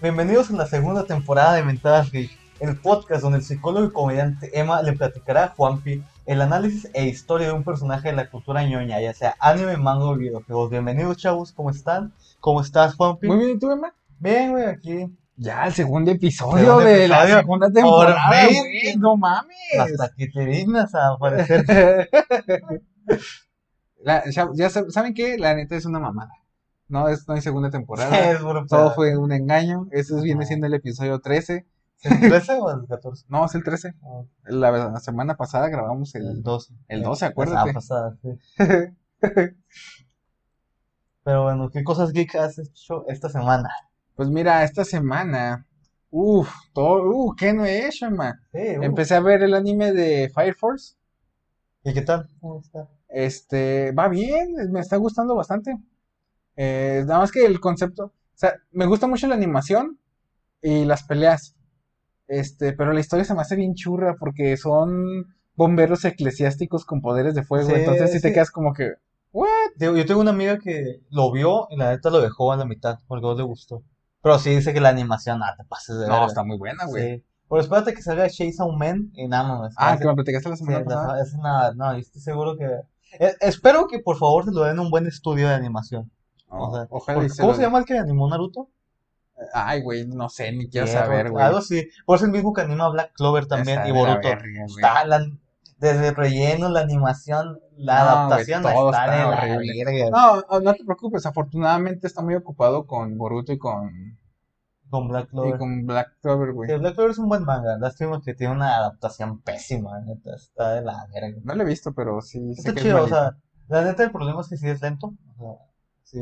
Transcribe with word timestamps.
Bienvenidos 0.00 0.50
a 0.50 0.54
la 0.54 0.66
segunda 0.66 1.04
temporada 1.04 1.54
de 1.54 1.64
Mentadas 1.64 2.10
Geek, 2.12 2.30
el 2.60 2.76
podcast 2.76 3.22
donde 3.22 3.38
el 3.38 3.44
psicólogo 3.44 3.86
y 3.86 3.90
comediante 3.92 4.58
Emma 4.58 4.80
le 4.82 4.92
platicará 4.92 5.44
a 5.44 5.48
Juanpi 5.48 6.02
el 6.26 6.40
análisis 6.40 6.88
e 6.94 7.06
historia 7.06 7.48
de 7.48 7.52
un 7.54 7.64
personaje 7.64 8.08
de 8.10 8.14
la 8.14 8.30
cultura 8.30 8.62
ñoña, 8.64 9.00
ya 9.00 9.12
sea 9.14 9.34
anime, 9.40 9.76
manga 9.76 10.04
o 10.04 10.16
videojuegos. 10.16 10.70
Bienvenidos, 10.70 11.16
chavos, 11.16 11.52
¿cómo 11.52 11.70
están? 11.70 12.12
¿Cómo 12.40 12.60
estás, 12.60 12.94
Juanpi? 12.94 13.26
Muy 13.26 13.38
bien, 13.38 13.50
¿y 13.56 13.58
tú, 13.58 13.70
Emma? 13.70 13.92
Bien, 14.18 14.52
güey, 14.52 14.66
aquí. 14.66 15.06
Ya, 15.36 15.66
el 15.66 15.72
segundo 15.72 16.10
episodio 16.10 16.58
Segundo 16.64 16.84
de 16.84 17.06
la 17.08 17.26
segunda 17.26 17.70
temporada, 17.70 18.30
güey, 18.60 18.96
no 18.96 19.16
mames. 19.16 19.56
Hasta 19.78 20.10
que 20.16 20.26
te 20.28 20.44
dignas 20.44 20.94
a 20.94 21.08
aparecer. 21.14 21.64
La- 24.02 24.24
ya, 24.30 24.48
ya 24.54 24.68
sab- 24.68 24.90
¿Saben 24.90 25.12
qué? 25.14 25.38
La 25.38 25.54
neta 25.54 25.74
es 25.76 25.84
una 25.86 25.98
mamada. 25.98 26.30
No, 26.88 27.08
es, 27.08 27.28
no 27.28 27.34
hay 27.34 27.40
segunda 27.40 27.70
temporada. 27.70 28.10
es 28.32 28.40
Todo 28.68 28.94
fue 28.94 29.16
un 29.16 29.32
engaño. 29.32 29.86
Ese 29.90 30.14
viene 30.22 30.40
Ajá. 30.40 30.48
siendo 30.48 30.66
el 30.66 30.74
episodio 30.74 31.20
13. 31.20 31.66
¿El 32.02 32.20
13 32.20 32.58
o 32.60 32.70
el 32.70 32.86
14? 32.86 33.26
No, 33.28 33.44
es 33.44 33.54
el 33.54 33.62
13. 33.64 33.94
Ah, 34.02 34.22
La, 34.44 34.70
la 34.70 35.00
semana 35.00 35.36
pasada 35.36 35.68
grabamos 35.68 36.14
El 36.14 36.26
el... 36.26 36.42
12. 36.42 36.74
el 36.88 37.02
12, 37.02 37.24
La 37.24 37.30
acuérdate. 37.30 37.72
pasada, 37.74 38.16
sí. 38.22 38.38
Pero 41.24 41.42
bueno, 41.42 41.68
¿qué 41.70 41.84
cosas 41.84 42.12
geek 42.12 42.34
has 42.36 42.58
hecho 42.58 43.06
esta 43.08 43.28
semana? 43.28 43.68
Pues 44.14 44.28
mira, 44.30 44.64
esta 44.64 44.84
semana... 44.84 45.66
Uf, 46.10 46.50
todo... 46.72 47.02
Uh, 47.04 47.34
¿qué 47.36 47.52
no 47.52 47.66
he 47.66 47.86
hecho, 47.86 48.06
Emma? 48.06 48.40
Sí, 48.52 48.78
uh. 48.78 48.82
Empecé 48.82 49.14
a 49.14 49.20
ver 49.20 49.42
el 49.42 49.52
anime 49.52 49.92
de 49.92 50.30
Fire 50.30 50.54
Force. 50.54 50.94
¿Y 51.84 51.92
qué 51.92 52.00
tal? 52.00 52.28
¿Cómo 52.40 52.60
está? 52.60 52.88
Este, 53.08 53.92
va 53.92 54.08
bien, 54.08 54.54
me 54.70 54.80
está 54.80 54.96
gustando 54.96 55.34
bastante. 55.34 55.76
Eh, 56.60 57.04
nada 57.06 57.20
más 57.20 57.30
que 57.30 57.46
el 57.46 57.60
concepto, 57.60 58.06
o 58.06 58.12
sea, 58.34 58.54
me 58.72 58.86
gusta 58.86 59.06
mucho 59.06 59.28
la 59.28 59.36
animación 59.36 59.98
y 60.60 60.84
las 60.84 61.04
peleas. 61.04 61.54
Este, 62.26 62.72
pero 62.72 62.92
la 62.92 63.00
historia 63.00 63.24
se 63.24 63.32
me 63.34 63.40
hace 63.42 63.54
bien 63.56 63.74
churra 63.74 64.16
porque 64.18 64.56
son 64.56 65.24
bomberos 65.54 66.04
eclesiásticos 66.04 66.84
con 66.84 67.00
poderes 67.00 67.34
de 67.34 67.42
fuego. 67.44 67.68
Sí, 67.68 67.74
entonces 67.76 68.10
sí 68.12 68.20
te 68.20 68.28
sí. 68.28 68.34
quedas 68.34 68.50
como 68.50 68.72
que, 68.74 68.94
¿what? 69.32 69.46
Yo 69.78 70.04
tengo 70.04 70.20
una 70.20 70.30
amiga 70.32 70.58
que 70.58 71.00
lo 71.10 71.30
vio 71.30 71.68
y 71.70 71.76
la 71.76 71.90
neta 71.90 72.10
lo 72.10 72.20
dejó 72.20 72.52
a 72.52 72.56
la 72.56 72.64
mitad 72.64 72.98
porque 73.06 73.22
no 73.26 73.34
le 73.34 73.44
gustó. 73.44 73.82
Pero 74.20 74.38
sí 74.40 74.50
dice 74.50 74.74
que 74.74 74.80
la 74.80 74.88
animación, 74.88 75.40
ah, 75.44 75.54
te 75.56 75.64
pases 75.64 75.96
de 75.98 76.06
No, 76.06 76.12
verga. 76.14 76.26
está 76.26 76.42
muy 76.42 76.58
buena, 76.58 76.86
güey. 76.86 77.18
Sí. 77.18 77.24
Pero 77.48 77.60
espérate 77.62 77.94
que 77.94 78.02
salga 78.02 78.28
Chase 78.28 78.56
Man 78.76 79.10
y 79.14 79.26
nada 79.28 79.58
más. 79.58 79.74
Ah, 79.78 79.96
que 79.96 80.06
me 80.06 80.14
platicaste 80.14 80.48
la 80.50 80.56
Sí, 80.56 80.64
semana 80.64 80.80
la- 80.80 80.84
pasada. 80.84 81.22
es 81.22 81.32
una, 81.34 81.72
no, 81.72 81.92
yo 81.94 82.00
estoy 82.00 82.20
seguro 82.20 82.56
que... 82.56 82.66
eh, 83.20 83.34
espero 83.40 83.86
que 83.86 84.00
por 84.00 84.18
favor 84.18 84.44
se 84.44 84.50
lo 84.50 84.64
den 84.64 84.80
un 84.80 84.90
buen 84.90 85.06
estudio 85.06 85.48
de 85.48 85.54
animación. 85.54 86.10
O 86.50 86.74
sea, 86.74 86.86
ojalá 86.90 87.16
porque- 87.18 87.26
y 87.26 87.30
se 87.30 87.42
¿Cómo 87.42 87.52
lo- 87.52 87.56
se 87.56 87.62
llama 87.62 87.78
el 87.78 87.84
que 87.84 87.98
animó 87.98 88.28
Naruto? 88.28 88.68
Ay, 89.54 89.82
güey, 89.82 90.06
no 90.06 90.28
sé, 90.28 90.50
ni 90.52 90.68
quiero 90.68 90.86
Hierro, 90.86 91.00
saber, 91.06 91.30
güey. 91.30 91.44
Algo 91.44 91.58
así. 91.58 91.88
Por 92.04 92.16
eso 92.16 92.24
el 92.24 92.32
mismo 92.32 92.52
que 92.52 92.62
anima 92.62 92.88
Black 92.88 93.12
Clover 93.14 93.46
también 93.46 93.78
Está 93.78 93.88
y 93.88 93.92
de 93.92 93.98
la 93.98 94.08
Boruto. 94.08 94.28
verga, 94.28 94.64
güey. 94.66 94.84
Está 94.84 95.04
la- 95.04 95.26
desde 95.78 96.08
el 96.08 96.16
relleno, 96.16 96.68
la 96.70 96.80
animación, 96.80 97.60
la 97.76 97.98
No, 97.98 98.10
adaptación 98.10 98.62
todo 98.62 98.90
está 98.90 99.04
está 99.04 99.16
de 99.16 99.22
la 99.22 99.54
horrible. 99.54 99.84
verga. 99.84 100.10
No, 100.50 100.60
no 100.60 100.74
te 100.74 100.84
preocupes, 100.84 101.24
afortunadamente 101.24 102.08
está 102.08 102.20
muy 102.22 102.34
ocupado 102.34 102.84
con 102.86 103.16
Boruto 103.16 103.52
y 103.52 103.58
con, 103.58 104.18
Con 104.90 105.06
Black 105.06 105.26
y 105.26 105.28
Clover. 105.28 105.58
con 105.58 105.86
Black 105.86 106.16
Clover, 106.20 106.52
güey. 106.52 106.68
Sí, 106.70 106.76
Black 106.78 106.94
Clover 106.94 107.10
es 107.12 107.18
un 107.18 107.28
buen 107.28 107.44
manga. 107.44 107.76
Lástima 107.78 108.20
que 108.20 108.34
tiene 108.34 108.54
una 108.54 108.74
adaptación 108.78 109.40
pésima, 109.42 110.00
neta. 110.00 110.34
Está 110.34 110.70
de 110.72 110.82
la 110.82 111.06
verga. 111.14 111.38
No 111.44 111.54
lo 111.54 111.62
he 111.62 111.66
visto, 111.66 111.92
pero 111.92 112.20
sí 112.22 112.54
sé 112.56 112.60
Está 112.62 112.72
que 112.72 112.78
es 112.80 112.84
chido, 112.86 112.96
o 112.96 113.00
malito. 113.02 113.16
sea, 113.16 113.36
la 113.68 113.84
neta 113.84 114.02
el 114.02 114.10
problema 114.10 114.40
es 114.40 114.48
que 114.48 114.56
sí 114.56 114.66
es 114.68 114.80
lento. 114.82 115.12
O 115.36 115.36
sea, 115.38 115.66
sí, 116.10 116.18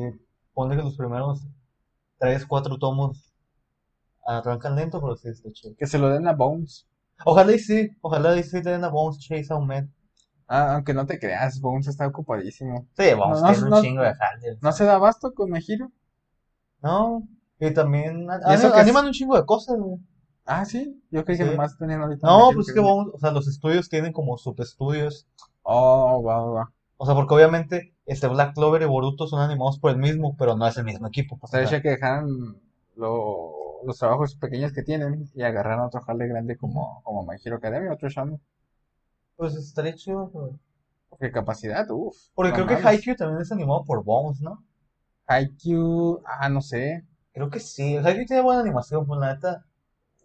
ponle 0.55 0.77
que 0.77 0.83
los 0.83 0.97
primeros 0.97 1.43
3, 2.19 2.47
4 2.47 2.79
tomos 2.79 3.33
arrancan 4.27 4.75
lento, 4.77 5.01
pero 5.01 5.17
sí 5.17 5.29
está 5.29 5.51
chido. 5.53 5.75
Que 5.79 5.87
se 5.87 5.99
lo 5.99 6.09
den 6.09 6.27
a 6.27 6.33
Bones. 6.33 6.87
Ojalá 7.25 7.53
y 7.53 7.59
sí, 7.59 7.91
ojalá 8.01 8.37
y 8.37 8.43
sí 8.43 8.57
le 8.63 8.73
den 8.73 8.85
a 8.85 8.89
Bones 8.89 9.19
Chase 9.21 9.47
a 9.53 9.57
un 9.57 9.67
man. 9.67 9.93
Ah, 10.49 10.75
aunque 10.75 10.95
no 10.95 11.07
te 11.07 11.19
creas, 11.19 11.61
Bones 11.61 11.87
está 11.89 12.07
ocupadísimo. 12.07 12.87
Sí, 12.97 13.15
Bones 13.15 13.41
No, 13.41 13.47
no, 13.49 13.53
tiene 13.53 13.65
un 13.65 13.71
no- 13.71 13.83
chingo 13.83 14.03
de 14.03 14.15
jale. 14.15 14.59
¿No 14.61 14.73
se 14.73 14.85
da 14.85 14.95
abasto 14.97 15.33
con 15.35 15.51
Mejiro? 15.51 15.91
No, 16.83 17.23
y 17.59 17.73
también 17.73 18.27
¿Y 18.49 18.53
eso 18.55 18.69
es? 18.69 18.75
animan 18.75 19.07
un 19.07 19.13
chingo 19.13 19.37
de 19.37 19.45
cosas, 19.47 19.77
güey. 19.79 19.99
Ah, 20.45 20.65
sí. 20.65 21.03
Yo 21.11 21.25
creí 21.25 21.39
que 21.39 21.45
Sí. 21.45 21.51
nomás 21.51 21.77
tenían 21.77 22.03
ahorita. 22.03 22.27
No, 22.27 22.51
pues 22.55 22.69
es 22.69 22.75
que 22.75 22.81
es- 22.81 22.87
Bones, 22.87 23.13
o 23.15 23.19
sea, 23.19 23.31
los 23.33 23.49
estudios 23.49 23.89
tienen 23.89 24.13
como 24.13 24.37
subestudios. 24.39 25.27
Oh, 25.63 26.23
va, 26.23 26.41
va. 26.45 26.73
O 26.99 27.07
sea, 27.07 27.15
porque 27.17 27.35
obviamente 27.35 27.96
este 28.07 28.29
Black 28.29 28.55
Clover 28.55 28.83
y 28.83 28.87
Boruto 28.87 29.27
son 29.27 29.41
animados 29.41 29.79
por 29.79 29.91
el 29.91 29.99
mismo, 29.99 30.37
pero 30.39 30.57
no 30.57 30.67
es 30.67 30.77
el 30.79 30.85
mismo 30.85 31.07
equipo. 31.09 31.39
O 31.41 31.47
sea, 31.47 31.61
O 31.61 31.67
sea, 31.67 31.77
hecho 31.79 31.83
que 31.83 31.91
dejaran 31.91 32.57
lo- 32.97 33.53
los 33.85 33.99
trabajos 33.99 34.35
pequeños 34.37 34.73
que 34.73 34.83
tienen 34.83 35.29
y 35.35 35.43
agarraran 35.43 35.81
otro 35.87 36.01
jale 36.01 36.27
grande 36.29 36.57
como, 36.57 37.01
como 37.05 37.25
My 37.25 37.37
Hero 37.45 37.57
Academia, 37.57 37.93
otro 37.93 38.09
shonen. 38.09 38.41
pues 39.37 39.55
estaría 39.55 39.95
chido. 39.95 40.31
pero- 40.33 40.59
Porque 41.11 41.31
capacidad, 41.31 41.87
uff. 41.91 42.17
Porque 42.35 42.53
creo 42.53 42.67
que 42.67 42.75
Haikyuu 42.75 43.17
también 43.17 43.41
es 43.43 43.53
animado 43.53 43.85
por 43.85 44.03
Bones, 44.03 44.41
¿no? 44.41 44.65
Haikyuu, 45.27 46.21
ah, 46.25 46.49
no 46.49 46.61
sé. 46.61 47.05
Creo 47.33 47.51
que 47.51 47.61
sí. 47.61 47.97
Haikyuu 47.97 48.27
tiene 48.27 48.43
buena 48.43 48.61
animación, 48.63 49.07
pues 49.07 49.21
la 49.21 49.35
neta. 49.35 49.65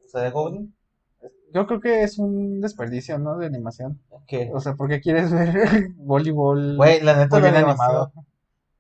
O 0.06 0.10
sea, 0.10 0.22
de 0.22 0.32
Goblin. 0.32 0.74
Yo 1.54 1.68
creo 1.68 1.80
que 1.82 2.04
es 2.04 2.18
un 2.18 2.62
desperdicio, 2.62 3.20
¿no? 3.20 3.38
De 3.38 3.46
animación. 3.46 4.00
Que, 4.28 4.52
O 4.54 4.60
sea, 4.60 4.76
¿por 4.76 4.88
qué 4.90 5.02
quieres 5.02 5.32
ver 5.32 5.90
voleibol 5.98 6.78
güey, 6.78 7.02
la 7.02 7.16
neta 7.18 7.40
muy 7.40 7.42
bien 7.42 7.56
animado? 7.56 8.12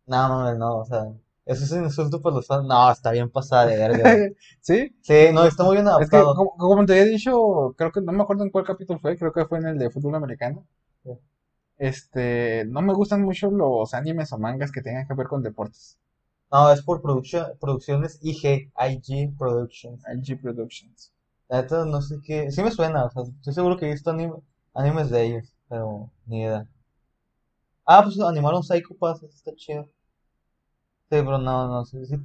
No, 0.05 0.27
no, 0.29 0.55
no, 0.55 0.77
o 0.79 0.85
sea, 0.85 1.11
eso 1.45 1.63
es 1.63 1.71
un 1.71 1.83
insulto 1.85 2.21
para 2.21 2.35
los 2.35 2.47
fans. 2.47 2.65
No, 2.67 2.91
está 2.91 3.11
bien 3.11 3.29
pasada 3.29 3.65
de 3.67 3.77
verga. 3.77 4.15
¿Sí? 4.61 4.95
Sí, 5.01 5.29
no, 5.33 5.43
está 5.45 5.63
muy 5.63 5.75
bien 5.77 5.87
Es 5.99 6.09
que, 6.09 6.17
adaptado. 6.17 6.35
como, 6.35 6.51
como 6.57 6.85
te 6.85 6.93
había 6.93 7.05
dicho, 7.05 7.73
creo 7.77 7.91
que 7.91 8.01
no 8.01 8.11
me 8.11 8.23
acuerdo 8.23 8.43
en 8.43 8.51
cuál 8.51 8.65
capítulo 8.65 8.99
fue, 8.99 9.17
creo 9.17 9.31
que 9.33 9.45
fue 9.45 9.59
en 9.59 9.67
el 9.67 9.77
de 9.77 9.89
fútbol 9.89 10.15
americano. 10.15 10.65
Sí. 11.03 11.11
Este, 11.77 12.65
no 12.67 12.81
me 12.81 12.93
gustan 12.93 13.21
mucho 13.23 13.49
los 13.51 13.93
animes 13.93 14.31
o 14.33 14.37
mangas 14.37 14.71
que 14.71 14.81
tengan 14.81 15.07
que 15.07 15.13
ver 15.15 15.27
con 15.27 15.43
deportes. 15.43 15.97
No, 16.51 16.71
es 16.71 16.81
por 16.83 17.01
producción, 17.01 17.47
producciones 17.59 18.19
IG, 18.21 18.71
IG 18.77 19.35
Productions. 19.37 20.03
IG 20.13 20.39
Productions. 20.41 21.11
La 21.51 21.61
neta 21.61 21.85
no 21.85 22.01
sé 22.01 22.19
qué. 22.23 22.49
Sí 22.49 22.63
me 22.63 22.71
suena, 22.71 23.05
o 23.05 23.11
sea, 23.11 23.23
estoy 23.23 23.53
seguro 23.53 23.77
que 23.77 23.85
he 23.87 23.91
visto 23.91 24.09
anime- 24.09 24.41
animes 24.73 25.09
de 25.09 25.23
ellos, 25.25 25.53
pero 25.69 26.09
ni 26.25 26.41
idea. 26.43 26.65
Ah, 27.85 28.01
pues 28.03 28.19
animaron 28.21 28.63
Psycho 28.63 28.95
Pass, 28.97 29.21
está 29.23 29.53
chido. 29.55 29.83
Sí, 31.09 31.17
pero 31.17 31.37
no, 31.37 31.67
no, 31.67 31.83
sí, 31.85 32.05
sí. 32.05 32.15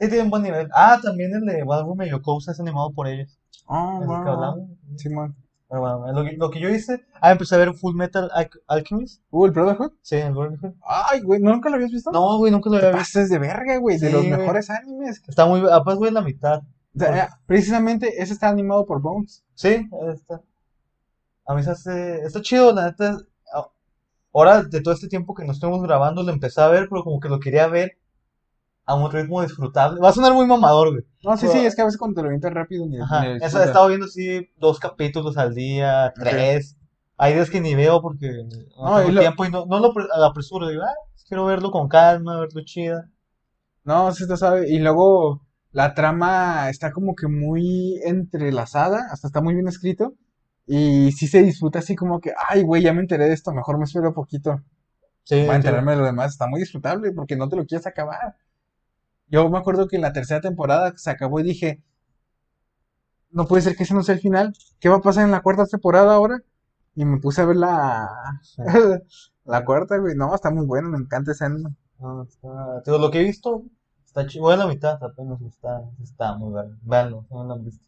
Sí 0.00 0.08
tienen 0.08 0.30
buen 0.30 0.42
nivel. 0.42 0.68
Ah, 0.74 0.98
también 1.02 1.34
el 1.34 1.44
de 1.44 1.62
Walroom 1.64 2.02
y 2.02 2.10
Yokousa 2.10 2.52
es 2.52 2.60
animado 2.60 2.92
por 2.92 3.08
ellos. 3.08 3.36
Oh, 3.66 3.94
Es 3.96 4.02
el 4.02 4.06
que 4.06 4.06
wow. 4.06 4.28
hablamos. 4.28 4.70
Simón. 4.96 5.36
Pero 5.68 5.80
bueno, 5.80 6.12
lo 6.12 6.24
que, 6.24 6.36
lo 6.36 6.50
que 6.50 6.60
yo 6.60 6.68
hice. 6.68 7.04
Ah, 7.20 7.32
empecé 7.32 7.56
a 7.56 7.58
ver 7.58 7.74
Full 7.74 7.96
Metal 7.96 8.30
Al- 8.32 8.50
Alchemist. 8.68 9.22
Uh, 9.30 9.46
el 9.46 9.50
Brotherhood. 9.52 9.92
Sí, 10.02 10.16
el 10.16 10.32
Brotherhood. 10.34 10.74
Ay, 10.86 11.20
güey, 11.22 11.40
¿nunca 11.40 11.68
lo 11.68 11.76
habías 11.76 11.90
visto? 11.90 12.12
No, 12.12 12.38
güey, 12.38 12.52
nunca 12.52 12.70
lo 12.70 12.76
había 12.76 12.90
visto. 12.90 13.00
pases 13.18 13.28
de 13.30 13.38
verga, 13.38 13.78
güey, 13.78 13.98
de 13.98 14.06
Sí, 14.06 14.12
los 14.12 14.24
güey. 14.24 14.36
mejores 14.38 14.70
animes. 14.70 15.20
Está 15.26 15.46
muy. 15.46 15.60
Apenas 15.68 15.98
voy 15.98 16.08
en 16.08 16.14
la 16.14 16.20
mitad. 16.22 16.62
Sea, 16.96 17.28
precisamente 17.46 18.22
ese 18.22 18.32
está 18.34 18.48
animado 18.48 18.86
por 18.86 19.00
Bones. 19.00 19.44
Sí, 19.54 19.88
está. 20.14 20.42
A 21.46 21.54
mí 21.54 21.62
se 21.62 21.70
hace. 21.70 22.20
Está 22.22 22.40
chido, 22.40 22.72
la 22.72 22.86
neta. 22.86 23.18
Ahora, 24.32 24.62
de 24.62 24.80
todo 24.80 24.94
este 24.94 25.06
tiempo 25.08 25.34
que 25.34 25.44
nos 25.44 25.56
estuvimos 25.56 25.82
grabando, 25.82 26.22
lo 26.22 26.32
empecé 26.32 26.60
a 26.60 26.68
ver, 26.68 26.88
pero 26.90 27.04
como 27.04 27.20
que 27.20 27.28
lo 27.28 27.38
quería 27.38 27.68
ver 27.68 27.98
a 28.84 28.94
un 28.96 29.10
ritmo 29.10 29.42
disfrutable. 29.42 30.00
Va 30.00 30.08
a 30.08 30.12
sonar 30.12 30.32
muy 30.34 30.46
mamador, 30.46 30.90
güey. 30.90 31.04
No, 31.22 31.36
sí, 31.36 31.46
Pero- 31.46 31.60
sí, 31.60 31.66
es 31.66 31.76
que 31.76 31.82
a 31.82 31.84
veces 31.84 31.98
cuando 31.98 32.16
te 32.16 32.22
lo 32.22 32.26
avientas 32.28 32.52
rápido 32.52 32.84
ni, 32.86 33.00
Ajá. 33.00 33.20
ni 33.22 33.38
lo 33.38 33.44
Eso, 33.46 33.62
he 33.62 33.64
estado 33.64 33.86
viendo 33.88 34.06
así 34.06 34.50
dos 34.56 34.78
capítulos 34.80 35.36
al 35.38 35.54
día, 35.54 36.12
tres. 36.16 36.76
Hay 37.16 37.34
días 37.34 37.48
que 37.48 37.60
ni 37.60 37.76
veo 37.76 38.02
porque 38.02 38.28
no, 38.76 38.90
No, 38.90 38.96
tengo 38.98 39.10
y 39.10 39.12
lo- 39.12 39.20
tiempo 39.20 39.44
y 39.44 39.50
no, 39.50 39.66
no 39.66 39.78
lo 39.78 39.92
pre- 39.94 40.06
apresuro. 40.26 40.66
Digo, 40.68 40.82
ah, 40.82 40.92
quiero 41.28 41.44
verlo 41.44 41.70
con 41.70 41.86
calma, 41.88 42.40
verlo 42.40 42.62
chida. 42.64 43.08
No, 43.84 44.12
sí 44.12 44.26
te 44.26 44.36
sabe. 44.36 44.68
Y 44.68 44.80
luego 44.80 45.43
la 45.74 45.94
trama 45.94 46.70
está 46.70 46.92
como 46.92 47.16
que 47.16 47.28
muy 47.28 48.00
entrelazada, 48.04 49.08
hasta 49.12 49.28
está 49.28 49.42
muy 49.42 49.54
bien 49.54 49.68
escrito. 49.68 50.14
Y 50.66 51.12
sí 51.12 51.28
se 51.28 51.42
disfruta 51.44 51.80
así 51.80 51.96
como 51.96 52.20
que, 52.20 52.32
ay, 52.48 52.62
güey, 52.64 52.82
ya 52.82 52.94
me 52.94 53.02
enteré 53.02 53.26
de 53.26 53.34
esto, 53.34 53.52
mejor 53.54 53.78
me 53.78 53.84
espero 53.84 54.14
poquito 54.14 54.62
Sí, 55.24 55.36
para 55.44 55.56
sí. 55.58 55.58
enterarme 55.58 55.92
de 55.92 55.98
lo 55.98 56.06
demás. 56.06 56.32
Está 56.32 56.48
muy 56.48 56.60
disfrutable 56.60 57.12
porque 57.12 57.36
no 57.36 57.48
te 57.48 57.56
lo 57.56 57.66
quieres 57.66 57.86
acabar. 57.86 58.36
Yo 59.28 59.48
me 59.50 59.58
acuerdo 59.58 59.88
que 59.88 59.96
en 59.96 60.02
la 60.02 60.14
tercera 60.14 60.40
temporada 60.40 60.94
se 60.96 61.10
acabó 61.10 61.40
y 61.40 61.44
dije, 61.44 61.82
no 63.30 63.46
puede 63.46 63.62
ser 63.62 63.76
que 63.76 63.82
ese 63.84 63.94
no 63.94 64.02
sea 64.02 64.14
el 64.14 64.20
final. 64.20 64.52
¿Qué 64.80 64.88
va 64.88 64.96
a 64.96 65.00
pasar 65.00 65.24
en 65.24 65.30
la 65.30 65.42
cuarta 65.42 65.66
temporada 65.66 66.14
ahora? 66.14 66.38
Y 66.94 67.04
me 67.04 67.18
puse 67.18 67.42
a 67.42 67.46
ver 67.46 67.56
la, 67.56 68.08
la 69.44 69.64
cuarta, 69.64 69.98
güey. 69.98 70.14
No, 70.16 70.34
está 70.34 70.50
muy 70.50 70.66
bueno, 70.66 70.88
me 70.88 70.98
encanta 70.98 71.32
ese 71.32 71.44
anime. 71.44 71.74
No, 71.98 72.22
está- 72.22 72.98
lo 72.98 73.10
que 73.10 73.20
he 73.20 73.24
visto 73.24 73.64
está 74.14 74.26
chido. 74.26 74.44
Voy 74.44 74.54
a 74.54 74.58
la 74.58 74.66
mitad 74.66 75.02
apenas. 75.02 75.40
Está, 75.42 75.82
está 76.02 76.36
muy 76.36 76.50
bueno. 76.50 76.76
Véanlo, 76.82 77.24
si 77.28 77.34
no 77.34 77.44
lo 77.44 77.54
han 77.54 77.64
visto. 77.64 77.84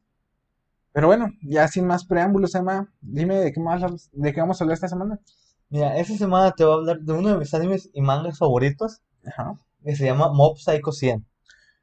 Pero 0.92 1.06
bueno, 1.08 1.28
ya 1.42 1.68
sin 1.68 1.86
más 1.86 2.04
preámbulos, 2.04 2.54
Emma, 2.54 2.90
dime 3.02 3.36
de 3.36 3.52
qué 3.52 3.60
más, 3.60 3.82
de 4.12 4.32
qué 4.32 4.40
vamos 4.40 4.60
a 4.60 4.64
hablar 4.64 4.74
esta 4.74 4.88
semana. 4.88 5.20
Mira, 5.68 5.96
esta 5.98 6.16
semana 6.16 6.52
te 6.52 6.64
voy 6.64 6.72
a 6.72 6.76
hablar 6.76 7.00
de 7.00 7.12
uno 7.12 7.28
de 7.28 7.38
mis 7.38 7.52
animes 7.52 7.90
y 7.92 8.00
mangas 8.00 8.38
favoritos 8.38 9.02
Ajá. 9.26 9.58
que 9.84 9.94
se 9.94 10.06
llama 10.06 10.32
Mob 10.32 10.56
Psycho 10.58 10.92
100. 10.92 11.24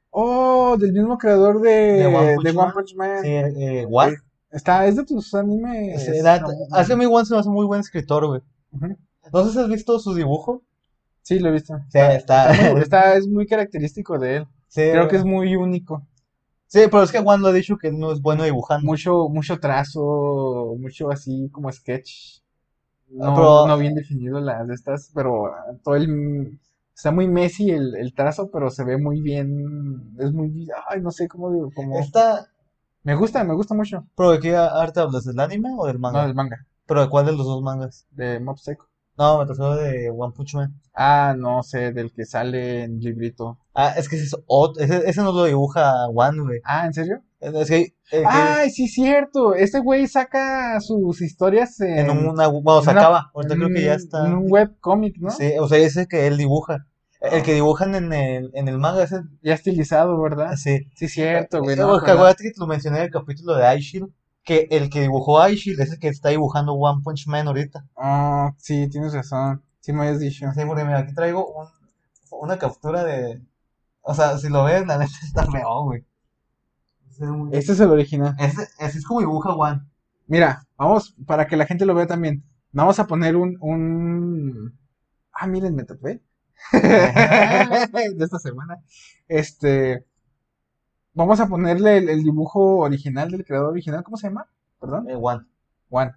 Oh, 0.10 0.78
del 0.80 0.94
mismo 0.94 1.18
creador 1.18 1.62
de, 1.62 1.70
De 1.70 2.06
One 2.08 2.28
de 2.28 2.36
Punch 2.36 2.48
One 2.48 2.54
Man. 2.56 2.74
Punch 2.74 2.96
Man. 2.96 3.22
Sí, 3.24 3.30
eh, 3.30 3.88
One. 3.90 4.16
Está, 4.52 4.86
es 4.88 4.96
de 4.96 5.04
tus 5.06 5.34
animes. 5.34 6.24
La- 6.24 6.40
no, 6.40 6.48
hace 6.72 6.96
muy 6.96 7.06
buen, 7.08 7.26
se 7.26 7.34
me 7.34 7.40
hace 7.40 7.50
muy 7.50 7.66
buen 7.66 7.82
escritor, 7.82 8.28
güey. 8.28 8.42
Ujú. 8.72 8.98
No 9.32 9.44
sé 9.46 9.52
si 9.52 9.60
has 9.60 9.68
visto 9.68 9.98
su 10.00 10.14
dibujo. 10.14 10.62
Sí, 11.24 11.40
lo 11.40 11.50
he 11.50 11.52
visto. 11.54 11.76
Sí, 11.90 11.98
está. 12.00 12.52
Está 12.52 12.72
muy- 12.72 12.82
está- 12.84 13.16
es 13.16 13.28
muy 13.28 13.48
característico 13.48 14.20
de 14.20 14.38
él. 14.38 14.48
Sí, 14.68 14.82
Creo 14.92 15.08
que 15.08 15.16
es 15.18 15.26
muy 15.26 15.56
único. 15.56 16.04
Sí, 16.68 16.82
pero 16.90 17.04
es 17.04 17.12
que 17.12 17.20
Juan 17.20 17.42
lo 17.42 17.50
ha 17.50 17.54
dicho 17.54 17.78
que 17.78 17.92
no 17.92 18.12
es 18.12 18.22
bueno 18.22 18.44
dibujando. 18.44 18.86
Mucho, 18.86 19.30
mucho 19.30 19.60
trazo, 19.60 20.76
mucho 20.80 21.12
así 21.12 21.50
como 21.52 21.72
sketch. 21.72 22.42
No, 23.10 23.36
pero- 23.36 23.68
no 23.68 23.78
bien 23.78 23.96
definido 23.96 24.40
las 24.40 24.68
de 24.68 24.74
estas, 24.74 25.12
pero 25.14 25.48
ah, 25.48 25.66
todo 25.84 25.96
el 25.96 26.60
está 26.96 27.12
muy 27.12 27.28
Messi 27.28 27.70
el, 27.72 27.96
el 27.96 28.14
trazo, 28.14 28.50
pero 28.52 28.70
se 28.72 28.84
ve 28.84 28.98
muy 28.98 29.22
bien. 29.22 30.16
Es 30.20 30.32
muy, 30.34 30.68
ay, 30.90 31.02
no 31.02 31.12
sé 31.12 31.28
cómo 31.28 31.52
digo, 31.52 31.72
como 31.76 32.00
Esta, 32.00 32.48
me 33.04 33.16
gusta, 33.16 33.44
me 33.44 33.54
gusta 33.54 33.76
mucho. 33.76 34.06
¿pero 34.16 34.32
de 34.32 34.40
qué 34.40 34.56
arte 34.56 35.00
hablas? 35.00 35.26
¿Del 35.26 35.40
anime 35.40 35.70
o 35.78 35.86
del 35.86 36.00
manga? 36.00 36.22
No, 36.22 36.26
del 36.26 36.36
manga, 36.36 36.66
¿Pero 36.88 37.02
de 37.02 37.10
cuál 37.10 37.26
de 37.28 37.34
los 37.34 37.46
dos 37.46 37.62
mangas? 37.62 38.08
de 38.12 38.40
Mob 38.40 38.58
Psycho. 38.58 38.86
No, 39.18 39.40
me 39.40 39.46
refiero 39.46 39.76
de 39.76 40.10
One 40.10 40.34
Punch 40.36 40.56
Man. 40.56 40.74
Ah, 40.96 41.36
no 41.38 41.62
sé, 41.64 41.92
del 41.92 42.12
que 42.12 42.26
sale 42.26 42.84
en 42.84 43.00
librito. 43.00 43.60
Ah, 43.76 43.94
es 43.98 44.10
que 44.10 44.16
ese, 44.16 44.26
es 44.26 44.36
ot- 44.48 44.80
ese, 44.80 45.08
ese 45.10 45.22
no 45.22 45.32
lo 45.32 45.46
dibuja 45.46 46.08
One, 46.08 46.42
güey. 46.42 46.60
Ah, 46.64 46.86
¿en 46.88 46.94
serio? 46.94 47.22
Es 47.40 47.68
que, 47.70 47.94
eh, 48.12 48.24
Ay, 48.26 48.70
sí, 48.72 48.88
cierto. 48.88 49.54
Este 49.54 49.80
güey 49.80 50.08
saca 50.08 50.80
sus 50.80 51.22
historias 51.22 51.80
en, 51.82 52.10
en 52.10 52.28
una, 52.28 52.48
bueno, 52.48 52.82
se 52.82 52.90
en 52.92 52.98
una- 52.98 53.02
acaba. 53.02 53.32
Ahorita 53.36 53.56
creo 53.56 53.68
que 53.70 53.84
ya 53.84 53.92
un- 53.92 53.98
está. 53.98 54.26
En 54.28 54.34
un 54.34 54.46
webcomic, 54.52 55.18
¿no? 55.20 55.30
Sí, 55.30 55.52
o 55.60 55.68
sea, 55.68 55.78
ese 55.80 56.08
que 56.08 56.26
él 56.28 56.38
dibuja. 56.38 56.86
El 57.22 57.42
que 57.44 57.54
dibujan 57.54 57.96
en 57.96 58.12
el, 58.12 58.52
en 58.54 58.68
el 58.68 58.78
manga, 58.80 59.04
ese, 59.04 59.22
Ya 59.42 59.54
estilizado, 59.54 60.20
¿verdad? 60.22 60.56
sí. 60.58 60.88
Sí, 60.96 61.08
cierto, 61.08 61.62
güey. 61.62 61.76
Eh, 61.76 61.80
no 61.80 61.94
acuérdate 61.96 62.44
que 62.44 62.52
te 62.52 62.60
lo 62.60 62.68
mencioné 62.68 62.98
en 62.98 63.04
el 63.06 63.12
capítulo 63.12 63.56
de 63.56 63.78
iShield, 63.78 64.10
que 64.44 64.68
el 64.72 64.90
que 64.90 65.02
dibujó 65.02 65.48
iShield 65.48 65.80
es 65.82 65.92
el 65.94 66.00
que 66.00 66.10
está 66.10 66.30
dibujando 66.30 66.74
One 66.74 67.02
Punch 67.04 67.28
Man 67.28 67.48
ahorita. 67.48 67.86
Ah, 67.98 68.54
sí, 68.58 68.88
tienes 68.90 69.14
razón. 69.14 69.64
Sí 69.80 69.94
me 69.94 70.02
habías 70.04 70.20
dicho. 70.20 70.48
Sí, 70.54 70.62
porque 70.66 70.84
mira, 70.84 71.00
aquí 71.00 71.14
traigo 71.14 71.46
un- 71.54 71.68
una 72.32 72.58
captura 72.58 73.04
de... 73.04 73.42
O 74.02 74.14
sea, 74.14 74.38
si 74.38 74.50
lo 74.50 74.64
ves, 74.66 74.86
la 74.86 74.98
neta 74.98 75.12
está 75.24 75.46
feo, 75.50 75.84
güey. 75.86 76.06
Ese 77.10 77.24
es 77.26 77.30
muy- 77.30 77.50
Este 77.56 77.72
es 77.74 77.80
el 77.80 77.90
original. 77.92 78.36
Ese, 78.40 78.68
ese 78.80 78.98
es 78.98 79.06
como 79.06 79.20
dibuja 79.22 79.54
One. 79.54 79.82
Mira, 80.28 80.66
vamos, 80.78 81.16
para 81.26 81.48
que 81.48 81.58
la 81.58 81.66
gente 81.66 81.86
lo 81.86 81.94
vea 81.96 82.08
también. 82.08 82.44
Vamos 82.72 83.00
a 83.00 83.08
poner 83.08 83.36
un, 83.36 83.58
un... 83.62 84.78
Ah, 85.32 85.48
miren, 85.48 85.76
me 85.76 85.84
topé. 85.84 86.22
De 86.72 88.24
esta 88.24 88.40
semana. 88.40 88.78
Este... 89.28 90.06
Vamos 91.14 91.40
a 91.40 91.48
ponerle 91.48 91.98
el, 91.98 92.10
el 92.10 92.24
dibujo 92.24 92.78
original 92.80 93.30
del 93.30 93.46
creador 93.46 93.70
original. 93.70 94.04
¿Cómo 94.04 94.18
se 94.18 94.28
llama? 94.28 94.48
Perdón. 94.80 95.10
Eh, 95.10 95.16
One. 95.16 95.42
Juan. 95.90 96.12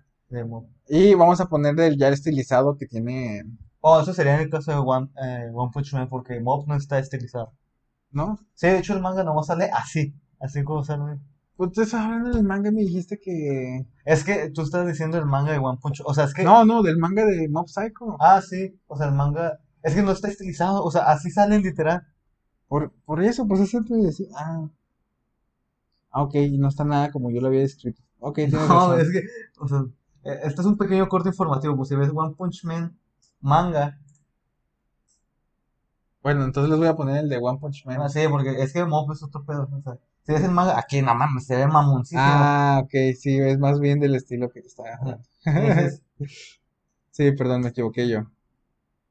Mob. 0.49 0.67
Y 0.89 1.15
vamos 1.15 1.41
a 1.41 1.47
ponerle 1.47 1.87
el 1.87 1.99
ya 1.99 2.09
estilizado 2.09 2.77
que 2.77 2.87
tiene... 2.87 3.45
Oh, 3.81 4.01
eso 4.01 4.13
sería 4.13 4.35
en 4.35 4.41
el 4.41 4.51
caso 4.51 4.73
de 4.73 4.79
One, 4.79 5.09
eh, 5.23 5.51
One 5.55 5.71
Punch 5.73 5.93
Man, 5.93 6.09
porque 6.09 6.41
Mob 6.41 6.67
no 6.67 6.75
está 6.75 6.99
estilizado. 6.99 7.53
¿No? 8.11 8.39
Sí, 8.55 8.67
de 8.67 8.79
hecho 8.79 8.95
el 8.95 9.01
manga 9.01 9.23
nomás 9.23 9.47
sale 9.47 9.71
así, 9.73 10.15
así 10.41 10.65
como 10.65 10.83
sale. 10.83 11.21
Pues 11.57 11.71
tú 11.73 11.83
estás 11.83 12.01
hablando 12.01 12.31
del 12.31 12.43
manga 12.43 12.71
y 12.71 12.73
me 12.73 12.81
dijiste 12.81 13.21
que... 13.21 13.87
Es 14.05 14.25
que 14.25 14.51
tú 14.51 14.63
estás 14.63 14.87
diciendo 14.87 15.17
el 15.19 15.27
manga 15.27 15.53
de 15.53 15.59
One 15.59 15.79
Punch, 15.81 16.03
o 16.05 16.13
sea, 16.13 16.25
es 16.25 16.35
que... 16.35 16.43
No, 16.43 16.65
no, 16.65 16.83
del 16.83 16.99
manga 16.99 17.25
de 17.25 17.49
Mob 17.49 17.69
Psycho. 17.69 18.17
Ah, 18.19 18.41
sí, 18.43 18.77
o 18.89 18.97
sea, 18.97 19.07
el 19.07 19.15
manga... 19.15 19.61
Es 19.83 19.95
que 19.95 20.03
no 20.03 20.11
está 20.11 20.29
estilizado, 20.29 20.83
o 20.83 20.91
sea, 20.91 21.03
así 21.03 21.31
sale 21.31 21.61
literal. 21.61 22.03
Por, 22.67 22.93
por 23.05 23.23
eso, 23.23 23.47
pues 23.47 23.61
eso 23.61 23.85
te 23.87 23.95
decía. 23.95 24.27
Ah. 24.35 24.67
Ah, 26.11 26.23
ok, 26.23 26.35
y 26.37 26.59
no 26.59 26.69
está 26.69 26.85
nada 26.85 27.11
como 27.11 27.31
yo 27.31 27.41
lo 27.41 27.49
había 27.49 27.61
descrito. 27.61 28.03
Ok, 28.19 28.39
No, 28.51 28.59
razón. 28.67 29.01
es 29.01 29.11
que, 29.13 29.23
o 29.59 29.69
sea, 29.69 29.85
este 30.25 30.61
es 30.61 30.67
un 30.67 30.77
pequeño 30.79 31.09
corte 31.09 31.29
informativo, 31.29 31.77
pues 31.77 31.89
si 31.89 31.97
ves 31.97 32.11
One 32.15 32.35
Punch 32.37 32.65
Man 32.65 32.97
manga, 33.41 33.99
Bueno, 36.23 36.45
entonces 36.45 36.71
les 36.71 36.79
voy 36.79 36.89
a 36.89 36.97
poner 36.97 37.19
el 37.19 37.29
de 37.29 37.37
One 37.39 37.59
Punch 37.61 37.85
Man. 37.87 38.01
ah, 38.01 38.09
sí, 38.09 38.21
porque 38.29 38.61
es 38.61 38.73
que 38.73 38.85
Mob 38.85 39.13
es 39.13 39.23
otro 39.23 39.45
pedo, 39.45 39.69
o 39.73 39.81
sea, 39.83 39.99
si 40.25 40.33
ves 40.33 40.43
el 40.43 40.51
manga, 40.51 40.77
aquí 40.79 41.01
no 41.03 41.15
mames, 41.15 41.47
se 41.47 41.55
ve 41.57 41.67
mamoncísimo. 41.69 42.21
Ah, 42.25 42.81
ok, 42.83 42.91
sí, 43.17 43.39
es 43.39 43.59
más 43.59 43.79
bien 43.79 44.01
del 44.01 44.17
estilo 44.17 44.49
que 44.51 44.61
te 44.63 44.67
está 44.67 44.83
hablando. 44.95 45.23
Entonces, 45.45 46.03
Sí, 47.13 47.33
perdón, 47.33 47.63
me 47.63 47.69
equivoqué 47.69 48.09
yo. 48.09 48.27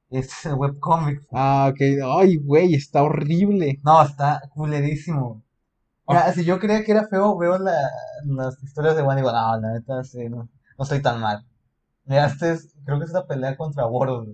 este 0.09 0.31
es 0.33 0.45
el 0.47 0.55
webcomic. 0.55 1.23
Ah, 1.31 1.69
ok. 1.71 1.81
Ay, 2.19 2.35
güey, 2.37 2.75
está 2.75 3.01
horrible. 3.03 3.79
No, 3.83 4.01
está 4.03 4.41
culerísimo. 4.53 5.41
Si 6.33 6.45
yo 6.45 6.59
creía 6.59 6.83
que 6.83 6.91
era 6.91 7.07
feo, 7.07 7.37
veo 7.37 7.57
la, 7.57 7.89
las 8.25 8.61
historias 8.63 8.95
de 8.95 9.01
One 9.01 9.13
y 9.13 9.17
digo, 9.17 9.31
no, 9.31 9.59
la 9.59 9.73
neta, 9.73 10.03
sí, 10.03 10.29
no, 10.29 10.49
no 10.77 10.83
estoy 10.83 11.01
tan 11.01 11.19
mal. 11.19 11.45
Mira, 12.05 12.27
este 12.27 12.51
es, 12.51 12.75
creo 12.85 12.99
que 12.99 13.05
es 13.05 13.11
la 13.11 13.25
pelea 13.25 13.57
contra 13.57 13.85
Boros. 13.85 14.27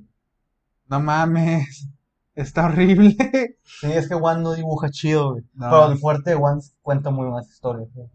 No 0.88 1.00
mames. 1.00 1.88
Está 2.35 2.65
horrible. 2.65 3.15
Sí, 3.63 3.91
es 3.91 4.07
que 4.07 4.15
One 4.15 4.41
no 4.41 4.53
dibuja 4.53 4.89
chido, 4.89 5.31
güey. 5.31 5.44
No. 5.53 5.69
Pero 5.69 5.91
el 5.91 5.97
fuerte 5.97 6.31
de 6.31 6.35
One 6.35 6.62
cuenta 6.81 7.09
muy 7.09 7.27
buenas 7.27 7.50
historias, 7.50 7.88
güey. 7.94 8.09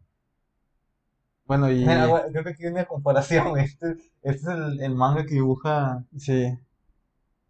Bueno, 1.47 1.70
y. 1.70 1.79
Mira, 1.79 2.06
güey, 2.06 2.23
creo 2.32 2.44
que 2.44 2.50
aquí 2.50 2.64
hay 2.64 2.73
una 2.73 2.85
comparación, 2.85 3.50
güey. 3.50 3.64
Este, 3.64 3.93
este 4.23 4.41
es 4.43 4.47
el, 4.47 4.81
el 4.81 4.94
manga 4.94 5.25
que 5.25 5.35
dibuja 5.35 6.05
Sí. 6.17 6.59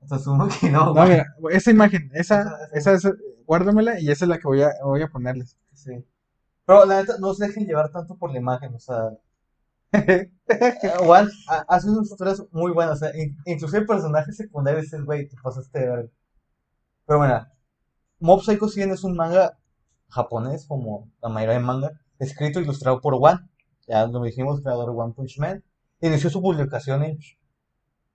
Sasuke 0.05 0.71
no, 0.71 0.95
No, 0.95 1.05
mira, 1.05 1.27
esa 1.51 1.71
imagen, 1.71 2.11
esa, 2.15 2.43
Esa- 2.73 2.93
esa 2.95 3.09
es, 3.09 3.15
guárdamela 3.47 3.99
y 4.01 4.11
esa 4.11 4.25
es 4.25 4.29
la 4.29 4.39
que 4.39 4.47
voy 4.49 4.63
a, 4.63 4.71
voy 4.85 5.03
a 5.03 5.09
ponerles. 5.09 5.57
Sí. 5.73 6.05
Pero 6.65 6.85
la 6.85 7.01
neta, 7.01 7.15
no 7.19 7.33
se 7.35 7.47
dejen 7.47 7.67
llevar 7.67 7.91
tanto 7.91 8.17
por 8.17 8.33
la 8.33 8.39
imagen, 8.39 8.75
o 8.75 8.79
sea. 8.79 9.11
eh, 9.93 10.31
One 11.07 11.31
ha- 11.49 11.65
hace 11.69 11.89
unas 11.91 12.11
historias 12.11 12.43
muy 12.53 12.73
buenas, 12.73 12.97
o 12.97 13.07
sea, 13.07 13.17
in- 13.17 13.37
inclusive 13.47 13.81
el 13.81 13.87
personaje 13.87 14.33
secundario 14.33 14.81
dices, 14.81 15.05
güey, 15.05 15.29
te 15.29 15.37
pasaste 15.43 15.79
de 15.81 15.89
ver. 15.89 16.11
Pero 17.07 17.19
bueno, 17.21 17.47
Mob 18.21 18.43
Psycho 18.43 18.69
100 18.69 18.91
es 18.93 19.05
un 19.05 19.17
manga 19.17 19.59
japonés, 20.09 20.67
como 20.67 21.11
la 21.23 21.29
mayoría 21.29 21.55
de 21.59 21.61
manga, 21.65 21.91
escrito 22.19 22.59
e 22.59 22.63
ilustrado 22.63 23.01
por 23.01 23.15
One. 23.15 23.41
Ya 23.89 24.07
lo 24.07 24.23
dijimos, 24.23 24.61
creador 24.63 24.91
de 24.93 24.97
One 25.01 25.15
Punch 25.15 25.39
Man. 25.39 25.65
Inició 26.01 26.31
su 26.31 26.43
publicación 26.43 27.03
en 27.05 27.19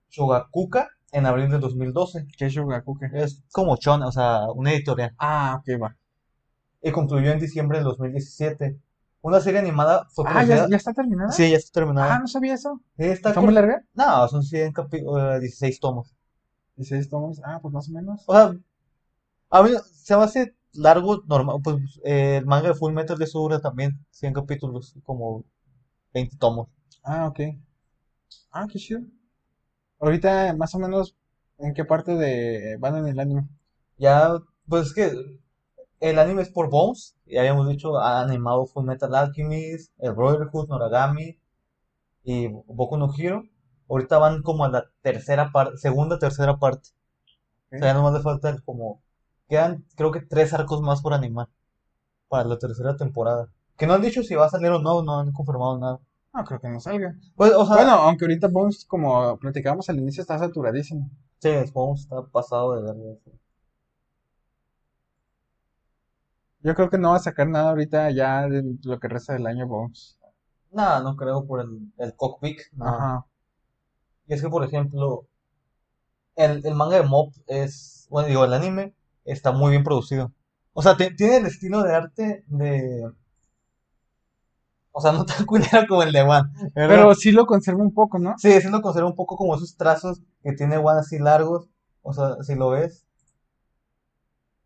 Shogakuka 0.10 0.90
en 1.12 1.26
abril 1.26 1.50
de 1.50 1.60
2012. 1.60 2.28
¿Qué 2.38 2.46
es 2.46 2.54
Shogakuka? 2.54 3.08
Es 3.14 3.44
como 3.52 3.78
Chon, 3.78 4.02
o 4.04 4.12
sea, 4.12 4.50
una 4.54 4.72
editorial. 4.74 5.14
Ah, 5.18 5.58
ok, 5.60 5.82
va. 5.82 5.96
Y 6.82 6.92
concluyó 6.92 7.32
en 7.32 7.40
diciembre 7.40 7.80
de 7.80 7.84
2017. 7.84 8.80
Una 9.22 9.40
serie 9.40 9.60
animada 9.60 10.08
fue 10.10 10.26
Ah, 10.28 10.44
¿ya, 10.44 10.68
ya 10.68 10.78
está 10.78 10.94
terminada? 10.94 11.32
Sí, 11.32 11.50
ya 11.52 11.58
está 11.58 11.70
Ah, 11.70 11.84
terminada. 11.84 12.20
no 12.20 12.28
sabía 12.28 12.56
eso. 12.56 12.82
Está 12.98 13.30
¿Está 13.30 13.42
muy 13.42 13.54
larga? 13.54 13.84
No, 13.94 14.28
son 14.28 14.42
100 14.44 14.74
capi- 14.74 15.36
eh, 15.36 15.40
16 15.40 15.80
tomos. 15.80 16.16
16 16.76 17.08
tomos. 17.10 17.40
Ah, 17.44 17.60
pues 17.62 17.72
más 17.74 17.88
o 17.90 17.92
menos. 17.92 18.24
O 18.26 18.34
sea, 18.34 18.54
a 19.52 19.64
mí 19.64 19.70
se 19.94 20.18
me 20.18 20.24
hace 20.24 20.56
largo, 20.74 21.22
normal. 21.28 21.58
Pues 21.64 21.78
eh, 22.04 22.38
el 22.38 22.46
manga 22.48 22.70
de 22.70 22.74
Full 22.74 22.94
Metal 22.94 23.18
de 23.18 23.28
dura 23.32 23.60
también 23.60 24.04
100 24.10 24.34
capítulos, 24.34 24.96
como 25.04 25.44
20 26.14 26.36
tomos. 26.38 26.70
Ah, 27.04 27.28
ok. 27.28 27.40
Ah, 28.52 28.66
qué 28.72 28.80
chido. 28.80 29.02
Ahorita, 30.02 30.54
más 30.58 30.74
o 30.76 30.80
menos, 30.80 31.16
¿en 31.60 31.74
qué 31.74 31.86
parte 31.86 32.16
de 32.16 32.78
van 32.80 32.98
en 32.98 33.08
el 33.08 33.20
anime? 33.20 33.48
Ya, 33.98 34.34
pues 34.68 34.88
es 34.88 34.94
que 34.94 35.12
el 36.00 36.20
anime 36.20 36.42
es 36.42 36.50
por 36.50 36.70
Bones. 36.70 37.16
Ya 37.26 37.42
habíamos 37.42 37.70
dicho, 37.70 37.98
ha 37.98 38.22
animado 38.22 38.66
Full 38.66 38.86
Metal 38.86 39.14
Alchemist, 39.16 39.94
el 40.00 40.14
Brotherhood, 40.14 40.68
Noragami 40.70 41.38
y 42.24 42.48
Boku 42.48 42.98
no 42.98 43.12
Hero. 43.18 43.44
Ahorita 43.90 44.18
van 44.18 44.42
como 44.44 44.66
a 44.66 44.70
la 44.70 44.86
tercera 45.04 45.52
parte, 45.52 45.78
segunda, 45.78 46.18
tercera 46.20 46.58
parte. 46.58 46.90
O 47.74 47.78
sea, 47.78 47.90
ya 47.90 47.94
nomás 47.94 48.14
le 48.14 48.22
falta 48.22 48.58
como, 48.66 49.02
quedan 49.50 49.86
creo 49.96 50.12
que 50.12 50.22
tres 50.22 50.54
arcos 50.54 50.82
más 50.82 51.02
por 51.02 51.14
animar 51.14 51.48
para 52.30 52.46
la 52.50 52.58
tercera 52.60 52.98
temporada. 52.98 53.50
Que 53.78 53.88
no 53.88 53.94
han 53.96 54.02
dicho 54.02 54.24
si 54.24 54.36
va 54.36 54.48
a 54.48 54.50
salir 54.50 54.72
o 54.72 54.80
no, 54.82 55.04
no 55.04 55.20
han 55.20 55.32
confirmado 55.34 55.78
nada. 55.80 56.00
No, 56.34 56.44
creo 56.46 56.60
que 56.60 56.70
no 56.70 56.80
salga. 56.80 57.16
Pues, 57.36 57.54
o 57.54 57.66
sea, 57.66 57.76
Bueno, 57.78 57.92
aunque 57.94 58.26
ahorita 58.26 58.48
Bones, 58.48 58.86
como 58.86 59.38
platicábamos 59.38 59.90
al 59.90 60.00
inicio, 60.00 60.22
está 60.22 60.38
saturadísimo. 60.40 61.10
sí, 61.40 61.50
Bones 61.74 62.02
está 62.02 62.24
pasado 62.28 62.76
de 62.76 62.82
verlo. 62.84 63.20
Yo 66.64 66.76
creo 66.76 66.90
que 66.90 66.98
no 66.98 67.10
va 67.12 67.18
a 67.18 67.20
sacar 67.20 67.48
nada 67.48 67.70
ahorita 67.72 68.12
ya 68.12 68.48
de 68.48 68.64
lo 68.84 69.00
que 69.00 69.08
resta 69.08 69.34
del 69.34 69.48
año 69.48 69.68
Bones. 69.68 70.18
Nada, 70.72 71.02
no 71.02 71.16
creo 71.16 71.46
por 71.46 71.62
el, 71.62 71.92
el 71.98 72.16
cockpit. 72.16 72.60
no. 72.74 72.86
Ajá. 72.88 73.26
Y 74.28 74.34
es 74.34 74.42
que, 74.42 74.50
por 74.50 74.64
ejemplo, 74.64 75.28
el, 76.36 76.66
el 76.66 76.76
manga 76.76 76.98
de 76.98 77.04
Mob 77.04 77.34
es, 77.48 78.08
bueno, 78.10 78.30
digo, 78.30 78.46
el 78.46 78.54
anime 78.54 78.94
está 79.26 79.52
muy 79.52 79.72
bien 79.72 79.84
producido. 79.84 80.32
O 80.74 80.82
sea, 80.82 80.96
tiene 80.96 81.38
el 81.38 81.46
estilo 81.46 81.84
de 81.84 81.94
arte 81.96 82.44
de... 82.48 83.12
O 84.92 85.02
sea, 85.02 85.12
no 85.12 85.26
tan 85.26 85.46
culero 85.46 85.88
como 85.88 86.04
el 86.04 86.12
de 86.12 86.22
One, 86.22 86.50
¿verdad? 86.76 86.96
Pero 86.96 87.16
sí 87.16 87.32
lo 87.32 87.46
conserva 87.46 87.82
un 87.82 87.94
poco, 87.94 88.20
¿no? 88.20 88.36
Sí, 88.38 88.52
siendo 88.60 88.82
conserva 88.82 89.10
un 89.10 89.16
poco 89.16 89.38
como 89.38 89.56
esos 89.56 89.78
trazos 89.78 90.22
que 90.44 90.54
tiene 90.54 90.78
One 90.78 91.00
así 91.00 91.20
largos. 91.20 91.70
O 92.02 92.14
sea, 92.14 92.36
si 92.42 92.56
lo 92.56 92.70
ves. 92.70 93.06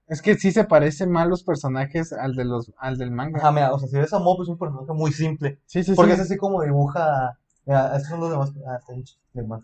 Es 0.08 0.22
que 0.22 0.36
sí 0.36 0.52
se 0.52 0.66
parecen 0.66 1.12
más 1.12 1.28
los 1.28 1.44
personajes 1.44 2.14
al 2.14 2.36
de 2.36 2.46
los, 2.46 2.72
al 2.78 2.98
del 2.98 3.12
manga. 3.12 3.40
Ajá, 3.40 3.52
mira, 3.52 3.74
o 3.74 3.80
sea, 3.80 3.88
si 3.90 3.98
ves 3.98 4.14
a 4.14 4.20
Mob 4.20 4.42
es 4.44 4.48
un 4.48 4.58
personaje 4.58 4.94
muy 4.94 5.12
simple. 5.12 5.60
Sí, 5.66 5.84
sí, 5.84 5.94
Porque 5.96 6.16
sí. 6.16 6.22
es 6.22 6.26
así 6.28 6.38
como 6.38 6.62
dibuja. 6.62 7.40
Mira, 7.66 7.96
estos 7.96 8.10
son 8.10 8.20
los 8.20 8.30
demás. 8.30 8.52
Ah, 8.68 8.78
está 8.78 8.94
demás. 9.34 9.64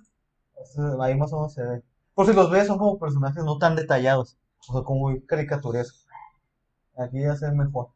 Ahí 1.00 1.16
más 1.16 1.32
o 1.34 1.38
menos 1.38 1.54
se 1.54 1.64
ve. 1.64 1.84
Por 2.14 2.26
si 2.26 2.34
los 2.34 2.50
ves, 2.50 2.68
son 2.68 2.78
como 2.78 3.00
personajes 3.00 3.44
no 3.44 3.58
tan 3.58 3.76
detallados. 3.76 4.38
O 4.68 4.74
sea, 4.74 4.84
como 4.84 5.02
muy 5.02 5.22
caricaturescos. 5.22 6.08
Aquí 6.98 7.22
ya 7.22 7.36
se 7.36 7.48
ve 7.48 7.56
mejor. 7.56 7.90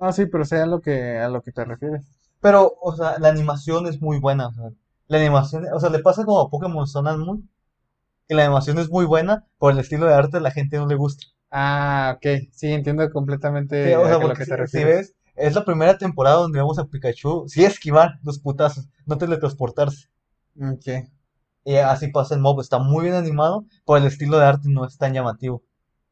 No, 0.00 0.12
sí, 0.12 0.26
pero 0.26 0.44
sé 0.44 0.60
a 0.60 0.66
lo 0.66 0.80
que, 0.80 1.18
a 1.18 1.28
lo 1.28 1.42
que 1.42 1.52
te 1.52 1.64
refieres. 1.64 2.02
Pero, 2.40 2.74
o 2.80 2.94
sea, 2.96 3.18
la 3.18 3.28
animación 3.28 3.86
es 3.86 4.00
muy 4.00 4.18
buena. 4.18 4.48
O 4.48 4.52
sea, 4.52 4.70
la 5.08 5.18
animación, 5.18 5.66
o 5.72 5.80
sea, 5.80 5.90
le 5.90 5.98
pasa 6.00 6.24
como 6.24 6.40
a 6.40 6.50
Pokémon 6.50 6.86
Sun 6.86 7.08
and 7.08 7.24
Moon. 7.24 7.50
Que 8.28 8.34
la 8.36 8.44
animación 8.46 8.78
es 8.78 8.90
muy 8.90 9.06
buena, 9.06 9.46
por 9.58 9.72
el 9.72 9.78
estilo 9.80 10.06
de 10.06 10.14
arte 10.14 10.38
a 10.38 10.40
la 10.40 10.50
gente 10.52 10.78
no 10.78 10.86
le 10.86 10.96
gusta. 10.96 11.26
Ah, 11.50 12.14
ok. 12.16 12.26
Sí, 12.52 12.68
entiendo 12.72 13.10
completamente 13.10 13.76
Sí, 13.80 13.92
o 13.94 14.04
a 14.04 14.08
sea, 14.08 14.18
lo 14.18 14.34
que 14.36 14.44
si, 14.44 14.54
te 14.54 14.66
si 14.66 14.84
refieres. 14.84 14.84
ves, 14.84 15.14
es 15.36 15.54
la 15.54 15.64
primera 15.64 15.98
temporada 15.98 16.36
donde 16.36 16.58
vemos 16.58 16.78
a 16.78 16.84
Pikachu 16.86 17.44
sí 17.48 17.64
esquivar 17.64 18.18
los 18.22 18.38
putazos, 18.38 18.88
no 19.06 19.18
teletransportarse. 19.18 20.08
Ok. 20.60 21.08
Y 21.64 21.76
así 21.76 22.08
pasa 22.08 22.34
el 22.34 22.40
mob, 22.40 22.60
está 22.60 22.78
muy 22.78 23.04
bien 23.04 23.14
animado, 23.14 23.64
por 23.84 23.98
el 23.98 24.06
estilo 24.06 24.38
de 24.38 24.46
arte 24.46 24.68
no 24.70 24.84
es 24.86 24.98
tan 24.98 25.12
llamativo. 25.14 25.62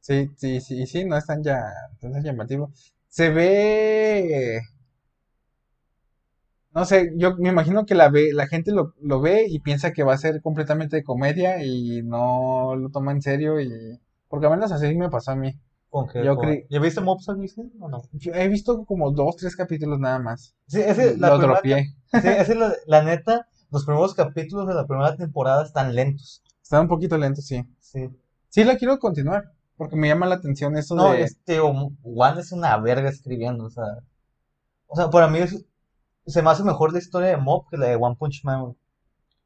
Sí, 0.00 0.30
sí, 0.36 0.60
sí, 0.60 0.86
sí, 0.86 1.04
no 1.04 1.16
es 1.16 1.26
tan, 1.26 1.42
ya, 1.42 1.64
tan 2.00 2.22
llamativo. 2.22 2.72
Se 3.16 3.30
ve, 3.30 4.60
no 6.74 6.84
sé, 6.84 7.12
yo 7.16 7.36
me 7.38 7.48
imagino 7.48 7.86
que 7.86 7.94
la 7.94 8.10
ve, 8.10 8.32
la 8.34 8.46
gente 8.46 8.70
lo, 8.70 8.92
lo 9.00 9.20
ve 9.20 9.46
y 9.48 9.60
piensa 9.60 9.92
que 9.92 10.02
va 10.04 10.12
a 10.12 10.18
ser 10.18 10.42
completamente 10.42 10.96
de 10.96 11.04
comedia 11.04 11.64
y 11.64 12.02
no 12.02 12.76
lo 12.76 12.90
toma 12.90 13.12
en 13.12 13.22
serio 13.22 13.58
y, 13.60 13.98
porque 14.28 14.46
al 14.46 14.52
menos 14.52 14.72
así 14.72 14.94
me 14.94 15.08
pasó 15.08 15.30
a 15.30 15.36
mí. 15.36 15.58
Con 15.88 16.06
que, 16.08 16.22
Yo 16.22 16.36
¿Ya 16.68 16.80
viste 16.80 17.00
Mob 17.00 17.20
o 17.80 17.88
no? 17.88 18.02
Yo 18.12 18.32
he 18.34 18.48
visto 18.48 18.84
como 18.84 19.10
dos, 19.10 19.36
tres 19.36 19.56
capítulos 19.56 19.98
nada 19.98 20.18
más. 20.18 20.54
Sí, 20.66 20.80
ese, 20.80 21.16
la 21.16 21.30
Lo 21.30 21.38
primera 21.38 21.60
dropié. 21.60 21.86
sí, 22.12 22.28
ese 22.28 22.54
la, 22.56 22.74
la 22.86 23.02
neta, 23.02 23.48
los 23.70 23.86
primeros 23.86 24.14
capítulos 24.14 24.66
de 24.68 24.74
la 24.74 24.86
primera 24.86 25.16
temporada 25.16 25.64
están 25.64 25.94
lentos. 25.94 26.42
Está 26.62 26.82
un 26.82 26.88
poquito 26.88 27.16
lento, 27.16 27.40
sí. 27.40 27.64
Sí. 27.80 28.10
Sí 28.50 28.64
la 28.64 28.76
quiero 28.76 28.98
continuar, 28.98 29.52
porque 29.76 29.96
me 29.96 30.08
llama 30.08 30.26
la 30.26 30.36
atención 30.36 30.76
eso 30.76 30.94
No, 30.94 31.12
de... 31.12 31.22
este, 31.22 31.58
Juan 32.02 32.38
es 32.38 32.52
una 32.52 32.76
verga 32.78 33.08
escribiendo, 33.08 33.64
o 33.64 33.70
sea. 33.70 33.84
O 34.86 34.96
sea, 34.96 35.10
para 35.10 35.28
mí 35.28 35.38
es- 35.38 35.64
se 36.26 36.42
me 36.42 36.50
hace 36.50 36.64
mejor 36.64 36.92
la 36.92 36.98
historia 36.98 37.28
de 37.28 37.36
Mob 37.36 37.68
que 37.70 37.76
la 37.76 37.86
de 37.86 37.96
One 37.96 38.16
Punch 38.18 38.42
Man. 38.44 38.76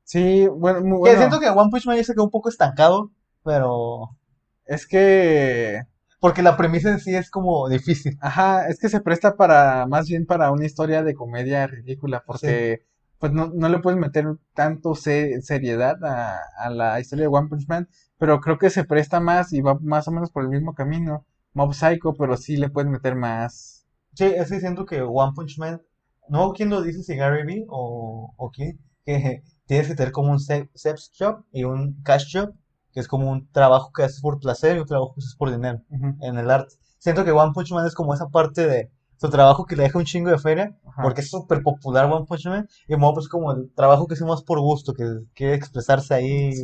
Sí, 0.05 0.49
bueno, 0.49 0.81
muy 0.81 0.93
Que 0.93 0.99
bueno. 0.99 1.19
siento 1.19 1.41
que 1.41 1.49
One 1.49 1.71
Punch 1.71 1.87
Man 1.87 1.97
ya 1.97 2.05
se 2.05 2.15
quedó 2.15 2.25
un 2.25 2.31
poco 2.31 2.49
estancado, 2.49 3.11
pero. 3.45 4.17
Es 4.65 4.87
que... 4.87 5.83
Porque 6.21 6.43
la 6.43 6.57
premisa 6.57 6.91
en 6.91 7.01
sí 7.01 7.15
es 7.15 7.31
como 7.31 7.69
difícil. 7.69 8.17
Ajá, 8.21 8.69
es 8.69 8.79
que 8.79 8.89
se 8.91 9.01
presta 9.01 9.37
para, 9.37 9.87
más 9.87 10.07
bien 10.07 10.27
para 10.27 10.51
una 10.53 10.67
historia 10.67 11.03
de 11.03 11.15
comedia 11.15 11.67
ridícula, 11.67 12.23
porque 12.27 12.85
pues 13.21 13.33
no, 13.33 13.49
no 13.55 13.69
le 13.69 13.79
puedes 13.81 14.01
meter 14.01 14.27
tanto 14.55 14.95
se- 14.97 15.43
seriedad 15.43 16.03
a, 16.05 16.39
a 16.59 16.71
la 16.71 17.01
historia 17.01 17.25
de 17.25 17.29
One 17.37 17.49
Punch 17.49 17.69
Man, 17.69 17.89
pero 18.19 18.41
creo 18.41 18.59
que 18.59 18.71
se 18.71 18.85
presta 18.85 19.21
más 19.21 19.53
y 19.53 19.61
va 19.61 19.79
más 19.81 20.09
o 20.09 20.13
menos 20.13 20.31
por 20.33 20.43
el 20.45 20.49
mismo 20.51 20.75
camino. 20.75 21.27
Mob 21.55 21.75
Psycho, 21.75 22.15
pero 22.15 22.37
sí 22.37 22.57
le 22.57 22.71
puedes 22.71 22.91
meter 22.91 23.17
más. 23.17 23.87
Sí, 24.15 24.25
es 24.25 24.49
que 24.51 24.61
siento 24.61 24.87
que 24.87 25.03
One 25.03 25.33
Punch 25.35 25.59
Man, 25.59 25.83
no 26.29 26.53
quién 26.53 26.71
lo 26.71 26.83
dice, 26.83 27.03
si 27.03 27.17
Gary 27.17 27.45
Vee 27.45 27.67
o, 27.69 28.33
o 28.37 28.51
quién, 28.51 28.79
que 29.05 29.43
tienes 29.67 29.89
que 29.89 29.95
tener 29.95 30.13
como 30.13 30.33
un 30.33 30.41
se- 30.41 30.71
sex 30.75 31.11
job 31.19 31.45
y 31.53 31.65
un 31.65 32.03
cash 32.03 32.33
job, 32.37 32.55
que 32.93 33.01
es 33.01 33.09
como 33.09 33.31
un 33.31 33.51
trabajo 33.53 33.93
que 33.93 34.03
haces 34.05 34.21
por 34.21 34.41
placer 34.41 34.77
y 34.77 34.81
un 34.81 34.87
trabajo 34.87 35.15
que 35.15 35.21
haces 35.21 35.37
por 35.37 35.51
dinero 35.51 35.83
en 36.21 36.39
el 36.39 36.51
arte. 36.51 36.75
Siento 36.99 37.25
que 37.25 37.31
One 37.33 37.53
Punch 37.55 37.73
Man 37.73 37.87
es 37.87 37.95
como 37.95 38.15
esa 38.15 38.29
parte 38.29 38.67
de 38.67 38.91
su 39.21 39.29
trabajo 39.29 39.67
que 39.67 39.77
le 39.77 39.83
deja 39.83 39.99
un 39.99 40.05
chingo 40.07 40.31
de 40.31 40.39
feria, 40.39 40.75
ajá. 40.87 41.03
porque 41.03 41.21
es 41.21 41.31
súper 41.31 41.63
popular 41.63 42.07
One 42.11 42.25
Punch 42.27 42.47
Man, 42.47 42.67
y 42.89 42.97
Mob 42.97 43.19
es 43.19 43.29
como 43.29 43.53
el 43.53 43.71
trabajo 43.75 44.07
que 44.07 44.15
hace 44.15 44.25
más 44.25 44.43
por 44.43 44.61
gusto, 44.61 44.95
que 44.95 45.05
quiere 45.35 45.55
expresarse 45.55 46.15
ahí, 46.15 46.53
Sí. 46.55 46.63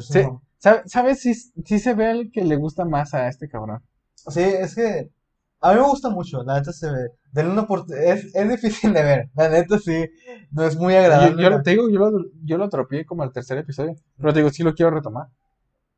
Sí. 0.00 0.22
nombre. 0.22 0.44
¿Sabe- 0.58 0.82
¿Sabes 0.86 1.20
si 1.20 1.34
sí 1.34 1.78
se 1.78 1.94
ve 1.94 2.10
el 2.10 2.30
que 2.32 2.44
le 2.44 2.56
gusta 2.56 2.84
más 2.84 3.12
a 3.14 3.28
este 3.28 3.48
cabrón? 3.48 3.82
Sí, 4.14 4.40
es 4.40 4.74
que 4.74 5.10
a 5.60 5.72
mí 5.72 5.80
me 5.80 5.86
gusta 5.88 6.08
mucho, 6.08 6.42
la 6.42 6.54
neta 6.58 6.72
se 6.72 6.90
ve, 6.90 7.08
denle 7.32 7.52
una 7.52 7.66
es, 8.02 8.34
es 8.34 8.48
difícil 8.48 8.92
de 8.94 9.02
ver, 9.02 9.30
la 9.34 9.48
neta 9.50 9.78
sí, 9.78 10.06
no 10.52 10.64
es 10.64 10.76
muy 10.76 10.94
Yo, 10.94 11.00
agradable. 11.00 11.42
yo 11.42 11.62
te 11.62 11.70
digo, 11.70 11.90
yo 11.90 11.98
lo, 11.98 12.24
yo 12.44 12.56
lo 12.56 12.68
tropié 12.70 13.04
como 13.04 13.22
al 13.22 13.32
tercer 13.32 13.58
episodio, 13.58 13.94
pero 14.18 14.32
te 14.32 14.38
digo, 14.40 14.50
sí 14.50 14.62
lo 14.62 14.74
quiero 14.74 14.90
retomar. 14.90 15.28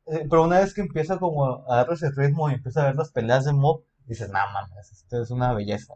Eh, 0.05 0.27
pero 0.29 0.43
una 0.43 0.59
vez 0.59 0.73
que 0.73 0.81
empieza 0.81 1.17
como 1.17 1.45
a 1.45 1.63
agarrar 1.75 1.93
ese 1.93 2.11
ritmo 2.11 2.49
y 2.49 2.55
empieza 2.55 2.81
a 2.81 2.85
ver 2.87 2.95
las 2.97 3.11
peleas 3.11 3.45
de 3.45 3.53
Mob, 3.53 3.83
dices, 4.05 4.29
nah, 4.29 4.51
mames, 4.51 4.91
esto 4.91 5.21
es 5.21 5.31
una 5.31 5.53
belleza. 5.53 5.93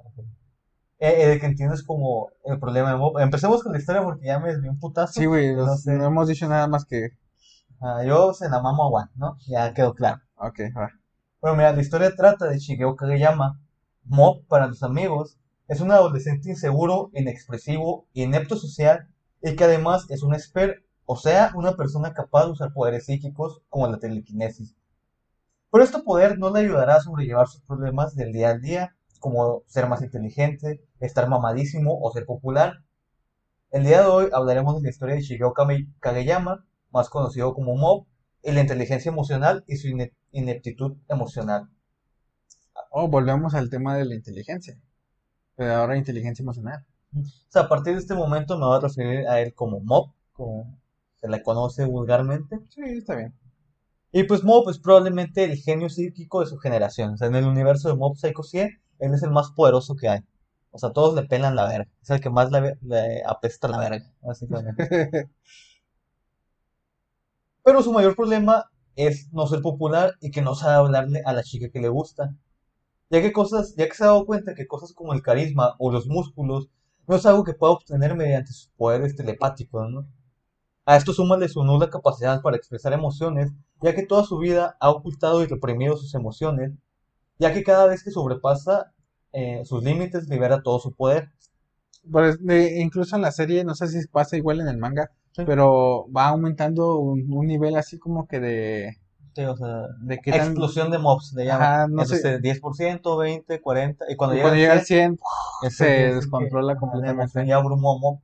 Eh, 1.00 1.34
eh, 1.34 1.40
que 1.40 1.46
entiendes 1.46 1.84
como 1.84 2.30
el 2.44 2.60
problema 2.60 2.92
de 2.92 2.98
Mob. 2.98 3.20
Empecemos 3.20 3.62
con 3.62 3.72
la 3.74 3.80
historia 3.80 4.02
porque 4.02 4.26
ya 4.26 4.40
me 4.40 4.50
desvié 4.50 4.70
un 4.70 4.80
putazo. 4.80 5.14
Sí, 5.14 5.26
güey, 5.26 5.56
no 5.56 5.78
sé. 5.78 5.94
no 5.94 6.06
hemos 6.06 6.28
dicho 6.28 6.48
nada 6.48 6.68
más 6.68 6.86
que... 6.86 7.10
Ah, 7.80 8.04
yo 8.04 8.34
se 8.34 8.50
la 8.50 8.62
mamo 8.62 8.84
a 8.84 9.04
One, 9.04 9.12
¿no? 9.16 9.38
Ya 9.48 9.74
quedó 9.74 9.94
claro. 9.94 10.22
Ok, 10.36 10.60
va. 10.76 10.90
Bueno, 11.40 11.58
mira, 11.58 11.74
la 11.74 11.82
historia 11.82 12.16
trata 12.16 12.46
de 12.48 12.58
Shigeo 12.58 12.96
Kageyama. 12.96 13.62
Mob, 14.06 14.48
para 14.48 14.68
los 14.68 14.82
amigos, 14.84 15.38
es 15.68 15.82
un 15.82 15.92
adolescente 15.92 16.50
inseguro, 16.50 17.12
inexpresivo, 17.14 18.08
inepto 18.14 18.56
social 18.56 19.08
y 19.42 19.56
que 19.56 19.66
además 19.66 20.06
es 20.10 20.24
un 20.24 20.34
expert, 20.34 20.78
o 21.06 21.18
sea, 21.18 21.52
una 21.56 21.76
persona 21.76 22.14
capaz 22.14 22.46
de 22.46 22.52
usar 22.52 22.74
poderes 22.74 23.06
psíquicos 23.06 23.62
como 23.70 23.88
la 23.88 24.00
telequinesis. 24.00 24.76
Pero 25.78 25.86
este 25.86 26.00
poder 26.00 26.40
no 26.40 26.50
le 26.50 26.62
ayudará 26.62 26.96
a 26.96 27.02
sobrellevar 27.02 27.48
sus 27.48 27.62
problemas 27.62 28.16
del 28.16 28.32
día 28.34 28.50
al 28.50 28.62
día, 28.62 28.96
como 29.20 29.62
ser 29.68 29.88
más 29.88 30.02
inteligente, 30.02 30.84
estar 31.00 31.30
mamadísimo 31.30 32.00
o 32.02 32.12
ser 32.12 32.26
popular. 32.26 32.84
El 33.70 33.84
día 33.84 34.02
de 34.02 34.08
hoy 34.08 34.30
hablaremos 34.34 34.76
de 34.78 34.82
la 34.82 34.90
historia 34.90 35.14
de 35.14 35.22
Shigeo 35.22 35.54
Kageyama, 36.00 36.66
más 36.92 37.10
conocido 37.10 37.54
como 37.54 37.76
Mob, 37.76 38.08
y 38.42 38.54
la 38.54 38.62
inteligencia 38.62 39.12
emocional 39.12 39.66
y 39.68 39.76
su 39.78 39.90
ine- 39.90 40.16
ineptitud 40.32 40.98
emocional. 41.10 41.70
Oh, 42.90 43.08
volvemos 43.08 43.54
al 43.54 43.70
tema 43.70 43.96
de 43.96 44.06
la 44.06 44.16
inteligencia. 44.16 44.80
Pero 45.56 45.76
ahora 45.76 45.96
inteligencia 45.98 46.44
emocional. 46.44 46.86
O 47.16 47.22
sea, 47.50 47.64
a 47.64 47.70
partir 47.70 47.94
de 47.94 48.00
este 48.00 48.16
momento 48.16 48.58
me 48.58 48.66
voy 48.66 48.78
a 48.78 48.82
referir 48.82 49.28
a 49.28 49.42
él 49.42 49.54
como 49.54 49.80
Mob, 49.82 50.12
como 50.34 50.76
se 51.18 51.30
le 51.30 51.44
conoce 51.44 51.86
vulgarmente. 51.86 52.62
Sí, 52.70 52.82
está 52.84 53.16
bien. 53.16 53.36
Y 54.12 54.24
pues 54.24 54.44
Mob 54.44 54.70
es 54.70 54.80
probablemente 54.80 55.44
el 55.46 55.58
genio 55.58 55.90
psíquico 55.90 56.42
de 56.42 56.48
su 56.48 56.58
generación. 56.58 57.14
O 57.14 57.18
sea, 57.18 57.28
en 57.28 57.36
el 57.36 57.46
universo 57.46 57.90
de 57.90 57.96
Mob 57.96 58.18
Psycho 58.18 58.44
100, 58.44 58.82
él 59.00 59.14
es 59.14 59.24
el 59.24 59.32
más 59.32 59.52
poderoso 59.52 59.96
que 59.96 60.10
hay. 60.10 60.20
O 60.72 60.80
sea, 60.80 60.92
todos 60.92 61.16
le 61.16 61.24
pelan 61.28 61.56
la 61.56 61.68
verga. 61.68 61.90
Es 62.02 62.10
el 62.10 62.22
que 62.22 62.30
más 62.30 62.52
le, 62.52 62.78
le 62.82 63.24
apesta 63.26 63.68
la 63.68 63.80
verga, 63.80 64.12
básicamente. 64.22 65.30
Pero 67.64 67.84
su 67.84 67.92
mayor 67.92 68.16
problema 68.16 68.66
es 68.96 69.32
no 69.32 69.46
ser 69.46 69.62
popular 69.62 70.16
y 70.22 70.32
que 70.32 70.42
no 70.42 70.56
sabe 70.56 70.74
hablarle 70.76 71.22
a 71.24 71.34
la 71.34 71.44
chica 71.44 71.70
que 71.70 71.80
le 71.80 71.90
gusta. 71.90 72.34
Ya 73.10 73.22
que 73.22 73.34
cosas, 73.34 73.76
ya 73.76 73.88
que 73.88 73.96
se 73.96 74.04
ha 74.04 74.08
dado 74.08 74.26
cuenta 74.26 74.56
que 74.56 74.68
cosas 74.68 74.94
como 74.94 75.14
el 75.14 75.22
carisma 75.22 75.76
o 75.80 75.92
los 75.92 76.08
músculos 76.08 76.70
no 77.08 77.16
es 77.18 77.26
algo 77.26 77.44
que 77.44 77.54
pueda 77.54 77.74
obtener 77.74 78.16
mediante 78.16 78.54
sus 78.54 78.70
poderes 78.78 79.16
telepáticos, 79.16 79.90
¿no? 79.92 80.08
A 80.88 80.96
esto 80.96 81.12
súmale 81.14 81.50
su 81.50 81.64
nula 81.64 81.90
capacidad 81.90 82.42
para 82.42 82.56
expresar 82.58 82.94
emociones, 82.94 83.52
ya 83.82 83.94
que 83.94 84.04
toda 84.06 84.24
su 84.24 84.38
vida 84.40 84.78
ha 84.80 84.90
ocultado 84.90 85.44
y 85.44 85.46
reprimido 85.46 85.98
sus 85.98 86.16
emociones, 86.16 86.72
ya 87.40 87.54
que 87.54 87.62
cada 87.64 87.86
vez 87.88 88.04
que 88.04 88.10
sobrepasa 88.12 88.94
eh, 89.34 89.64
sus 89.66 89.84
límites 89.84 90.30
libera 90.30 90.64
todo 90.64 90.80
su 90.80 90.94
poder. 90.94 91.30
Pues, 92.10 92.44
de- 92.44 92.80
incluso 92.80 93.18
en 93.18 93.22
la 93.22 93.32
serie, 93.34 93.66
no 93.66 93.76
sé 93.76 93.88
si 93.90 94.08
pasa 94.08 94.38
igual 94.38 94.62
en 94.62 94.70
el 94.70 94.78
manga, 94.78 95.12
Sí. 95.34 95.44
pero 95.46 96.08
va 96.12 96.30
aumentando 96.30 96.98
un, 96.98 97.26
un 97.32 97.46
nivel 97.46 97.76
así 97.76 98.00
como 98.00 98.26
que 98.28 98.40
de, 98.40 98.98
Sí, 99.36 99.44
o 99.44 99.56
sea, 99.56 99.84
de 100.02 100.18
qué 100.20 100.32
tan... 100.32 100.40
explosión 100.48 100.90
de 100.90 100.98
mobs 100.98 101.34
le 101.34 101.46
llaman. 101.46 101.62
Ajá, 101.68 101.88
no 101.88 102.06
sé. 102.06 102.16
Entonces, 102.16 102.42
10%, 102.42 103.18
20, 103.18 103.62
40, 103.62 104.06
y 104.10 104.16
cuando 104.16 104.34
y 104.36 104.38
llega 104.38 104.50
cuando 104.50 104.56
al 104.56 104.60
llega 104.62 104.74
al 104.74 104.86
100, 104.86 105.18
100, 105.18 105.68
ese 105.68 105.78
se 105.78 106.16
descontrola 106.16 106.76
completamente. 106.78 107.46
Ya 107.46 107.58
abrumó 107.58 108.00
mob. 108.00 108.20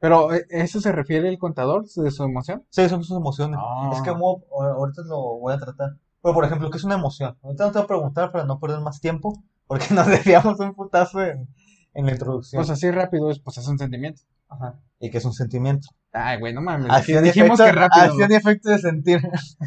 Pero, 0.00 0.32
¿e- 0.32 0.46
¿eso 0.50 0.80
se 0.80 0.92
refiere 0.92 1.28
el 1.28 1.38
contador 1.38 1.86
de 1.88 2.10
su 2.10 2.22
emoción? 2.22 2.64
Sí, 2.70 2.88
son 2.88 3.02
sus 3.02 3.16
emociones. 3.16 3.58
Ah. 3.60 3.90
Es 3.92 4.00
que 4.02 4.10
ahorita 4.10 5.02
lo 5.02 5.38
voy 5.38 5.52
a 5.54 5.58
tratar. 5.58 5.96
Pero, 6.22 6.34
por 6.34 6.44
ejemplo, 6.44 6.70
¿qué 6.70 6.78
es 6.78 6.84
una 6.84 6.94
emoción? 6.96 7.36
Ahorita 7.42 7.66
no 7.66 7.72
te 7.72 7.78
voy 7.78 7.84
a 7.84 7.88
preguntar 7.88 8.32
para 8.32 8.44
no 8.44 8.58
perder 8.60 8.80
más 8.80 9.00
tiempo, 9.00 9.42
porque 9.66 9.86
nos 9.94 10.06
desviamos 10.06 10.58
un 10.60 10.74
putazo 10.74 11.22
en, 11.22 11.48
en 11.94 12.06
la 12.06 12.12
introducción. 12.12 12.58
Pues 12.60 12.70
así 12.70 12.90
rápido, 12.90 13.30
es, 13.30 13.40
pues 13.40 13.58
es 13.58 13.66
un 13.66 13.78
sentimiento. 13.78 14.22
Ajá. 14.48 14.78
Y 15.00 15.10
que 15.10 15.18
es 15.18 15.24
un 15.24 15.32
sentimiento. 15.32 15.88
Ay, 16.12 16.38
güey, 16.40 16.54
no 16.54 16.60
mames. 16.62 16.90
Acción 16.90 17.22
dijimos 17.22 17.60
efecto, 17.60 17.64
que 17.64 17.80
rápido. 17.80 18.04
acción 18.04 18.32
y 18.32 18.34
efecto 18.34 18.70
de 18.70 18.78
sentir. 18.78 19.20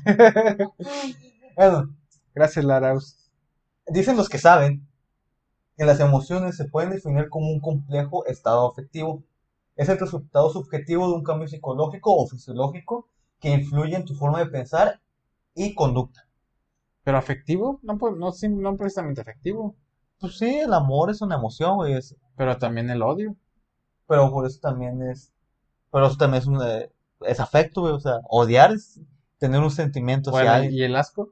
bueno, 1.56 1.96
Gracias, 2.34 2.64
Laraus. 2.66 3.30
dicen 3.88 4.16
los 4.16 4.30
que 4.30 4.38
saben 4.38 4.88
que 5.78 5.86
las 5.86 6.00
emociones 6.00 6.56
se 6.56 6.66
pueden 6.66 6.92
definir 6.92 7.30
como 7.30 7.50
un 7.52 7.60
complejo 7.60 8.26
estado 8.26 8.70
afectivo. 8.72 9.24
Es 9.82 9.90
el 9.90 9.98
resultado 10.00 10.50
subjetivo 10.52 11.08
de 11.08 11.16
un 11.16 11.24
cambio 11.24 11.48
psicológico 11.48 12.14
o 12.16 12.28
fisiológico 12.28 13.08
que 13.40 13.50
influye 13.50 13.96
en 13.96 14.06
tu 14.06 14.14
forma 14.16 14.40
de 14.40 14.46
pensar 14.58 15.02
y 15.56 15.74
conducta. 15.74 16.28
Pero 17.04 17.18
afectivo, 17.18 17.80
no, 17.82 17.98
pues, 17.98 18.14
no, 18.16 18.32
no 18.62 18.78
precisamente 18.78 19.22
afectivo, 19.22 19.76
Pues 20.20 20.38
sí, 20.38 20.60
el 20.60 20.72
amor 20.74 21.10
es 21.10 21.22
una 21.24 21.36
emoción, 21.36 21.78
güey, 21.78 21.94
es- 21.94 22.16
pero 22.38 22.58
también 22.60 22.92
el 22.92 23.02
odio. 23.02 23.36
pero 24.08 24.30
por 24.32 24.46
eso 24.46 24.60
también 24.62 25.02
es, 25.02 25.34
pero 25.92 26.08
eso 26.08 26.18
también 26.18 26.42
es 26.44 26.48
un, 26.48 26.60
eh, 26.64 26.92
es 27.22 27.40
afecto, 27.40 27.82
güey, 27.82 27.94
o 27.94 28.00
sea, 28.00 28.20
odiar 28.30 28.72
es 28.74 29.02
tener 29.40 29.62
un 29.62 29.72
sentimiento 29.72 30.30
hacia 30.30 30.42
Bueno, 30.42 30.54
alguien. 30.58 30.74
y 30.76 30.84
el 30.84 30.96
asco, 30.96 31.32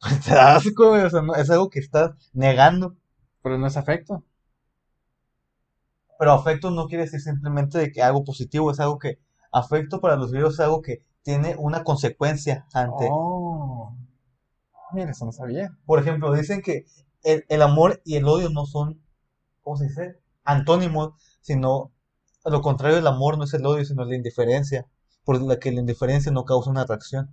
Te 0.26 0.34
da 0.34 0.56
asco, 0.56 0.90
güey, 0.90 1.02
o 1.02 1.10
sea, 1.10 1.22
no- 1.22 1.34
es 1.34 1.50
algo 1.50 1.68
que 1.70 1.80
estás 1.80 2.12
negando. 2.32 2.96
pero 3.42 3.58
no 3.58 3.66
es 3.66 3.76
afecto. 3.76 4.24
Pero 6.18 6.32
afecto 6.32 6.70
no 6.70 6.86
quiere 6.86 7.04
decir 7.04 7.20
simplemente 7.20 7.78
de 7.78 7.92
que 7.92 8.02
algo 8.02 8.24
positivo, 8.24 8.70
es 8.70 8.80
algo 8.80 8.98
que, 8.98 9.18
afecto 9.52 10.00
para 10.00 10.16
los 10.16 10.30
griegos 10.30 10.54
es 10.54 10.60
algo 10.60 10.82
que 10.82 11.02
tiene 11.22 11.56
una 11.58 11.84
consecuencia 11.84 12.66
ante. 12.72 13.08
Oh, 13.10 13.94
mira, 14.92 15.10
eso 15.10 15.24
no 15.24 15.32
sabía. 15.32 15.76
Por 15.86 15.98
ejemplo, 15.98 16.32
dicen 16.32 16.62
que 16.62 16.86
el, 17.22 17.44
el 17.48 17.62
amor 17.62 18.00
y 18.04 18.16
el 18.16 18.28
odio 18.28 18.50
no 18.50 18.66
son, 18.66 19.00
¿cómo 19.62 19.76
se 19.76 19.84
dice? 19.84 20.20
Antónimos, 20.44 21.14
sino 21.40 21.90
a 22.44 22.50
lo 22.50 22.60
contrario, 22.60 22.98
el 22.98 23.06
amor 23.06 23.38
no 23.38 23.44
es 23.44 23.54
el 23.54 23.64
odio, 23.64 23.84
sino 23.84 24.04
la 24.04 24.14
indiferencia, 24.14 24.86
por 25.24 25.40
la 25.40 25.58
que 25.58 25.72
la 25.72 25.80
indiferencia 25.80 26.30
no 26.30 26.44
causa 26.44 26.70
una 26.70 26.84
reacción. 26.84 27.30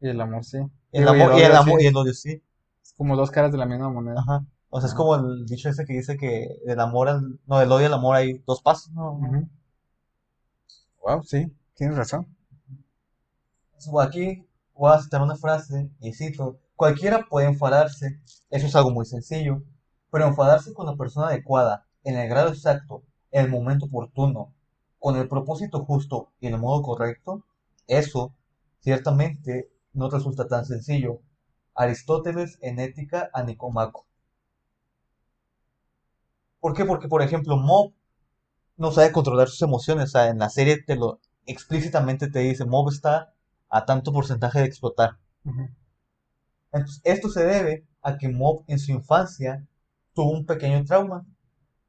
Y 0.00 0.08
el 0.08 0.20
amor 0.20 0.44
sí. 0.44 0.58
El 0.92 1.04
Digo, 1.04 1.10
amor, 1.10 1.38
y 1.38 1.42
el 1.42 1.50
odio 1.50 1.60
amor 1.60 1.78
sí. 1.78 1.84
y 1.84 1.88
el 1.88 1.96
odio 1.96 2.14
sí. 2.14 2.42
Es 2.82 2.94
como 2.94 3.16
dos 3.16 3.30
caras 3.30 3.52
de 3.52 3.58
la 3.58 3.66
misma 3.66 3.90
moneda. 3.90 4.20
Ajá. 4.20 4.46
O 4.76 4.80
sea, 4.82 4.88
es 4.88 4.94
como 4.94 5.14
el 5.14 5.46
dicho 5.46 5.70
ese 5.70 5.86
que 5.86 5.94
dice 5.94 6.18
que 6.18 6.60
del 6.66 6.80
amor 6.80 7.08
al, 7.08 7.40
no, 7.46 7.58
del 7.60 7.72
odio 7.72 7.86
al 7.86 7.94
amor 7.94 8.14
hay 8.14 8.42
dos 8.46 8.60
pasos, 8.60 8.92
¿no? 8.92 9.18
Wow, 11.02 11.22
sí, 11.22 11.50
tienes 11.74 11.96
razón. 11.96 12.26
Aquí 14.02 14.46
voy 14.74 14.92
a 14.92 15.00
citar 15.00 15.22
una 15.22 15.36
frase 15.36 15.90
y 16.00 16.12
cito, 16.12 16.58
cualquiera 16.74 17.24
puede 17.26 17.46
enfadarse, 17.46 18.20
eso 18.50 18.66
es 18.66 18.76
algo 18.76 18.90
muy 18.90 19.06
sencillo, 19.06 19.62
pero 20.10 20.26
enfadarse 20.26 20.74
con 20.74 20.84
la 20.84 20.94
persona 20.94 21.28
adecuada, 21.28 21.86
en 22.04 22.18
el 22.18 22.28
grado 22.28 22.50
exacto, 22.50 23.02
en 23.30 23.46
el 23.46 23.50
momento 23.50 23.86
oportuno, 23.86 24.52
con 24.98 25.16
el 25.16 25.26
propósito 25.26 25.86
justo 25.86 26.32
y 26.38 26.48
en 26.48 26.52
el 26.52 26.60
modo 26.60 26.82
correcto, 26.82 27.46
eso 27.86 28.34
ciertamente 28.80 29.70
no 29.94 30.10
resulta 30.10 30.46
tan 30.46 30.66
sencillo. 30.66 31.22
Aristóteles 31.74 32.58
en 32.60 32.78
Ética 32.78 33.30
a 33.32 33.42
Nicomaco. 33.42 34.05
¿Por 36.66 36.74
qué? 36.74 36.84
Porque, 36.84 37.06
por 37.06 37.22
ejemplo, 37.22 37.56
Mob 37.56 37.92
no 38.76 38.90
sabe 38.90 39.12
controlar 39.12 39.46
sus 39.46 39.62
emociones. 39.62 40.06
O 40.06 40.08
sea, 40.08 40.30
en 40.30 40.40
la 40.40 40.50
serie 40.50 40.82
te 40.82 40.96
lo 40.96 41.20
explícitamente 41.46 42.28
te 42.28 42.40
dice, 42.40 42.64
Mob 42.64 42.88
está 42.90 43.32
a 43.68 43.84
tanto 43.84 44.12
porcentaje 44.12 44.58
de 44.58 44.64
explotar. 44.64 45.16
Entonces, 46.72 47.00
esto 47.04 47.28
se 47.28 47.44
debe 47.44 47.86
a 48.02 48.18
que 48.18 48.28
Mob 48.28 48.64
en 48.66 48.80
su 48.80 48.90
infancia 48.90 49.64
tuvo 50.12 50.32
un 50.32 50.44
pequeño 50.44 50.84
trauma, 50.84 51.24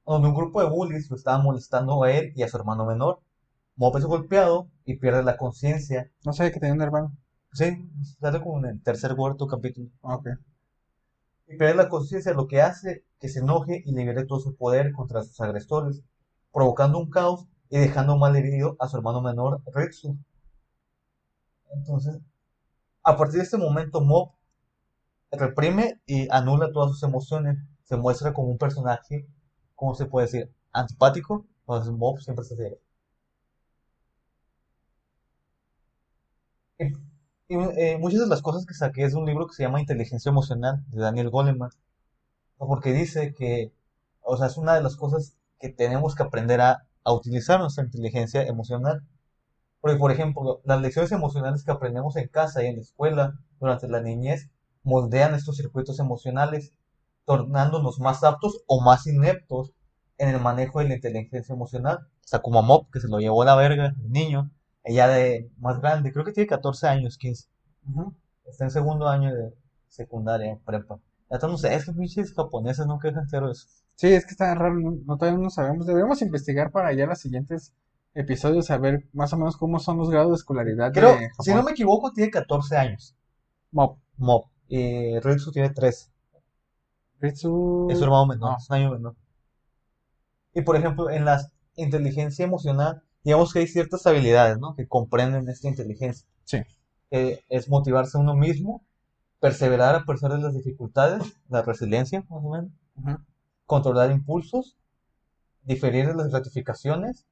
donde 0.06 0.28
un 0.28 0.36
grupo 0.36 0.62
de 0.62 0.70
bullies 0.70 1.10
lo 1.10 1.16
estaban 1.16 1.42
molestando 1.42 2.04
a 2.04 2.12
él 2.12 2.32
y 2.36 2.44
a 2.44 2.48
su 2.48 2.58
hermano 2.58 2.86
menor. 2.86 3.20
Mob 3.78 3.98
es 3.98 4.06
golpeado 4.06 4.70
y 4.86 4.98
pierde 4.98 5.24
la 5.24 5.38
conciencia. 5.38 6.12
No 6.24 6.34
sabía 6.34 6.52
que 6.52 6.60
tenía 6.60 6.76
un 6.76 6.84
hermano. 6.84 7.18
Sí, 7.52 7.90
sale 8.20 8.40
como 8.44 8.60
en 8.60 8.66
el 8.66 8.84
tercer 8.84 9.16
cuarto 9.16 9.48
capítulo. 9.48 9.90
Ah, 10.04 10.18
Ok. 10.18 10.28
Y 11.48 11.58
pierde 11.58 11.76
la 11.76 11.90
conciencia, 11.90 12.34
lo 12.34 12.48
que 12.48 12.62
hace 12.62 13.06
que 13.20 13.30
se 13.30 13.40
enoje 13.40 13.82
y 13.86 13.92
libere 13.94 14.26
todo 14.26 14.40
su 14.40 14.56
poder 14.56 14.92
contra 14.94 15.24
sus 15.24 15.40
agresores, 15.42 16.02
provocando 16.54 17.00
un 17.00 17.10
caos 17.10 17.48
y 17.70 17.78
dejando 17.78 18.18
mal 18.18 18.36
herido 18.36 18.76
a 18.80 18.88
su 18.88 18.98
hermano 18.98 19.22
menor, 19.22 19.62
Ritsu. 19.74 20.18
Entonces, 21.72 22.20
a 23.04 23.18
partir 23.18 23.38
de 23.38 23.44
este 23.44 23.58
momento, 23.58 24.02
Mob 24.02 24.32
reprime 25.32 26.02
y 26.06 26.28
anula 26.32 26.72
todas 26.72 26.92
sus 26.92 27.04
emociones. 27.04 27.58
Se 27.84 27.98
muestra 27.98 28.34
como 28.34 28.50
un 28.50 28.58
personaje, 28.58 29.28
¿cómo 29.76 29.96
se 29.96 30.06
puede 30.06 30.28
decir? 30.28 30.54
Antipático. 30.74 31.46
Entonces, 31.62 31.94
Mob 31.94 32.20
siempre 32.20 32.46
se 32.46 32.56
hace. 32.56 32.80
Y, 36.80 36.86
y, 36.86 36.94
eh, 37.50 37.98
muchas 38.00 38.20
de 38.20 38.28
las 38.28 38.42
cosas 38.42 38.66
que 38.66 38.74
saqué 38.74 39.04
es 39.04 39.14
de 39.14 39.20
un 39.20 39.26
libro 39.26 39.48
que 39.48 39.54
se 39.54 39.64
llama 39.64 39.80
Inteligencia 39.80 40.30
Emocional, 40.30 40.84
de 40.90 41.02
Daniel 41.02 41.30
Goleman. 41.30 41.70
Porque 42.58 42.92
dice 42.94 43.34
que, 43.34 43.72
o 44.22 44.38
sea, 44.38 44.48
es 44.48 44.58
una 44.58 44.74
de 44.76 44.82
las 44.82 44.96
cosas 44.96 45.38
que 45.60 45.70
tenemos 45.70 46.16
que 46.16 46.24
aprender 46.24 46.62
a, 46.62 46.84
utilizar 47.06 47.60
nuestra 47.62 47.86
inteligencia 47.86 48.44
emocional. 48.44 49.02
Porque, 49.80 49.98
por 49.98 50.12
ejemplo, 50.12 50.62
las 50.66 50.82
lecciones 50.82 51.12
emocionales 51.14 51.64
que 51.64 51.72
aprendemos 51.72 52.18
en 52.18 52.28
casa 52.28 52.64
y 52.64 52.68
en 52.68 52.76
la 52.76 52.82
escuela 52.82 53.40
durante 53.62 53.88
la 53.88 54.02
niñez 54.02 54.50
moldean 54.84 55.34
estos 55.34 55.56
circuitos 55.58 56.00
emocionales, 56.00 56.74
tornándonos 57.26 58.00
más 58.00 58.24
aptos 58.26 58.62
o 58.68 58.82
más 58.82 59.08
ineptos 59.08 59.72
en 60.18 60.30
el 60.30 60.42
manejo 60.42 60.80
de 60.80 60.90
la 60.90 60.96
inteligencia 60.96 61.54
emocional. 61.54 62.08
O 62.26 62.28
sea, 62.28 62.40
como 62.40 62.62
Mop, 62.62 62.92
que 62.92 63.00
se 63.00 63.08
lo 63.08 63.20
llevó 63.20 63.44
a 63.44 63.46
la 63.46 63.56
verga, 63.56 63.96
el 63.98 64.12
niño, 64.12 64.52
ella 64.88 65.08
de 65.08 65.50
más 65.60 65.80
grande, 65.82 66.12
creo 66.12 66.26
que 66.26 66.32
tiene 66.34 66.48
14 66.48 66.88
años, 66.88 67.18
15. 67.18 67.48
Ujú. 67.90 68.14
Está 68.46 68.66
en 68.66 68.72
segundo 68.72 69.08
año 69.08 69.34
de 69.34 69.54
secundaria, 69.88 70.58
prepa. 70.66 71.00
Ya 71.30 71.38
no 71.48 71.58
sé, 71.58 71.74
es 71.76 71.86
que 71.86 71.92
pinches 71.94 72.34
japoneses 72.34 72.88
no 72.88 73.00
quejan 73.00 73.28
cero 73.30 73.52
eso. 73.52 73.68
Sí, 73.96 74.08
es 74.14 74.26
que 74.26 74.32
está 74.32 74.54
raro, 74.56 74.76
no, 74.76 74.98
no- 75.06 75.18
todavía 75.18 75.40
no 75.40 75.50
sabemos. 75.50 75.86
Deberíamos 75.86 76.22
investigar 76.22 76.72
para 76.72 76.94
ya 76.94 77.06
los 77.06 77.20
siguientes 77.20 77.74
episodios, 78.14 78.68
saber 78.68 79.08
más 79.14 79.34
o 79.34 79.38
menos 79.38 79.58
cómo 79.58 79.80
son 79.80 79.98
los 79.98 80.10
grados 80.10 80.30
de 80.32 80.36
escolaridad 80.36 80.92
Creo, 80.94 81.18
de 81.18 81.30
si 81.40 81.54
no 81.54 81.64
me 81.64 81.72
equivoco, 81.72 82.12
tiene 82.14 82.32
14 82.32 82.78
años. 82.78 83.16
Mop. 83.72 84.00
Mop. 84.18 84.48
Y 84.70 85.20
Ritsu 85.20 85.52
tiene 85.52 85.70
13. 85.70 86.10
Ritsu. 87.20 87.88
Es 87.90 87.98
su 88.00 88.04
hermano 88.06 88.28
menor, 88.28 88.52
no. 88.52 88.58
es 88.58 88.70
un 88.70 88.76
año 88.76 88.92
menor. 88.92 89.16
Y 90.54 90.62
por 90.62 90.76
ejemplo, 90.76 91.10
en 91.10 91.26
la 91.26 91.42
inteligencia 91.76 92.46
emocional, 92.46 93.04
digamos 93.28 93.52
que 93.52 93.60
hay 93.60 93.68
ciertas 93.68 94.06
habilidades, 94.08 94.58
¿no? 94.58 94.74
Que 94.74 94.88
comprenden 94.88 95.50
esta 95.50 95.68
inteligencia. 95.68 96.26
Sí. 96.46 96.60
Eh, 97.12 97.42
es 97.50 97.68
motivarse 97.68 98.18
a 98.18 98.22
uno 98.22 98.36
mismo, 98.36 98.82
perseverar 99.42 99.96
a 99.96 100.06
pesar 100.06 100.32
de 100.34 100.40
las 100.40 100.54
dificultades, 100.54 101.24
la 101.50 101.62
resiliencia, 101.64 102.22
más 102.30 102.44
o 102.46 102.52
menos, 102.52 102.72
Ujú. 102.98 103.18
controlar 103.66 104.12
impulsos, 104.12 104.78
diferir 105.64 106.08
de 106.08 106.16
las 106.16 106.30
gratificaciones, 106.30 107.26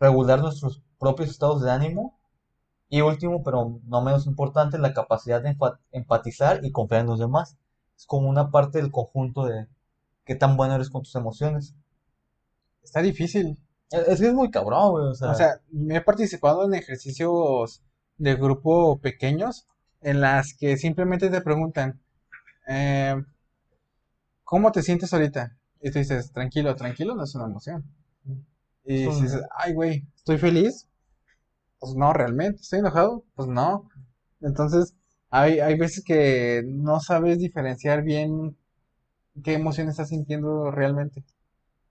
regular 0.00 0.40
nuestros 0.40 0.82
propios 0.98 1.30
estados 1.30 1.62
de 1.62 1.70
ánimo 1.70 2.14
y 2.90 3.02
último, 3.02 3.42
pero 3.44 3.80
no 3.86 4.02
menos 4.02 4.26
importante, 4.26 4.78
la 4.78 4.94
capacidad 4.94 5.42
de 5.42 5.50
empa- 5.56 5.78
empatizar 5.92 6.64
y 6.64 6.72
confiar 6.72 7.02
en 7.02 7.08
los 7.08 7.20
demás. 7.20 7.56
Es 7.96 8.06
como 8.06 8.28
una 8.28 8.50
parte 8.50 8.78
del 8.80 8.92
conjunto 8.92 9.44
de 9.46 9.66
qué 10.26 10.36
tan 10.36 10.56
bueno 10.56 10.76
eres 10.76 10.90
con 10.90 11.02
tus 11.02 11.14
emociones. 11.16 11.74
Está 12.82 13.02
difícil. 13.02 13.58
Es 13.90 14.20
que 14.20 14.26
es 14.28 14.34
muy 14.34 14.50
cabrón, 14.50 14.90
güey, 14.92 15.04
o 15.06 15.14
sea, 15.14 15.30
O 15.30 15.34
sea, 15.34 15.60
me 15.70 15.96
he 15.96 16.00
participado 16.00 16.64
en 16.64 16.74
ejercicios 16.74 17.82
de 18.18 18.34
grupo 18.36 18.98
pequeños 18.98 19.66
en 20.00 20.20
las 20.20 20.54
que 20.54 20.76
simplemente 20.76 21.30
te 21.30 21.40
preguntan, 21.40 22.00
eh, 22.68 23.16
¿cómo 24.44 24.72
te 24.72 24.82
sientes 24.82 25.12
ahorita? 25.12 25.56
Y 25.80 25.90
tú 25.90 25.98
dices, 25.98 26.32
tranquilo, 26.32 26.74
tranquilo 26.74 27.14
no 27.14 27.24
es 27.24 27.34
una 27.34 27.44
emoción. 27.46 27.84
Y 28.84 29.06
un- 29.06 29.22
dices, 29.22 29.42
ay, 29.56 29.74
güey, 29.74 30.04
¿estoy 30.16 30.38
feliz? 30.38 30.88
Pues 31.80 31.94
no, 31.96 32.12
realmente. 32.12 32.62
¿Estoy 32.62 32.80
enojado? 32.80 33.24
Pues 33.36 33.48
no. 33.48 33.88
Entonces, 34.42 34.94
hay, 35.30 35.60
hay 35.60 35.76
veces 35.78 36.04
que 36.04 36.62
no 36.66 37.00
sabes 37.00 37.38
diferenciar 37.40 38.02
bien 38.04 38.56
qué 39.44 39.54
emoción 39.54 39.88
estás 39.88 40.10
sintiendo 40.10 40.70
realmente. 40.70 41.24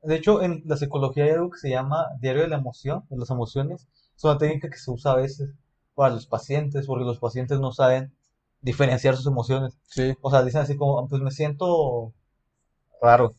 De 0.05 0.15
hecho, 0.15 0.41
en 0.41 0.63
la 0.65 0.77
psicología 0.77 1.25
hay 1.25 1.31
algo 1.31 1.49
que 1.49 1.59
se 1.59 1.69
llama 1.69 2.07
diario 2.19 2.43
de 2.43 2.47
la 2.47 2.57
emoción, 2.57 3.05
de 3.09 3.17
las 3.17 3.29
emociones. 3.29 3.87
Es 4.15 4.23
una 4.23 4.37
técnica 4.37 4.69
que 4.69 4.77
se 4.77 4.91
usa 4.91 5.11
a 5.13 5.15
veces 5.15 5.49
para 5.95 6.13
los 6.13 6.27
pacientes, 6.27 6.87
porque 6.87 7.05
los 7.05 7.19
pacientes 7.19 7.59
no 7.59 7.71
saben 7.71 8.13
diferenciar 8.61 9.15
sus 9.15 9.27
emociones. 9.27 9.77
Sí. 9.87 10.13
O 10.21 10.29
sea, 10.31 10.43
dicen 10.43 10.61
así 10.61 10.75
como, 10.77 11.07
pues 11.07 11.21
me 11.21 11.31
siento 11.31 12.13
raro. 13.01 13.35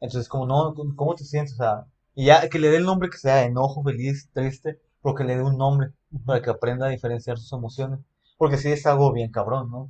Entonces, 0.00 0.28
como, 0.28 0.46
no, 0.46 0.74
¿cómo 0.96 1.14
te 1.14 1.24
sientes? 1.24 1.54
O 1.54 1.56
sea, 1.58 1.86
y 2.14 2.26
ya 2.26 2.48
que 2.48 2.58
le 2.58 2.68
dé 2.70 2.78
el 2.78 2.84
nombre 2.84 3.10
que 3.10 3.18
sea, 3.18 3.44
enojo, 3.44 3.82
feliz, 3.82 4.28
triste, 4.32 4.80
pero 5.02 5.14
que 5.14 5.24
le 5.24 5.36
dé 5.36 5.42
un 5.42 5.56
nombre 5.56 5.92
para 6.26 6.42
que 6.42 6.50
aprenda 6.50 6.86
a 6.86 6.90
diferenciar 6.90 7.38
sus 7.38 7.52
emociones. 7.52 8.00
Porque 8.36 8.58
sí 8.58 8.70
es 8.70 8.86
algo 8.86 9.12
bien 9.12 9.30
cabrón, 9.30 9.70
¿no? 9.70 9.88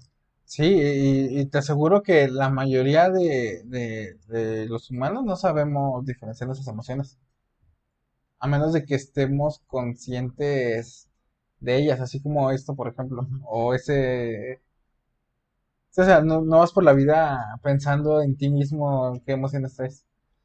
Sí, 0.49 0.65
y, 0.65 1.39
y 1.41 1.47
te 1.47 1.59
aseguro 1.59 2.03
que 2.03 2.27
la 2.29 2.49
mayoría 2.51 3.09
de, 3.11 3.63
de, 3.67 4.15
de 4.27 4.67
los 4.67 4.91
humanos 4.91 5.25
no 5.25 5.37
sabemos 5.37 6.05
diferenciar 6.05 6.49
nuestras 6.49 6.69
emociones. 6.69 7.19
A 8.41 8.49
menos 8.49 8.73
de 8.73 8.85
que 8.85 8.97
estemos 8.97 9.61
conscientes 9.69 11.09
de 11.61 11.77
ellas, 11.77 12.01
así 12.01 12.21
como 12.21 12.51
esto, 12.51 12.75
por 12.75 12.89
ejemplo. 12.89 13.29
O 13.47 13.75
ese... 13.75 14.61
O 15.97 16.03
sea, 16.05 16.21
no, 16.23 16.41
no 16.43 16.59
vas 16.61 16.73
por 16.73 16.85
la 16.85 16.93
vida 16.93 17.59
pensando 17.63 18.23
en 18.23 18.37
ti 18.37 18.49
mismo 18.51 19.21
qué 19.27 19.33
emociones 19.33 19.75
traes. 19.77 20.05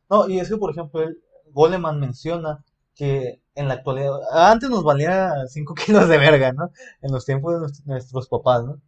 No, 0.09 0.27
y 0.27 0.39
es 0.39 0.49
que, 0.49 0.57
por 0.57 0.71
ejemplo, 0.71 1.01
él, 1.03 1.19
Goleman 1.51 1.99
menciona 1.99 2.63
que 2.95 3.41
en 3.55 3.67
la 3.67 3.75
actualidad, 3.75 4.19
antes 4.31 4.69
nos 4.69 4.83
valía 4.83 5.31
5 5.47 5.75
kilos 5.85 6.09
de 6.09 6.17
verga, 6.17 6.51
¿no? 6.53 6.71
En 7.01 7.11
los 7.11 7.25
tiempos 7.25 7.53
de 7.53 7.59
nuestros, 7.59 7.85
nuestros 7.87 8.27
papás, 8.29 8.65
¿no? 8.65 8.81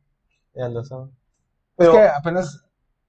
Ya 0.55 0.69
lo 0.69 0.83
saben. 0.83 1.11
Pero 1.77 1.91
es 1.91 1.97
que 1.97 2.07
apenas, 2.07 2.63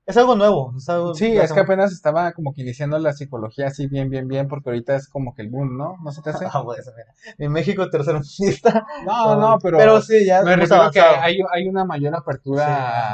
es 0.06 0.16
algo 0.16 0.34
nuevo. 0.36 0.74
Es 0.76 0.88
algo 0.88 1.14
sí, 1.14 1.36
es 1.36 1.50
que 1.52 1.56
no- 1.58 1.62
apenas 1.64 1.92
estaba 1.92 2.32
como 2.32 2.52
que 2.52 2.62
iniciando 2.62 2.98
la 2.98 3.12
psicología 3.12 3.68
así 3.68 3.86
bien, 3.86 4.10
bien, 4.10 4.26
bien, 4.28 4.48
porque 4.48 4.70
ahorita 4.70 4.96
es 4.96 5.08
como 5.08 5.34
que 5.34 5.42
el 5.42 5.50
boom, 5.50 5.76
¿no? 5.76 5.96
¿No 6.02 6.10
se 6.12 6.22
te 6.22 6.30
hace? 6.30 6.46
Ah, 6.52 6.62
pues, 6.64 6.90
mira, 6.96 7.14
en 7.38 7.52
México 7.52 7.88
tercermundista. 7.90 8.84
No, 9.04 9.36
no, 9.40 9.58
pero, 9.60 9.78
Pero 9.78 10.00
sí, 10.02 10.24
ya 10.26 10.42
me 10.42 10.56
refiero 10.56 10.90
que 10.90 11.00
hay, 11.00 11.38
hay 11.52 11.68
una 11.68 11.84
mayor 11.84 12.14
apertura 12.16 12.64
Sí. 12.66 12.72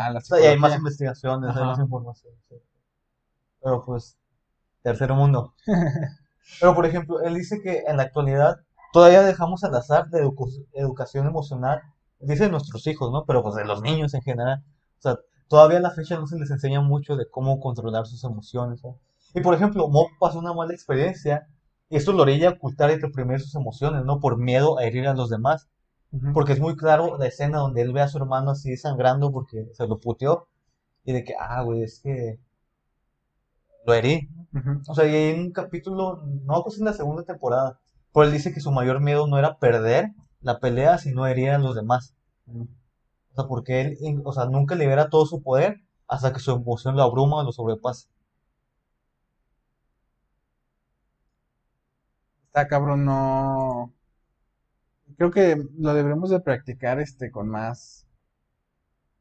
a 0.09 0.11
la 0.13 0.21
sea, 0.21 0.41
y 0.41 0.43
hay 0.45 0.59
más 0.59 0.73
psicología. 0.73 0.77
investigaciones, 0.79 1.57
hay 1.57 1.65
más 1.65 1.79
información. 1.79 2.35
sí. 2.49 2.57
Pero 3.63 3.85
pues, 3.85 4.17
tercer 4.83 5.13
mundo. 5.13 5.55
Pero 6.61 6.75
por 6.75 6.87
ejemplo, 6.87 7.21
él 7.23 7.35
dice 7.35 7.61
que 7.63 7.85
en 7.87 7.97
la 7.97 8.03
actualidad 8.05 8.57
todavía 8.93 9.23
dejamos 9.23 9.63
al 9.65 9.75
azar 9.75 10.09
de 10.09 10.25
edu- 10.25 10.67
educación 10.73 11.27
emocional, 11.27 11.83
dice 12.23 12.45
de 12.45 12.51
nuestros 12.51 12.87
hijos, 12.87 13.13
¿no? 13.13 13.25
Pero 13.25 13.43
pues 13.43 13.55
de 13.55 13.65
los 13.65 13.83
niños 13.83 14.15
en 14.15 14.23
general. 14.23 14.65
O 14.99 15.03
sea, 15.03 15.19
todavía 15.49 15.79
a 15.79 15.83
la 15.83 15.91
fecha 15.91 16.19
no 16.19 16.27
se 16.27 16.39
les 16.39 16.51
enseña 16.51 16.81
mucho 16.81 17.17
de 17.17 17.29
cómo 17.29 17.61
controlar 17.61 18.07
sus 18.07 18.25
emociones. 18.25 18.83
¿no? 18.83 18.99
Y 19.35 19.41
por 19.41 19.55
ejemplo, 19.55 19.89
Mob 19.89 20.09
pasó 20.19 20.39
una 20.39 20.53
mala 20.53 20.73
experiencia 20.73 21.49
y 21.91 21.97
esto 21.97 22.13
lo 22.13 22.23
orilla 22.23 22.49
a 22.49 22.53
ocultar 22.53 22.91
y 22.91 22.97
reprimir 22.97 23.41
sus 23.41 23.55
emociones, 23.55 24.05
¿no? 24.05 24.21
Por 24.21 24.39
miedo 24.39 24.79
a 24.79 24.85
herir 24.85 25.07
a 25.09 25.15
los 25.15 25.29
demás. 25.29 25.69
Porque 26.35 26.53
es 26.53 26.61
muy 26.61 26.77
claro 26.77 27.17
la 27.17 27.27
escena 27.27 27.59
donde 27.59 27.81
él 27.81 27.95
ve 27.95 28.03
a 28.03 28.09
su 28.09 28.19
hermano 28.19 28.51
así 28.51 28.77
sangrando 28.77 29.33
porque 29.33 29.67
se 29.73 29.87
lo 29.87 29.99
puteó. 29.99 30.47
Y 31.05 31.13
de 31.13 31.25
que, 31.25 31.35
ah, 31.39 31.63
güey, 31.63 31.83
es 31.83 32.01
que 32.01 32.39
lo 33.87 33.95
herí. 33.95 34.29
O 34.89 34.95
sea, 34.95 35.07
y 35.07 35.15
hay 35.15 35.39
un 35.39 35.53
capítulo, 35.53 36.23
no, 36.45 36.63
pues 36.63 36.79
en 36.79 36.85
la 36.85 36.93
segunda 36.93 37.25
temporada. 37.25 37.81
Pero 38.13 38.27
él 38.27 38.33
dice 38.33 38.53
que 38.53 38.61
su 38.61 38.71
mayor 38.71 39.01
miedo 39.01 39.27
no 39.27 39.39
era 39.39 39.59
perder 39.59 40.13
la 40.43 40.59
pelea, 40.61 40.99
sino 40.99 41.27
herir 41.27 41.51
a 41.51 41.59
los 41.59 41.75
demás. 41.75 42.15
O 42.47 43.35
sea, 43.35 43.47
porque 43.49 43.81
él, 43.83 44.23
o 44.25 44.33
sea, 44.33 44.47
nunca 44.47 44.75
libera 44.75 45.11
todo 45.11 45.27
su 45.27 45.43
poder 45.43 45.81
hasta 46.09 46.33
que 46.33 46.41
su 46.41 46.53
emoción 46.53 46.97
lo 46.97 47.03
abruma 47.03 47.39
o 47.39 47.45
lo 47.45 47.53
sobrepasa. 47.53 48.09
Está 52.47 52.69
cabrón, 52.69 53.05
no. 53.05 53.93
Creo 55.17 55.31
que 55.31 55.57
lo 55.79 55.95
deberíamos 55.95 56.29
de 56.29 56.41
practicar 56.41 57.01
este 57.01 57.31
con 57.31 57.49
más. 57.49 58.05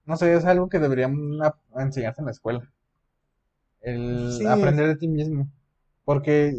No 0.06 0.16
sé, 0.16 0.36
es 0.36 0.46
algo 0.46 0.70
que 0.70 0.78
deberíamos 0.78 1.20
enseñarse 1.76 2.22
en 2.22 2.26
la 2.26 2.32
escuela. 2.34 2.72
El 3.82 4.32
Sí. 4.38 4.46
aprender 4.46 4.88
de 4.88 4.96
ti 4.96 5.08
mismo. 5.08 5.48
Porque 6.06 6.54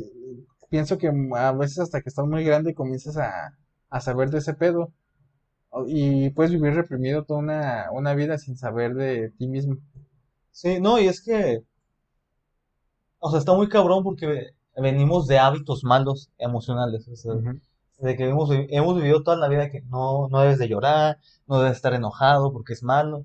pienso 0.71 0.99
que 0.99 1.11
a 1.37 1.53
veces 1.53 1.79
hasta 1.81 2.01
que 2.01 2.09
estás 2.09 2.27
muy 2.27 2.45
grande 2.45 2.75
comienzas 2.75 3.17
a, 3.17 3.57
a 3.93 4.01
saber 4.03 4.31
de 4.31 4.39
ese 4.41 4.55
pedo. 4.55 4.93
O- 5.71 5.87
Y 5.89 6.31
puedes 6.33 6.53
vivir 6.53 6.75
reprimido 6.75 7.25
toda 7.25 7.41
una, 7.41 7.91
una 7.93 8.15
vida 8.15 8.39
sin 8.39 8.57
saber 8.59 8.95
de 8.97 9.31
ti 9.39 9.49
mismo. 9.49 9.77
Sí, 10.53 10.81
no, 10.81 10.99
y 11.01 11.09
es 11.09 11.23
que, 11.23 11.65
o 13.21 13.31
sea, 13.31 13.39
está 13.39 13.55
muy 13.55 13.69
cabrón 13.69 14.03
porque 14.05 14.51
venimos 14.77 15.27
de 15.27 15.39
hábitos 15.39 15.85
malos 15.85 16.31
emocionales. 16.39 17.09
O 17.09 17.17
sea, 17.17 17.35
de 17.99 18.17
que 18.17 18.29
hemos, 18.29 18.51
hemos 18.53 18.97
vivido 18.97 19.23
toda 19.23 19.37
la 19.37 19.49
vida 19.49 19.71
que 19.71 19.83
no, 19.83 20.29
no 20.29 20.41
debes 20.41 20.59
de 20.59 20.69
llorar, 20.69 21.19
no 21.47 21.59
debes 21.61 21.77
estar 21.77 21.95
enojado 21.95 22.53
porque 22.53 22.73
es 22.75 22.83
malo. 22.83 23.25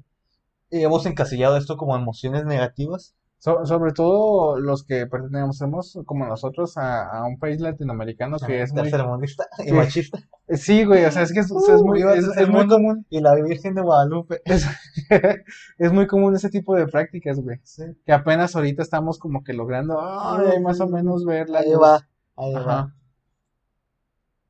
Y 0.71 0.83
hemos 0.83 1.05
encasillado 1.07 1.57
esto 1.57 1.77
como 1.77 1.97
emociones 1.97 2.45
negativas. 2.45 3.15
So- 3.39 3.65
sobre 3.65 3.91
todo 3.93 4.59
los 4.59 4.83
que 4.83 5.05
pertenecemos, 5.05 5.99
como 6.05 6.25
nosotros, 6.25 6.75
a, 6.77 7.07
a 7.19 7.25
un 7.27 7.37
país 7.37 7.61
latinoamericano 7.61 8.37
que 8.39 8.61
es 8.63 8.73
muy... 8.73 8.81
tercermundista 8.83 9.45
y 9.59 9.65
que- 9.65 9.73
machista. 9.73 10.19
Sí, 10.49 10.85
güey, 10.85 11.03
o 11.05 11.11
sea, 11.11 11.21
es 11.23 11.33
que 11.33 11.41
es, 11.41 11.51
Uh, 11.51 11.85
muy, 11.85 12.01
el 12.01 12.09
es, 12.19 12.25
es 12.37 12.49
muy 12.49 12.67
común, 12.67 13.05
Y 13.09 13.19
la 13.19 13.35
Virgen 13.35 13.75
de 13.75 13.81
Guadalupe. 13.81 14.41
es, 14.45 14.65
es 15.77 15.91
muy 15.93 16.07
común 16.07 16.35
ese 16.35 16.49
tipo 16.49 16.73
de 16.75 16.87
prácticas, 16.87 17.39
güey. 17.39 17.59
Sí, 17.63 17.83
Que 18.05 18.13
apenas 18.13 18.55
ahorita 18.55 18.81
estamos 18.81 19.19
como 19.19 19.43
que 19.43 19.53
logrando, 19.53 19.99
ay, 20.01 20.59
más 20.61 20.79
o 20.79 20.87
menos 20.87 21.25
ver 21.25 21.49
la 21.49 21.59
ahí 21.59 21.73
va, 21.73 22.07
ahí 22.37 22.53
va. 22.53 22.93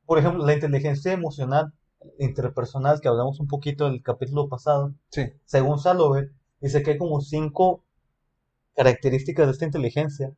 Por 0.05 0.19
ejemplo, 0.19 0.45
la 0.45 0.53
inteligencia 0.53 1.11
emocional 1.11 1.73
interpersonal 2.19 3.01
que 3.01 3.07
hablamos 3.09 3.39
un 3.39 3.47
poquito 3.47 3.85
del 3.89 4.01
capítulo 4.01 4.47
pasado, 4.47 4.93
Sí. 5.09 5.23
según 5.45 5.79
Salovey, 5.79 6.27
dice 6.61 6.81
que 6.83 6.91
hay 6.91 6.97
como 6.97 7.19
cinco 7.21 7.83
características 8.77 9.47
de 9.47 9.51
esta 9.53 9.65
inteligencia, 9.65 10.31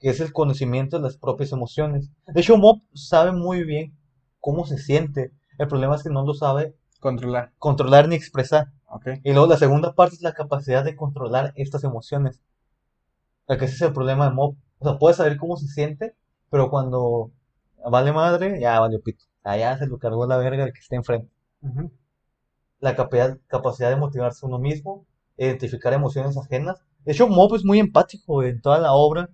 que 0.00 0.10
es 0.10 0.20
el 0.20 0.32
conocimiento 0.32 0.98
de 0.98 1.04
las 1.04 1.16
propias 1.16 1.52
emociones. 1.52 2.10
De 2.26 2.40
hecho, 2.40 2.58
Mob 2.58 2.82
sabe 2.94 3.32
muy 3.32 3.64
bien 3.64 3.96
cómo 4.40 4.66
se 4.66 4.76
siente. 4.76 5.32
El 5.58 5.68
problema 5.68 5.94
es 5.94 6.02
que 6.02 6.10
no 6.10 6.24
lo 6.26 6.34
sabe 6.34 6.74
Controlar. 6.98 7.52
controlar 7.58 8.08
ni 8.08 8.16
expresar. 8.16 8.72
Ok. 8.86 9.06
Y 9.22 9.32
luego 9.32 9.46
la 9.46 9.56
segunda 9.56 9.94
parte 9.94 10.16
es 10.16 10.22
la 10.22 10.34
capacidad 10.34 10.84
de 10.84 10.96
controlar 10.96 11.52
estas 11.56 11.84
emociones. 11.84 12.40
O 13.44 13.46
sea, 13.46 13.58
que 13.58 13.66
ese 13.66 13.76
es 13.76 13.82
el 13.82 13.92
problema 13.92 14.28
de 14.28 14.34
Mob. 14.34 14.56
O 14.80 14.84
sea, 14.84 14.98
puede 14.98 15.14
saber 15.14 15.36
cómo 15.36 15.56
se 15.56 15.68
siente, 15.68 16.16
pero 16.50 16.70
cuando 16.70 17.30
vale 17.88 18.12
madre, 18.12 18.60
ya 18.60 18.80
vale 18.80 18.98
pito. 18.98 19.24
Allá 19.44 19.78
se 19.78 19.86
lo 19.86 19.98
cargó 19.98 20.26
la 20.26 20.36
verga 20.38 20.64
el 20.64 20.72
que 20.72 20.80
está 20.80 20.96
enfrente. 20.96 21.30
Ujú. 21.62 21.90
La 22.80 22.96
capacidad, 22.96 23.38
capacidad 23.46 23.90
de 23.90 23.96
motivarse 23.96 24.44
uno 24.44 24.58
mismo, 24.58 25.06
identificar 25.36 25.92
emociones 25.92 26.36
ajenas. 26.36 26.82
De 27.04 27.12
hecho, 27.12 27.28
Mob 27.28 27.54
es 27.54 27.64
muy 27.64 27.78
empático 27.78 28.42
en 28.42 28.60
toda 28.60 28.78
la 28.78 28.92
obra. 28.92 29.28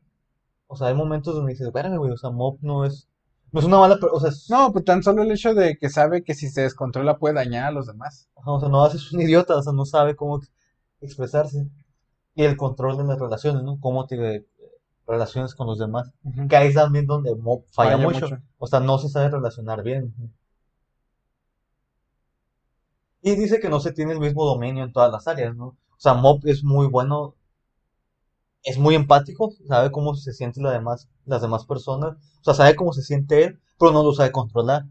O 0.69 0.77
sea, 0.77 0.89
hay 0.89 0.95
momentos 0.95 1.35
donde 1.35 1.53
dices, 1.53 1.73
verga, 1.73 1.97
güey, 1.97 2.11
o 2.13 2.17
sea, 2.17 2.31
Mob 2.31 2.59
no 2.63 2.85
es, 2.85 3.09
no 3.53 3.61
es 3.61 3.67
una 3.67 3.79
mala 3.79 3.95
persona, 3.97 4.13
o 4.15 4.21
sea, 4.21 4.31
es- 4.31 4.51
No, 4.51 4.73
pues 4.73 4.85
tan 4.85 5.03
solo 5.03 5.23
el 5.23 5.31
hecho 5.33 5.55
de 5.55 5.77
que 5.79 5.89
sabe 5.91 6.25
que 6.25 6.35
si 6.35 6.49
se 6.49 6.63
descontrola 6.63 7.19
puede 7.19 7.35
dañar 7.37 7.67
a 7.67 7.71
los 7.73 7.87
demás. 7.87 8.29
Ajá, 8.37 8.51
o 8.53 8.61
sea, 8.61 8.69
no 8.69 8.87
es 8.87 9.13
un 9.13 9.21
idiota, 9.23 9.57
o 9.57 9.63
sea, 9.63 9.73
no 9.73 9.85
sabe 9.87 10.17
cómo 10.17 10.39
ex- 10.39 10.53
expresarse. 11.01 11.69
Y 12.35 12.45
el 12.45 12.57
control 12.57 12.99
de 12.99 13.05
las 13.05 13.19
relaciones, 13.19 13.63
¿no? 13.65 13.79
Cómo 13.81 14.07
te 14.07 14.37
eh, 14.37 14.47
relaciones 15.07 15.55
con 15.55 15.67
los 15.69 15.79
demás. 15.79 16.11
Que 16.49 16.57
ahí 16.57 16.69
es 16.69 16.75
también 16.75 17.07
donde 17.07 17.35
Mob 17.37 17.65
falla, 17.71 17.93
Falla 17.93 18.05
mucho. 18.05 18.21
mucho. 18.29 18.39
O 18.59 18.67
sea, 18.67 18.81
no 18.81 18.99
se 18.99 19.09
sabe 19.09 19.31
relacionar 19.31 19.83
bien. 19.83 20.15
Y 23.21 23.35
dice 23.35 23.61
que 23.61 23.69
no 23.69 23.81
se 23.81 23.93
tiene 23.93 24.13
el 24.13 24.21
mismo 24.21 24.45
dominio 24.47 24.85
en 24.85 24.93
todas 24.93 25.11
las 25.13 25.27
áreas, 25.29 25.55
¿no? 25.57 25.67
O 25.67 25.99
sea, 25.99 26.15
Mob 26.15 26.41
es 26.47 26.63
muy 26.65 26.87
bueno, 26.87 27.35
es 28.67 28.79
muy 28.79 28.95
empático, 28.95 29.53
sabe 29.69 29.91
cómo 29.93 30.15
se 30.15 30.35
sienten 30.35 30.65
las 30.65 30.75
demás, 30.75 31.09
las 31.25 31.41
demás 31.43 31.65
personas. 31.67 32.17
O 32.41 32.45
sea, 32.45 32.55
sabe 32.55 32.77
cómo 32.77 32.93
se 32.93 33.03
siente 33.03 33.45
él, 33.45 33.61
pero 33.79 33.93
no 33.93 34.03
lo 34.03 34.13
sabe 34.13 34.33
controlar. 34.33 34.87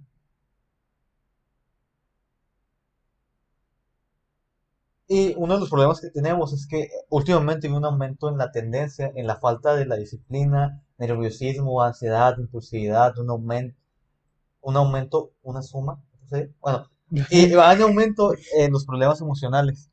Y 5.08 5.34
uno 5.38 5.54
de 5.56 5.60
los 5.60 5.70
problemas 5.70 6.00
que 6.02 6.10
tenemos 6.10 6.54
es 6.54 6.68
que 6.68 6.90
últimamente 7.10 7.68
hay 7.68 7.74
un 7.74 7.86
aumento 7.86 8.30
en 8.30 8.38
la 8.38 8.52
tendencia, 8.52 9.12
en 9.16 9.28
la 9.28 9.38
falta 9.38 9.76
de 9.76 9.86
la 9.86 9.98
disciplina, 9.98 10.84
nerviosismo, 10.98 11.82
ansiedad, 11.82 12.38
impulsividad, 12.40 13.18
un 13.20 13.30
aumento, 13.30 13.78
un 14.62 14.78
aumento, 14.78 15.32
una 15.44 15.62
suma, 15.64 16.02
¿sí? 16.32 16.48
Bueno, 16.62 16.90
y 17.12 17.54
hay 17.54 17.78
un 17.78 17.84
aumento 17.84 18.34
en 18.58 18.72
los 18.72 18.86
problemas 18.86 19.22
emocionales. 19.22 19.90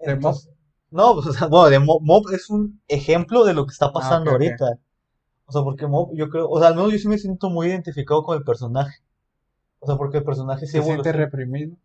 ¿De 0.00 0.12
Entonces- 0.12 0.50
no, 0.92 1.14
pues, 1.14 1.26
o 1.28 1.32
sea, 1.32 1.48
bueno, 1.48 1.70
de 1.70 1.78
Mob, 1.80 2.00
Mob 2.02 2.30
es 2.32 2.50
un 2.50 2.80
ejemplo 2.88 3.44
de 3.44 3.54
lo 3.54 3.66
que 3.66 3.72
está 3.72 3.92
pasando 3.92 4.30
ok, 4.30 4.34
ok. 4.34 4.38
ahorita. 4.38 4.78
O 5.46 5.52
sea, 5.52 5.62
porque 5.64 5.86
Mob, 5.86 6.10
yo 6.14 6.28
creo, 6.30 6.48
o 6.50 6.58
sea, 6.60 6.68
al 6.68 6.76
menos 6.76 6.92
yo 6.92 6.98
sí 6.98 7.08
me 7.08 7.18
siento 7.18 7.50
muy 7.50 7.68
identificado 7.68 8.22
con 8.24 8.38
el 8.38 8.44
personaje. 8.44 8.98
O 9.80 9.86
sea, 9.86 9.96
porque 9.96 10.18
el 10.18 10.24
personaje 10.24 10.66
sí 10.66 10.72
Se 10.72 10.82
siente 10.82 11.12
reprimido. 11.12 11.76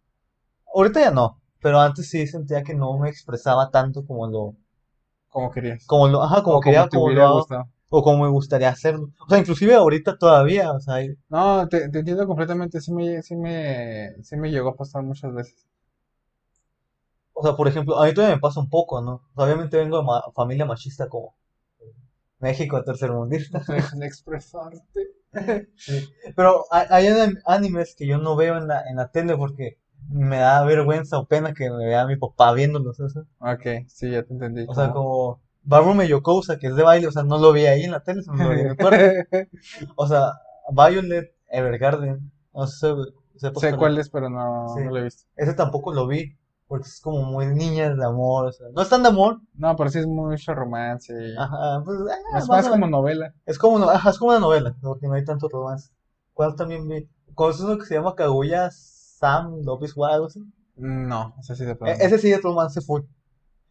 Ahorita 0.73 1.01
ya 1.01 1.11
no, 1.11 1.41
pero 1.61 1.77
antes 1.81 2.09
sí 2.09 2.25
sentía 2.25 2.63
que 2.63 2.73
no 2.73 2.97
me 2.97 3.09
expresaba 3.09 3.69
tanto 3.69 4.05
como 4.05 4.27
lo, 4.27 4.55
Como 5.29 5.51
querías. 5.51 5.85
como 5.87 6.07
lo, 6.07 6.21
ajá, 6.23 6.43
como 6.43 6.57
O 6.57 6.61
quería, 6.61 6.87
como 6.87 7.09
lo 7.09 7.23
hago, 7.25 7.47
o 7.89 8.03
como 8.03 8.23
me 8.23 8.29
gustaría 8.29 8.69
hacerlo. 8.69 9.09
O 9.25 9.29
sea, 9.29 9.39
inclusive 9.39 9.73
ahorita 9.73 10.17
todavía, 10.17 10.71
o 10.71 10.79
sea, 10.79 10.95
hay- 10.95 11.15
No, 11.29 11.67
te, 11.69 11.87
te 11.89 11.99
entiendo 11.99 12.27
completamente. 12.27 12.81
Sí 12.81 12.91
me, 12.93 13.21
sí 13.21 13.35
me, 13.35 14.15
sí 14.23 14.35
me 14.35 14.51
llegó 14.51 14.69
a 14.69 14.75
pasar 14.75 15.03
muchas 15.03 15.33
veces. 15.33 15.65
O 17.39 17.43
sea, 17.43 17.55
por 17.55 17.67
ejemplo, 17.67 17.97
a 17.99 18.05
mí 18.05 18.13
todavía 18.13 18.35
me 18.35 18.41
pasa 18.41 18.59
un 18.59 18.69
poco, 18.69 19.01
¿no? 19.01 19.13
O 19.13 19.35
sea, 19.35 19.45
obviamente 19.45 19.77
vengo 19.77 19.97
de 19.99 20.03
ma- 20.03 20.23
familia 20.35 20.65
machista 20.65 21.07
como 21.09 21.35
México, 22.39 22.83
tercermundista. 22.83 23.59
Deja 23.67 23.95
de 23.97 24.05
expresarte. 24.05 24.81
Sí. 25.75 26.07
Pero 26.35 26.65
hay, 26.71 26.85
hay 26.89 27.05
anim- 27.07 27.41
animes 27.45 27.95
que 27.95 28.07
yo 28.07 28.17
no 28.17 28.35
veo 28.35 28.57
en 28.57 28.67
la, 28.67 28.81
en 28.89 28.95
la 28.97 29.09
tele 29.11 29.35
porque 29.37 29.77
me 30.09 30.37
da 30.37 30.63
vergüenza 30.63 31.17
o 31.19 31.25
pena 31.25 31.53
que 31.53 31.69
me 31.69 31.85
vea 31.85 32.05
mi 32.07 32.15
papá 32.15 32.53
viéndolos, 32.53 32.97
¿sabes? 32.97 33.15
Ok, 33.39 33.87
sí, 33.87 34.09
ya 34.11 34.23
te 34.23 34.33
entendí. 34.33 34.65
O 34.67 34.73
sea, 34.73 34.91
como 34.91 35.41
Barume 35.63 36.07
Yokousa, 36.07 36.57
que 36.57 36.67
es 36.67 36.75
de 36.75 36.83
baile, 36.83 37.07
o 37.07 37.11
sea, 37.11 37.23
no 37.23 37.37
lo 37.39 37.51
vi 37.51 37.65
ahí 37.65 37.83
en 37.83 37.91
la 37.91 37.99
tele, 38.03 38.21
sino 38.23 38.35
lo 38.37 38.49
vi 38.51 38.61
en 38.61 38.67
el 38.67 38.77
cuarto. 38.77 38.97
O 39.95 40.07
sea, 40.07 40.31
Violet 40.71 41.35
Evergarden, 41.49 42.31
no 42.53 42.67
sé, 42.67 42.93
sepas 43.35 43.61
Sé 43.61 43.69
cuál 43.71 43.79
cuál 43.79 43.97
es, 43.99 44.09
pero 44.09 44.29
no, 44.29 44.67
Sí. 44.75 44.83
no 44.83 44.91
lo 44.91 44.97
he 44.97 45.03
visto. 45.03 45.23
Ese 45.35 45.53
tampoco 45.53 45.93
lo 45.93 46.07
vi, 46.07 46.37
porque 46.67 46.87
es 46.87 46.99
como 47.01 47.23
muy 47.23 47.45
niñas 47.47 47.97
de 47.97 48.05
amor, 48.05 48.47
o 48.47 48.51
sea, 48.51 48.67
no 48.73 48.81
es 48.81 48.89
tan 48.89 49.03
de 49.03 49.09
amor, 49.09 49.39
No, 49.55 49.75
pero 49.75 49.89
sí 49.89 49.99
es 49.99 50.07
mucho 50.07 50.53
romance. 50.53 51.13
y- 51.13 51.35
ajá, 51.37 51.81
pues, 51.83 51.97
ah, 52.11 52.37
es 52.37 52.47
más 52.49 52.67
o 52.67 52.71
como 52.71 52.87
novela. 52.87 53.33
Es 53.45 53.57
como, 53.57 53.79
no- 53.79 53.89
ajá, 53.89 54.09
es 54.09 54.17
como 54.17 54.31
una 54.31 54.39
novela, 54.39 54.75
porque 54.81 55.07
no 55.07 55.13
hay 55.13 55.23
tanto 55.23 55.47
romance. 55.49 55.91
¿Cuál 56.33 56.55
también 56.55 56.87
vi? 56.87 57.07
¿Conoces 57.33 57.61
uno 57.63 57.77
que 57.77 57.85
se 57.85 57.95
llama 57.95 58.15
Kaguya 58.15 58.69
Sam 58.71 59.61
is 59.81 59.95
War, 59.95 60.11
algo 60.13 60.27
así? 60.27 60.43
No, 60.75 61.33
o 61.37 61.43
sea, 61.43 61.55
sí 61.55 61.65
de 61.65 61.71
E- 61.71 61.75
plano. 61.77 61.97
ese 61.99 62.19
sí 62.19 62.31
es 62.31 62.41
romance 62.41 62.81
full. 62.81 63.01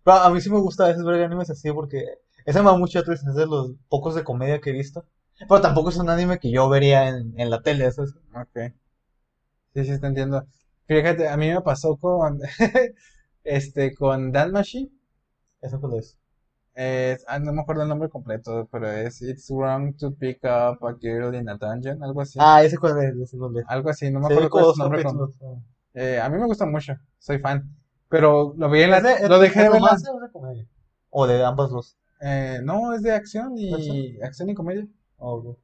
Pero 0.04 0.16
a 0.18 0.30
mí 0.30 0.40
sí 0.40 0.50
me 0.50 0.61
gusta 0.61 0.85
a 0.85 0.88
veces 0.88 1.04
ver 1.04 1.22
animes 1.24 1.50
así 1.50 1.72
porque 1.72 2.04
ese 2.44 2.61
me 2.61 2.70
da 2.70 2.76
mucha 2.78 3.02
tristeza, 3.02 3.30
es 3.30 3.37
de 3.37 3.46
los 3.46 3.72
pocos 3.88 4.14
de 4.14 4.24
comedia 4.24 4.61
que 4.61 4.70
he 4.70 4.72
visto. 4.72 5.04
Pero 5.48 5.61
tampoco 5.61 5.90
es 5.90 5.96
un 5.98 6.09
anime 6.11 6.38
que 6.38 6.50
yo 6.50 6.68
vería 6.68 7.09
en, 7.09 7.38
en 7.38 7.50
la 7.50 7.62
tele, 7.62 7.87
eso 7.87 8.04
es. 8.04 8.14
Ok. 8.35 8.72
Sí, 9.74 9.85
sí, 9.85 10.00
te 10.00 10.06
entiendo. 10.09 10.44
Fíjate, 10.87 11.29
a 11.29 11.37
mí 11.37 11.49
me 11.51 11.61
pasó 11.61 11.96
con, 11.96 12.38
este, 13.44 13.94
con 13.94 14.33
Danmachi. 14.33 14.90
Eso 15.62 15.81
que 15.81 15.87
lo 15.88 15.99
es. 15.99 16.16
Es, 16.75 17.25
ah, 17.29 17.38
no 17.38 17.53
me 17.53 17.62
acuerdo 17.62 17.83
el 17.83 17.88
nombre 17.88 18.09
completo, 18.11 18.68
pero 18.70 18.90
es 18.90 19.22
It's 19.22 19.49
wrong 19.51 19.96
to 19.99 20.12
pick 20.12 20.38
up 20.44 20.87
a 20.87 20.94
girl 21.01 21.35
in 21.35 21.49
a 21.49 21.57
dungeon, 21.57 22.03
algo 22.03 22.20
así. 22.20 22.38
Ah, 22.38 22.62
ese 22.62 22.79
cuál 22.79 23.03
es, 23.03 23.16
ese 23.16 23.38
cuál 23.38 23.57
es. 23.57 23.64
Algo 23.68 23.90
así, 23.90 24.11
no 24.11 24.20
me 24.20 24.27
acuerdo 24.27 24.51
cuál 24.51 24.64
es 24.64 24.75
su 24.75 24.81
nombre. 24.83 25.03
com- 25.03 25.12
capítulos. 25.12 25.37
Eh, 25.94 26.20
a 26.20 26.29
mí 26.29 26.38
me 26.38 26.46
gusta 26.46 26.66
mucho, 26.66 26.94
soy 27.18 27.38
fan. 27.38 27.75
Pero 28.09 28.55
lo 28.57 28.70
vi 28.70 28.83
en 28.83 28.90
la, 28.90 28.99
¿Es 28.99 29.03
de- 29.03 29.29
lo 29.29 29.38
dejé 29.38 29.62
de 29.62 29.68
ver. 29.70 29.81
romance 29.81 30.09
o 30.11 30.20
de 30.20 30.31
comedia? 30.31 30.66
O 31.11 31.27
de 31.27 31.44
ambas 31.44 31.70
dos. 31.70 31.96
Eh, 32.20 32.61
no, 32.62 32.94
es 32.94 33.03
de 33.03 33.12
acción 33.12 33.57
y 33.57 33.72
¿Acción? 33.75 34.22
acción 34.22 34.51
y 34.51 34.55
comedia. 34.55 34.87
Oh, 35.18 35.35
ok. 35.37 35.59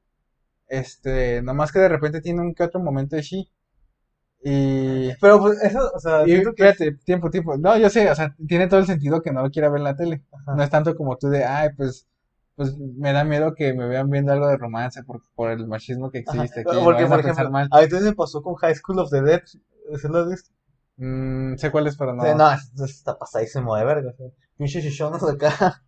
Este, 0.68 1.40
nomás 1.42 1.70
que 1.72 1.78
de 1.78 1.88
repente 1.88 2.20
tiene 2.20 2.40
un 2.40 2.54
que 2.54 2.64
otro 2.64 2.80
momento 2.80 3.16
de 3.16 3.22
sí. 3.22 3.48
Y, 4.44 5.10
Pero 5.20 5.38
pues 5.38 5.62
eso, 5.62 5.90
o 5.94 5.98
sea, 6.00 6.22
y 6.26 6.42
que 6.42 6.48
espérate, 6.48 6.92
tiempo, 7.04 7.30
tiempo. 7.30 7.56
No, 7.56 7.76
yo 7.78 7.88
sé, 7.88 8.10
o 8.10 8.14
sea, 8.14 8.34
tiene 8.48 8.66
todo 8.66 8.80
el 8.80 8.86
sentido 8.86 9.22
que 9.22 9.32
no 9.32 9.42
lo 9.42 9.50
quiera 9.50 9.68
ver 9.68 9.78
en 9.78 9.84
la 9.84 9.96
tele. 9.96 10.24
Ajá. 10.32 10.56
No 10.56 10.62
es 10.62 10.70
tanto 10.70 10.96
como 10.96 11.16
tú 11.16 11.28
de, 11.28 11.44
ay, 11.44 11.70
pues, 11.76 12.08
pues 12.56 12.76
me 12.76 13.12
da 13.12 13.24
miedo 13.24 13.54
que 13.54 13.72
me 13.72 13.86
vean 13.86 14.10
viendo 14.10 14.32
algo 14.32 14.48
de 14.48 14.56
romance 14.56 15.04
por, 15.04 15.22
por 15.34 15.50
el 15.50 15.66
machismo 15.68 16.10
que 16.10 16.18
existe 16.18 16.60
aquí. 16.60 16.78
Porque, 16.82 17.06
por 17.06 17.20
ejemplo, 17.20 17.50
mal. 17.50 17.68
a 17.70 17.80
veces 17.80 18.02
me 18.02 18.14
pasó 18.14 18.42
con 18.42 18.56
High 18.56 18.74
School 18.74 18.98
of 18.98 19.10
the 19.10 19.22
Dead. 19.22 19.42
¿Sí 19.46 20.08
lo 20.08 20.18
has 20.18 20.28
visto? 20.28 20.50
Mm, 20.96 21.56
sé 21.56 21.70
cuál 21.70 21.86
es, 21.86 21.96
pero 21.96 22.12
no. 22.12 22.24
Sí, 22.24 22.30
no, 22.36 22.52
esto 22.52 22.84
está 22.84 23.16
pasadísimo 23.16 23.76
de 23.76 23.84
verga. 23.84 24.12
Pinche 24.56 24.82
chichonos 24.82 25.24
de 25.24 25.32
acá. 25.32 25.82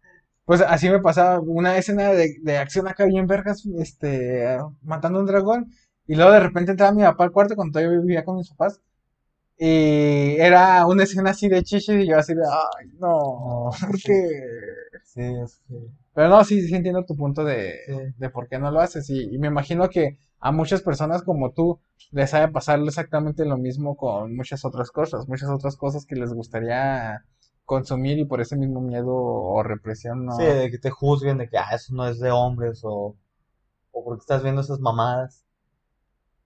Pues 0.45 0.61
así 0.61 0.91
me 0.91 1.01
pasaba 1.01 1.41
una 1.41 1.79
escena 1.79 2.11
de, 2.11 2.37
de 2.43 2.59
acción 2.59 2.87
acá 2.87 3.07
bien 3.07 3.27
vergas, 3.27 3.65
este, 3.79 4.59
matando 4.83 5.19
a 5.19 5.23
un 5.23 5.27
dragón. 5.27 5.71
Y 6.07 6.15
luego 6.17 6.33
de 6.33 6.41
repente 6.41 6.73
entraba 6.73 6.93
mi 6.93 7.03
papá 7.03 7.25
al 7.25 7.33
cuarto 7.33 7.55
cuando 7.57 7.73
todavía 7.79 7.99
vivía 8.01 8.25
con 8.25 8.37
mis 8.37 8.51
papás. 8.51 8.81
Y 9.59 10.37
era 10.39 10.87
una 10.87 11.05
escena 11.05 11.31
así 11.31 11.49
de 11.49 11.63
chichis 11.63 11.89
y 12.05 12.09
yo 12.09 12.19
así 12.19 12.35
de, 12.35 12.43
ay, 12.45 12.89
no, 12.99 13.71
¿por 13.81 14.01
qué? 14.03 14.41
Sí, 15.03 15.21
es 15.23 15.61
que. 15.69 15.75
Pero 16.15 16.29
no, 16.29 16.45
sí, 16.45 16.63
sí 16.67 16.75
entiendo 16.75 17.05
tu 17.05 17.17
punto 17.17 17.45
de, 17.45 17.75
Sí. 17.87 17.95
de 18.17 18.31
por 18.31 18.49
qué 18.49 18.59
no 18.59 18.71
lo 18.71 18.81
haces. 18.81 19.09
Y, 19.11 19.35
y 19.35 19.39
me 19.39 19.49
imagino 19.49 19.89
que 19.89 20.19
a 20.41 20.53
muchas 20.53 20.83
personas 20.83 21.23
como 21.23 21.53
tú 21.53 21.81
les 22.11 22.35
ha 22.35 22.41
de 22.41 22.49
pasar 22.49 22.81
exactamente 22.81 23.45
lo 23.45 23.57
mismo 23.59 23.97
con 23.97 24.35
muchas 24.37 24.65
otras 24.65 24.91
cosas, 24.91 25.29
muchas 25.29 25.51
otras 25.51 25.77
cosas 25.77 26.07
que 26.07 26.17
les 26.17 26.33
gustaría 26.33 27.25
consumir 27.65 28.19
y 28.19 28.25
por 28.27 28.41
ese 28.41 28.57
mismo 28.57 28.81
miedo 28.81 29.15
o 29.15 29.63
represión 29.63 30.27
no. 30.27 30.37
Sí, 30.37 30.45
de 30.45 30.71
que 30.71 30.79
te 30.79 30.91
juzguen, 30.91 31.39
de 31.39 31.49
que 31.49 31.59
ah, 31.59 31.71
eso 31.75 31.95
no 31.95 32.07
es 32.07 32.19
de 32.21 32.31
hombres 32.31 32.81
o, 32.85 33.17
o 33.93 34.05
porque 34.05 34.21
estás 34.23 34.43
viendo 34.43 34.63
esas 34.63 34.81
mamadas. 34.81 35.44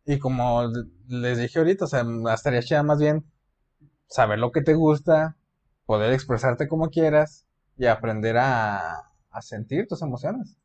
Y 0.08 0.18
como 0.18 0.72
les 1.06 1.38
dije 1.38 1.60
ahorita, 1.60 1.84
o 1.84 1.88
sea, 1.88 2.04
estaría 2.34 2.62
chida 2.62 2.82
más 2.82 2.98
bien 2.98 3.24
saber 4.08 4.38
lo 4.40 4.52
que 4.52 4.62
te 4.62 4.74
gusta, 4.74 5.36
poder 5.86 6.12
expresarte 6.12 6.68
como 6.68 6.90
quieras 6.90 7.46
y 7.78 7.86
aprender 7.86 8.38
a, 8.38 9.12
a 9.30 9.42
sentir 9.42 9.86
tus 9.88 10.02
emociones. 10.02 10.58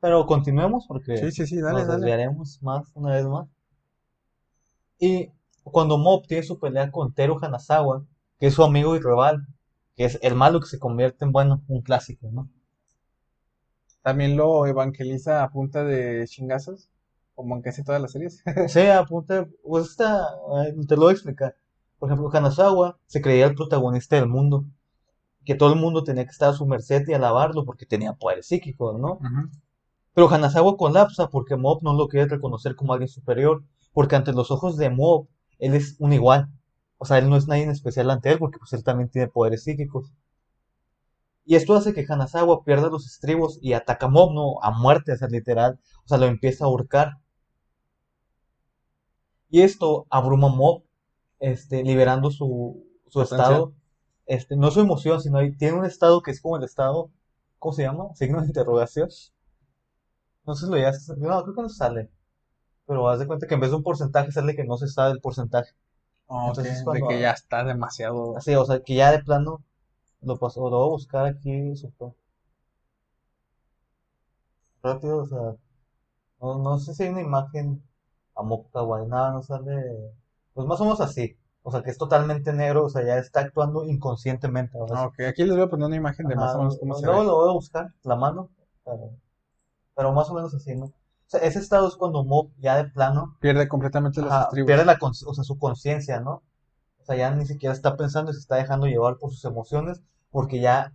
Pero 0.00 0.26
continuemos 0.26 0.84
porque 0.86 1.16
Sí, 1.16 1.32
sí, 1.32 1.46
sí, 1.46 1.58
dale, 1.62 1.78
nos 1.78 1.88
dale. 1.88 2.00
desviaremos 2.00 2.62
más, 2.62 2.90
una 2.94 3.12
vez 3.14 3.24
más. 3.24 3.48
Y 4.98 5.30
cuando 5.64 5.98
Mob 5.98 6.26
tiene 6.26 6.44
su 6.44 6.58
pelea 6.58 6.90
con 6.90 7.12
Teru 7.12 7.38
Hanazawa, 7.42 8.06
que 8.40 8.46
es 8.46 8.54
su 8.54 8.64
amigo 8.64 8.96
y 8.96 9.00
rival, 9.00 9.46
que 9.96 10.06
es 10.06 10.18
el 10.22 10.34
malo 10.34 10.60
que 10.60 10.66
se 10.66 10.78
convierte 10.78 11.26
en 11.26 11.32
bueno, 11.32 11.62
un 11.68 11.82
clásico, 11.82 12.30
¿no? 12.32 12.48
También 14.02 14.36
lo 14.36 14.66
evangeliza 14.66 15.42
a 15.42 15.50
punta 15.50 15.84
de 15.84 16.26
chingazos, 16.26 16.88
como 17.34 17.56
en 17.56 17.62
casi 17.62 17.84
todas 17.84 18.00
las 18.02 18.12
series. 18.12 18.42
Sí, 18.68 18.80
apunta, 18.80 19.46
pues 19.62 19.90
esta, 19.90 20.26
eh, 20.66 20.74
te 20.86 20.96
lo 20.96 21.02
voy 21.02 21.10
a 21.10 21.12
explicar. 21.14 21.56
Por 21.98 22.08
ejemplo, 22.08 22.30
Hanazawa 22.32 22.98
se 23.06 23.20
creía 23.22 23.46
el 23.46 23.54
protagonista 23.54 24.16
del 24.16 24.28
mundo, 24.28 24.64
que 25.44 25.54
todo 25.54 25.72
el 25.72 25.78
mundo 25.78 26.04
tenía 26.04 26.24
que 26.24 26.30
estar 26.30 26.50
a 26.50 26.52
su 26.52 26.66
merced 26.66 27.06
y 27.06 27.12
alabarlo 27.14 27.64
porque 27.64 27.86
tenía 27.86 28.12
poderes 28.14 28.46
psíquicos, 28.46 28.98
¿no? 28.98 29.18
Pero 30.14 30.28
Hanazawa 30.28 30.76
colapsa 30.76 31.28
porque 31.28 31.56
Mob 31.56 31.82
no 31.82 31.94
lo 31.94 32.08
quiere 32.08 32.26
reconocer 32.28 32.76
como 32.76 32.92
alguien 32.92 33.08
superior, 33.08 33.62
porque 33.92 34.16
ante 34.16 34.32
los 34.32 34.50
ojos 34.50 34.76
de 34.76 34.90
Mob, 34.90 35.28
él 35.58 35.74
es 35.74 35.96
un 36.00 36.12
igual. 36.12 36.48
O 36.98 37.04
sea, 37.04 37.18
él 37.18 37.28
no 37.28 37.36
es 37.36 37.48
nadie 37.48 37.64
en 37.64 37.70
especial 37.70 38.10
ante 38.10 38.30
él, 38.32 38.38
porque 38.38 38.58
pues 38.58 38.72
él 38.72 38.84
también 38.84 39.08
tiene 39.08 39.28
poderes 39.28 39.64
psíquicos. 39.64 40.12
Y 41.44 41.56
esto 41.56 41.74
hace 41.74 41.92
que 41.92 42.04
Hanazawa 42.08 42.64
pierda 42.64 42.88
los 42.88 43.06
estribos 43.06 43.58
y 43.60 43.72
ataca 43.72 44.06
a 44.06 44.08
Mob, 44.08 44.32
¿no? 44.32 44.62
A 44.62 44.70
muerte, 44.70 45.12
o 45.12 45.16
sea, 45.16 45.28
literal. 45.28 45.80
O 46.04 46.08
sea, 46.08 46.18
lo 46.18 46.26
empieza 46.26 46.64
a 46.64 46.68
ahorcar. 46.68 47.18
Y 49.48 49.62
esto 49.62 50.06
abruma 50.10 50.48
a 50.48 50.50
Mob, 50.54 50.82
este, 51.40 51.82
liberando 51.82 52.30
su, 52.30 52.86
su 53.08 53.22
estado. 53.22 53.74
Este, 54.26 54.56
no 54.56 54.70
su 54.70 54.80
emoción, 54.80 55.20
sino 55.20 55.38
ahí 55.38 55.54
tiene 55.56 55.78
un 55.78 55.84
estado 55.84 56.22
que 56.22 56.30
es 56.30 56.40
como 56.40 56.56
el 56.56 56.64
estado, 56.64 57.10
¿cómo 57.58 57.72
se 57.74 57.82
llama? 57.82 58.14
Signo 58.14 58.40
de 58.40 58.46
interrogación. 58.46 59.08
No 60.46 60.54
sé 60.54 60.66
si 60.66 60.70
lo 60.70 60.78
ya 60.78 60.92
no, 61.18 61.42
creo 61.42 61.54
que 61.54 61.62
no 61.62 61.68
sale. 61.68 62.10
Pero 62.86 63.08
haz 63.08 63.18
de 63.18 63.26
cuenta 63.26 63.46
que 63.46 63.54
en 63.54 63.60
vez 63.60 63.70
de 63.70 63.76
un 63.76 63.82
porcentaje 63.82 64.32
sale 64.32 64.56
que 64.56 64.64
no 64.64 64.76
se 64.76 64.88
sabe 64.88 65.12
el 65.12 65.20
porcentaje. 65.20 65.72
Ok, 66.26 66.48
Entonces, 66.48 66.82
cuando- 66.84 67.08
que 67.08 67.20
ya 67.20 67.32
está 67.32 67.64
demasiado. 67.64 68.36
Así, 68.36 68.54
o 68.54 68.64
sea, 68.64 68.80
que 68.80 68.94
ya 68.94 69.10
de 69.12 69.22
plano 69.22 69.62
lo 70.22 70.38
pasó, 70.38 70.62
lo 70.70 70.78
voy 70.78 70.86
a 70.86 70.90
buscar 70.92 71.26
aquí 71.26 71.76
super 71.76 72.14
rápido, 74.82 75.18
o 75.22 75.26
sea, 75.26 75.38
no, 76.40 76.58
no 76.58 76.78
sé 76.78 76.94
si 76.94 77.04
hay 77.04 77.10
una 77.10 77.22
imagen 77.22 77.82
a 78.36 78.42
Mob 78.42 78.70
Kawaii, 78.72 79.06
nada, 79.08 79.32
no 79.32 79.42
sale, 79.42 79.72
pues 80.54 80.66
más 80.66 80.80
o 80.80 80.84
menos 80.84 81.00
así, 81.00 81.36
o 81.62 81.70
sea, 81.72 81.82
que 81.82 81.90
es 81.90 81.98
totalmente 81.98 82.52
negro, 82.52 82.84
o 82.86 82.90
sea, 82.90 83.04
ya 83.04 83.18
está 83.18 83.40
actuando 83.40 83.84
inconscientemente, 83.84 84.78
sea, 84.88 84.98
Ok, 85.06 85.20
aquí 85.28 85.42
les 85.44 85.54
voy 85.54 85.62
a 85.62 85.66
poner 85.68 85.86
una 85.86 85.96
imagen 85.96 86.28
de 86.28 86.36
más 86.36 86.54
o 86.54 86.58
menos 86.58 86.76
cómo 86.78 86.94
se 86.94 87.06
luego 87.06 87.22
ve. 87.22 87.24
lo 87.24 87.36
voy 87.36 87.50
a 87.50 87.52
buscar, 87.52 87.86
la 88.04 88.16
mano, 88.16 88.50
pero, 88.84 89.10
pero 89.94 90.12
más 90.12 90.30
o 90.30 90.34
menos 90.34 90.54
así, 90.54 90.74
¿no? 90.76 90.86
O 90.86 90.92
sea, 91.26 91.40
ese 91.40 91.58
estado 91.60 91.88
es 91.88 91.96
cuando 91.96 92.24
Mob 92.24 92.50
ya 92.58 92.76
de 92.76 92.90
plano 92.90 93.36
Pierde 93.40 93.68
completamente 93.68 94.20
los 94.22 94.32
Ajá, 94.32 94.44
estribos. 94.44 94.68
pierde 94.68 94.84
la 94.84 94.98
o 95.00 95.34
sea, 95.34 95.44
su 95.44 95.58
conciencia, 95.58 96.20
¿no? 96.20 96.42
O 97.02 97.04
sea, 97.06 97.16
ya 97.16 97.30
ni 97.34 97.46
siquiera 97.46 97.74
está 97.74 97.96
pensando 97.96 98.30
y 98.30 98.34
se 98.34 98.40
está 98.40 98.56
dejando 98.56 98.86
llevar 98.86 99.18
por 99.18 99.30
sus 99.30 99.44
emociones 99.44 100.02
porque 100.30 100.60
ya 100.60 100.94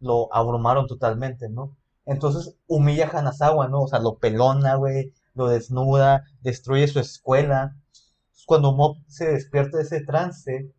lo 0.00 0.34
abrumaron 0.34 0.86
totalmente, 0.86 1.48
¿no? 1.50 1.76
Entonces 2.06 2.56
humilla 2.66 3.08
a 3.08 3.18
Hanazawa, 3.18 3.68
¿no? 3.68 3.82
O 3.82 3.88
sea, 3.88 4.00
lo 4.00 4.18
pelona, 4.18 4.76
güey, 4.76 5.12
lo 5.34 5.48
desnuda, 5.48 6.24
destruye 6.42 6.88
su 6.88 7.00
escuela. 7.00 7.76
Cuando 8.46 8.72
Mob 8.72 8.96
se 9.08 9.30
despierta 9.32 9.78
de 9.78 9.84
ese 9.84 10.02
trance, 10.04 10.72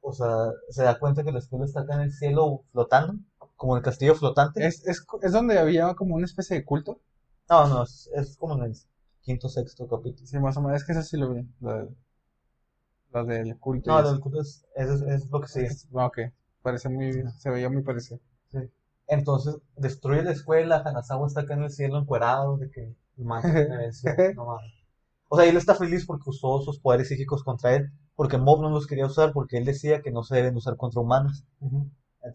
o 0.00 0.12
sea, 0.12 0.52
se 0.70 0.82
da 0.84 0.98
cuenta 0.98 1.24
que 1.24 1.32
la 1.32 1.38
escuela 1.40 1.64
está 1.64 1.80
acá 1.80 1.94
en 1.96 2.02
el 2.02 2.12
cielo 2.12 2.62
flotando, 2.72 3.14
como 3.56 3.76
el 3.76 3.82
castillo 3.82 4.14
flotante. 4.14 4.64
Es, 4.66 4.86
es, 4.86 5.04
es 5.22 5.32
donde 5.32 5.58
había 5.58 5.94
como 5.94 6.14
una 6.14 6.26
especie 6.26 6.56
de 6.56 6.64
culto. 6.64 7.00
No, 7.48 7.66
no, 7.68 7.82
es, 7.84 8.10
es 8.14 8.36
como 8.36 8.54
en 8.56 8.64
el 8.64 8.76
quinto, 9.22 9.48
sexto 9.48 9.88
capítulo. 9.88 10.26
Sí, 10.26 10.38
más 10.38 10.56
o 10.56 10.60
menos. 10.60 10.80
Es 10.80 10.86
que 10.86 10.92
eso 10.92 11.02
sí 11.02 11.16
lo 11.16 11.30
vi. 11.32 11.42
Lo, 11.60 11.72
de- 11.74 11.88
lo 13.14 13.24
del 13.24 13.58
culto. 13.58 13.90
No, 13.90 14.00
eso. 14.00 14.12
el 14.14 14.20
culto 14.20 14.40
es, 14.40 14.64
es, 14.76 14.88
es 15.02 15.30
lo 15.30 15.40
que 15.40 15.48
sigue. 15.48 15.66
Es- 15.66 15.88
ah, 15.94 16.06
ok. 16.06 16.18
Parece 16.62 16.88
muy, 16.88 17.12
se 17.38 17.50
veía 17.50 17.68
muy 17.70 17.82
parecido. 17.82 18.20
Entonces 19.06 19.56
destruye 19.76 20.22
la 20.22 20.32
escuela, 20.32 20.82
Hanazawa 20.84 21.26
está 21.26 21.42
acá 21.42 21.54
en 21.54 21.62
el 21.64 21.70
cielo 21.70 21.98
encuerado, 21.98 22.56
de 22.56 22.70
que 22.70 22.94
no. 24.34 24.58
O 25.28 25.36
sea, 25.36 25.46
él 25.46 25.56
está 25.56 25.74
feliz 25.74 26.06
porque 26.06 26.30
usó 26.30 26.60
sus 26.62 26.80
poderes 26.80 27.08
psíquicos 27.08 27.44
contra 27.44 27.74
él, 27.76 27.90
porque 28.16 28.38
Mob 28.38 28.62
no 28.62 28.70
los 28.70 28.86
quería 28.86 29.06
usar 29.06 29.32
porque 29.32 29.58
él 29.58 29.64
decía 29.66 30.00
que 30.02 30.10
no 30.12 30.22
se 30.24 30.36
deben 30.36 30.56
usar 30.56 30.76
contra 30.76 31.00
humanos. 31.02 31.44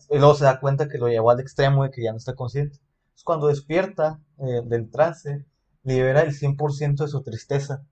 Y 0.10 0.18
luego 0.18 0.36
se 0.36 0.46
da 0.46 0.60
cuenta 0.60 0.88
que 0.88 0.98
lo 0.98 1.08
llevó 1.08 1.32
al 1.32 1.40
extremo 1.40 1.84
de 1.84 1.92
que 1.92 2.04
ya 2.04 2.12
no 2.12 2.18
está 2.18 2.36
consciente. 2.36 2.78
Entonces, 2.78 3.24
cuando 3.24 3.48
despierta 3.48 4.20
eh, 4.38 4.62
del 4.66 4.90
trance, 4.92 5.46
libera 5.84 6.22
el 6.22 6.34
100% 6.34 7.04
de 7.04 7.10
su 7.10 7.22
tristeza. 7.24 7.86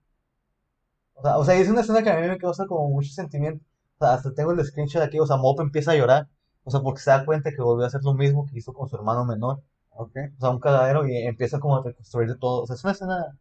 O 1.18 1.22
sea, 1.22 1.38
o 1.38 1.44
sea, 1.44 1.54
es 1.56 1.68
una 1.68 1.80
escena 1.82 2.02
que 2.02 2.10
a 2.10 2.20
mí 2.20 2.26
me 2.28 2.38
causa 2.38 2.66
como 2.66 2.88
mucho 2.90 3.10
sentimiento. 3.12 3.64
O 3.98 4.04
sea, 4.04 4.14
hasta 4.14 4.32
tengo 4.34 4.52
el 4.52 4.64
screenshot 4.64 5.02
aquí, 5.02 5.18
o 5.18 5.26
sea, 5.26 5.36
Mob 5.36 5.60
empieza 5.60 5.92
a 5.92 5.96
llorar. 5.96 6.28
O 6.64 6.70
sea, 6.70 6.80
porque 6.80 7.00
se 7.00 7.10
da 7.10 7.24
cuenta 7.24 7.50
que 7.50 7.62
volvió 7.62 7.84
a 7.84 7.88
hacer 7.88 8.02
lo 8.04 8.14
mismo 8.14 8.46
que 8.46 8.58
hizo 8.58 8.72
con 8.72 8.88
su 8.88 8.96
hermano 8.96 9.24
menor. 9.24 9.62
Ok. 9.90 10.16
O 10.36 10.40
sea, 10.40 10.50
un 10.50 10.60
cagadero 10.60 11.06
y 11.08 11.16
empieza 11.16 11.58
como 11.60 11.76
a 11.76 11.82
reconstruir 11.82 12.28
de 12.28 12.36
todo. 12.36 12.62
O 12.62 12.66
sea, 12.66 12.76
es 12.76 12.84
una 12.84 12.92
escena 12.92 13.38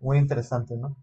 muy 0.00 0.18
interesante, 0.18 0.76
¿no? 0.76 0.96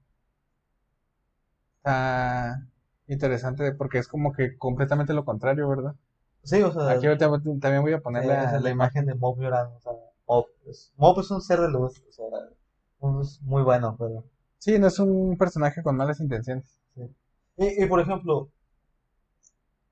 Está 1.78 2.68
interesante 3.08 3.74
porque 3.74 3.98
es 4.00 4.08
como 4.08 4.32
que 4.34 4.58
completamente 4.58 5.14
lo 5.14 5.26
contrario, 5.26 5.68
¿verdad? 5.68 5.96
Sí, 6.44 6.62
o 6.62 6.72
sea, 6.72 6.90
Aquí 6.92 7.08
ahorita 7.08 7.30
también 7.60 7.82
voy 7.82 7.94
a 7.94 8.02
poner 8.02 8.26
la, 8.26 8.60
la 8.60 8.70
imagen. 8.70 9.06
de 9.06 9.16
Mob 9.16 9.40
llorando. 9.40 9.76
O 9.76 9.80
sea, 9.82 9.92
Mob 10.28 10.46
es, 10.66 10.92
Mob 10.98 11.20
es 11.20 11.32
un 11.32 11.42
ser 11.42 11.60
de 11.60 11.70
luz. 11.70 12.02
O 12.08 12.12
sea, 12.12 12.26
es 13.22 13.42
muy 13.42 13.64
bueno, 13.64 13.96
pero... 13.98 14.24
Sí, 14.60 14.78
no 14.78 14.86
es 14.88 15.00
un 15.00 15.38
personaje 15.38 15.82
con 15.82 15.96
malas 15.98 16.20
intenciones. 16.20 16.80
Y, 17.58 17.84
y, 17.84 17.88
por 17.88 18.00
ejemplo, 18.02 18.50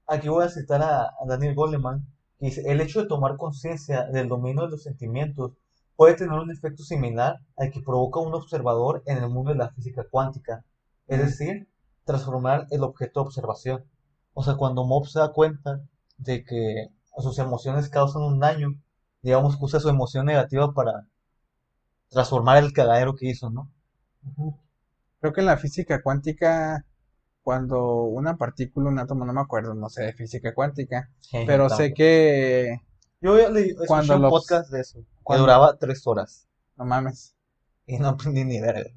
Aquí 0.08 0.28
voy 0.28 0.44
a 0.44 0.50
citar 0.50 0.82
a, 0.82 1.04
a 1.04 1.26
Daniel 1.28 1.54
Goleman, 1.54 2.02
que 2.40 2.48
dice, 2.48 2.64
el 2.66 2.82
hecho 2.82 3.02
de 3.02 3.08
tomar 3.08 3.38
conciencia 3.38 4.06
del 4.06 4.28
dominio 4.28 4.64
de 4.64 4.72
los 4.72 4.82
sentimientos 4.82 5.52
puede 5.96 6.16
tener 6.16 6.40
un 6.40 6.50
efecto 6.50 6.82
similar 6.84 7.36
al 7.56 7.70
que 7.72 7.82
provoca 7.82 8.20
un 8.20 8.34
observador 8.34 9.04
en 9.06 9.18
el 9.20 9.30
mundo 9.30 9.52
de 9.52 9.58
la 9.58 9.70
física 9.70 10.04
cuántica, 10.10 10.66
es 11.08 11.20
decir, 11.20 11.70
transformar 12.06 12.66
el 12.72 12.84
objeto 12.84 13.20
de 13.22 13.28
observación. 13.28 13.86
O 14.34 14.42
sea, 14.44 14.56
cuando 14.56 14.84
Mob 14.84 15.06
se 15.08 15.20
da 15.20 15.32
cuenta 15.32 15.82
de 16.18 16.44
que 16.44 16.88
sus 17.20 17.38
emociones 17.40 17.88
causan 17.90 18.24
un 18.24 18.40
daño, 18.40 18.70
digamos 19.22 19.58
que 19.58 19.66
usa 19.66 19.80
su 19.80 19.90
emoción 19.90 20.26
negativa 20.26 20.74
para 20.74 21.08
transformar 22.10 22.58
el 22.64 22.74
cagadero 22.74 23.16
que 23.16 23.30
hizo, 23.30 23.50
¿no? 23.50 23.72
Ujú. 24.36 24.58
Creo 25.20 25.34
que 25.34 25.40
en 25.42 25.46
la 25.48 25.58
física 25.58 26.02
cuántica, 26.02 26.86
cuando 27.42 28.04
una 28.04 28.38
partícula, 28.38 28.90
un 28.90 29.00
átomo, 29.00 29.26
no 29.26 29.34
me 29.34 29.42
acuerdo, 29.42 29.74
no 29.74 29.90
sé 29.90 30.04
de 30.04 30.14
física 30.14 30.54
cuántica, 30.54 31.10
pero 31.46 31.70
sé 31.70 31.94
que, 31.94 32.82
Yo 33.22 33.38
ya 33.40 33.50
leí, 33.50 33.70
escuché 33.70 33.88
cuando 33.88 34.16
un 34.18 34.30
podcast 34.30 34.70
de 34.72 34.82
eso, 34.82 35.00
que 35.00 35.06
cuando- 35.24 35.44
duraba 35.46 35.78
tres 35.78 36.06
horas, 36.06 36.48
no 36.76 36.86
mames. 36.86 37.34
y 37.86 37.98
no 38.00 38.10
aprendí 38.10 38.44
ni 38.44 38.60
verga. 38.60 38.90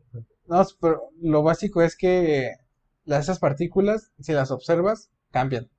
No, 0.49 0.67
pero 0.81 1.11
lo 1.21 1.43
básico 1.45 1.81
es 1.81 1.97
que 1.97 2.57
las- 3.05 3.25
esas 3.25 3.39
partículas, 3.39 4.11
si 4.19 4.33
las 4.33 4.51
observas, 4.51 5.11
cambian. 5.31 5.71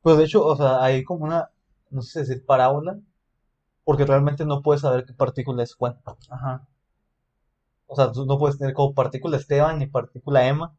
Pues 0.00 0.16
de 0.16 0.24
hecho, 0.24 0.44
o 0.46 0.56
sea, 0.56 0.82
hay 0.82 1.04
como 1.04 1.26
una, 1.26 1.50
no 1.90 2.00
sé 2.00 2.12
si 2.12 2.18
decir 2.30 2.46
parábola, 2.46 2.98
porque 3.84 4.06
realmente 4.06 4.46
no 4.46 4.62
puedes 4.62 4.80
saber 4.80 5.04
qué 5.04 5.12
partícula 5.12 5.62
es 5.62 5.74
cuál. 5.76 6.00
Ajá. 6.30 6.66
O 7.90 7.94
sea, 7.96 8.10
tú 8.10 8.24
no 8.24 8.38
puedes 8.38 8.56
tener 8.58 8.72
como 8.74 8.94
partícula 8.94 9.36
Esteban 9.36 9.82
y 9.82 9.86
partícula 9.86 10.46
Emma. 10.48 10.72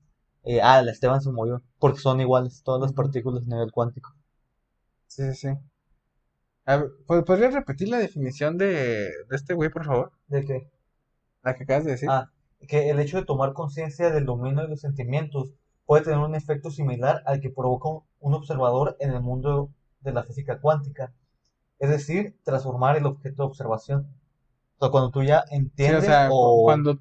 eh, 0.43 0.61
ah, 0.63 0.81
la 0.81 0.91
Esteban 0.91 1.21
se 1.21 1.31
murió, 1.31 1.61
porque 1.79 1.99
son 1.99 2.19
iguales 2.21 2.63
todas 2.63 2.81
las 2.81 2.93
partículas 2.93 3.43
a 3.45 3.49
nivel 3.49 3.71
cuántico. 3.71 4.09
Sí, 5.07 5.23
sí, 5.33 5.35
sí. 5.35 5.49
A 6.65 6.77
ver, 6.77 6.89
¿pod- 7.07 7.23
¿podrías 7.23 7.53
repetir 7.53 7.87
la 7.89 7.99
definición 7.99 8.57
de, 8.57 8.67
de 9.29 9.35
este 9.35 9.53
güey, 9.53 9.69
por 9.69 9.85
favor? 9.85 10.11
¿De 10.27 10.43
qué? 10.43 10.71
La 11.43 11.55
que 11.55 11.63
acabas 11.63 11.85
de 11.85 11.91
decir. 11.91 12.09
Ah, 12.09 12.27
que 12.67 12.89
el 12.89 12.99
hecho 12.99 13.17
de 13.17 13.25
tomar 13.25 13.53
conciencia 13.53 14.11
del 14.11 14.25
dominio 14.25 14.63
de 14.63 14.69
los 14.69 14.81
sentimientos 14.81 15.53
puede 15.85 16.03
tener 16.03 16.19
un 16.19 16.35
efecto 16.35 16.71
similar 16.71 17.21
al 17.25 17.41
que 17.41 17.49
provoca 17.51 17.89
un 18.19 18.33
observador 18.33 18.95
en 18.99 19.11
el 19.11 19.21
mundo 19.21 19.71
de 20.01 20.13
la 20.13 20.23
física 20.23 20.59
cuántica. 20.61 21.13
Es 21.79 21.89
decir, 21.89 22.37
transformar 22.43 22.97
el 22.97 23.05
objeto 23.07 23.43
de 23.43 23.47
observación. 23.49 24.07
O 24.81 24.85
sea, 24.85 24.91
cuando 24.91 25.11
tú 25.11 25.21
ya 25.21 25.43
Sí, 25.47 25.55
entiendes 25.55 26.03
o 26.03 26.05
sea, 26.07 26.29
o... 26.31 26.63
cuando... 26.63 26.99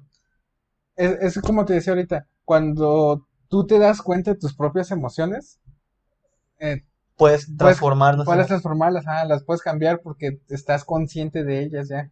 Es, 0.95 1.35
es 1.35 1.41
como 1.41 1.65
te 1.65 1.73
decía 1.73 1.93
ahorita, 1.93 2.27
cuando 2.45 3.27
tú 3.47 3.65
te 3.65 3.79
das 3.79 4.03
cuenta 4.03 4.31
de 4.31 4.37
tus 4.37 4.53
propias 4.53 4.91
emociones, 4.91 5.59
eh, 6.59 6.83
puedes 7.17 7.57
transformarlas 7.57 8.25
puedes 8.25 8.45
transformarlas, 8.45 9.05
ah, 9.07 9.25
las 9.25 9.43
puedes 9.43 9.63
cambiar 9.63 10.01
porque 10.01 10.39
estás 10.49 10.85
consciente 10.85 11.43
de 11.43 11.63
ellas 11.63 11.89
ya. 11.89 12.11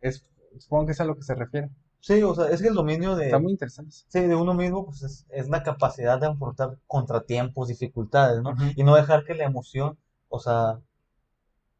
Es, 0.00 0.26
supongo 0.58 0.86
que 0.86 0.92
es 0.92 1.00
a 1.00 1.04
lo 1.04 1.14
que 1.14 1.22
se 1.22 1.36
refiere. 1.36 1.70
Sí, 2.00 2.20
o 2.24 2.34
sea, 2.34 2.48
es 2.48 2.60
que 2.60 2.68
el 2.68 2.74
dominio 2.74 3.14
de, 3.14 3.26
Está 3.26 3.38
muy 3.38 3.52
interesante. 3.52 3.94
sí, 4.08 4.20
de 4.20 4.34
uno 4.34 4.52
mismo 4.54 4.84
pues 4.84 5.04
es, 5.04 5.26
es 5.30 5.48
la 5.48 5.62
capacidad 5.62 6.18
de 6.18 6.26
afrontar 6.26 6.76
contratiempos, 6.88 7.68
dificultades, 7.68 8.42
¿no? 8.42 8.56
Y 8.74 8.82
no 8.82 8.96
dejar 8.96 9.24
que 9.24 9.34
la 9.34 9.44
emoción, 9.44 9.96
o 10.28 10.40
sea, 10.40 10.80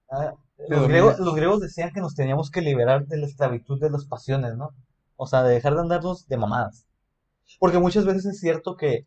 ah, 0.08 0.34
los 0.68 0.88
griegos, 0.88 1.18
los 1.20 1.34
griegos 1.34 1.60
decían 1.60 1.92
que 1.92 2.00
nos 2.00 2.14
teníamos 2.14 2.50
que 2.50 2.60
liberar 2.62 3.06
de 3.06 3.16
la 3.18 3.26
esclavitud 3.26 3.80
de 3.80 3.90
las 3.90 4.04
pasiones, 4.06 4.56
¿no? 4.56 4.70
O 5.16 5.26
sea, 5.26 5.42
de 5.42 5.54
dejar 5.54 5.74
de 5.74 5.80
andarnos 5.82 6.26
de 6.28 6.36
mamadas. 6.36 6.86
Porque 7.60 7.78
muchas 7.78 8.04
veces 8.06 8.26
es 8.26 8.40
cierto 8.40 8.76
que 8.76 9.06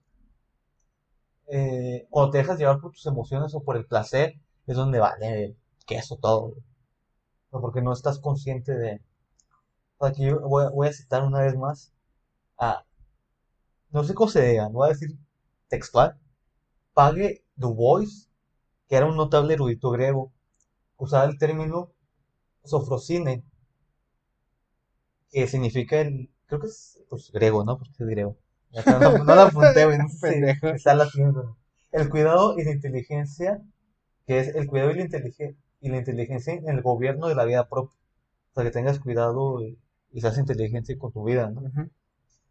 eh, 1.48 2.08
cuando 2.10 2.32
te 2.32 2.38
dejas 2.40 2.58
llevar 2.60 2.80
por 2.80 2.92
tus 2.92 3.06
emociones 3.06 3.54
o 3.56 3.62
por 3.64 3.78
el 3.78 3.86
placer, 3.86 4.36
es 4.66 4.76
donde 4.76 5.00
vale 5.00 5.56
queso 5.86 6.18
todo. 6.18 6.50
güey. 6.50 6.62
O 7.52 7.62
Porque 7.62 7.82
no 7.82 7.94
estás 7.94 8.20
consciente 8.20 8.74
de... 8.74 9.02
Aquí 10.00 10.30
voy, 10.32 10.66
a- 10.66 10.70
voy 10.70 10.88
a 10.88 10.94
citar 10.94 11.24
una 11.24 11.42
vez 11.42 11.56
más 11.58 11.94
a... 12.60 12.86
No 13.92 14.04
sé 14.06 14.14
cómo 14.14 14.30
se 14.30 14.46
diga, 14.48 14.64
no 14.70 14.74
voy 14.76 14.88
a 14.90 14.94
decir 14.94 15.18
textual. 15.70 16.18
Pague 16.94 17.44
Dubois, 17.56 18.30
que 18.90 18.96
era 18.98 19.06
un 19.08 19.18
notable 19.18 19.54
erudito 19.56 19.92
griego, 19.92 20.32
usaba 20.98 21.26
el 21.26 21.38
término 21.38 21.92
sofrosine, 22.66 23.44
que 25.32 25.48
significa 25.48 26.02
el... 26.02 26.30
Creo 26.48 26.62
que 26.62 26.68
es 26.68 27.00
pues, 27.10 27.32
griego, 27.32 27.64
¿no? 27.66 27.78
Porque 27.78 27.94
es 28.00 28.08
griego. 28.10 28.38
Acá 28.76 29.00
No, 29.00 29.18
no 29.18 29.36
la 29.36 29.44
apunté, 29.44 29.86
güey, 29.86 29.98
no 29.98 30.08
sé 30.10 30.40
está 30.76 30.94
güey. 30.96 31.46
El 31.92 32.10
cuidado 32.10 32.58
y 32.58 32.64
la 32.64 32.72
inteligencia, 32.72 33.62
que 34.28 34.40
es 34.40 34.56
el 34.56 34.68
cuidado 34.68 34.92
y 34.92 34.96
la, 34.96 35.06
intelige- 35.06 35.58
y 35.82 35.90
la 35.90 35.98
inteligencia 35.98 36.54
en 36.54 36.70
el 36.70 36.82
gobierno 36.82 37.28
de 37.28 37.36
la 37.36 37.46
vida 37.46 37.70
propia. 37.70 37.98
O 38.52 38.56
sea, 38.56 38.64
que 38.66 38.72
tengas 38.72 39.00
cuidado 39.00 39.62
y, 39.64 39.80
y 40.12 40.22
seas 40.22 40.38
inteligente 40.40 40.98
con 40.98 41.12
tu 41.14 41.24
vida, 41.26 41.50
¿no? 41.52 41.64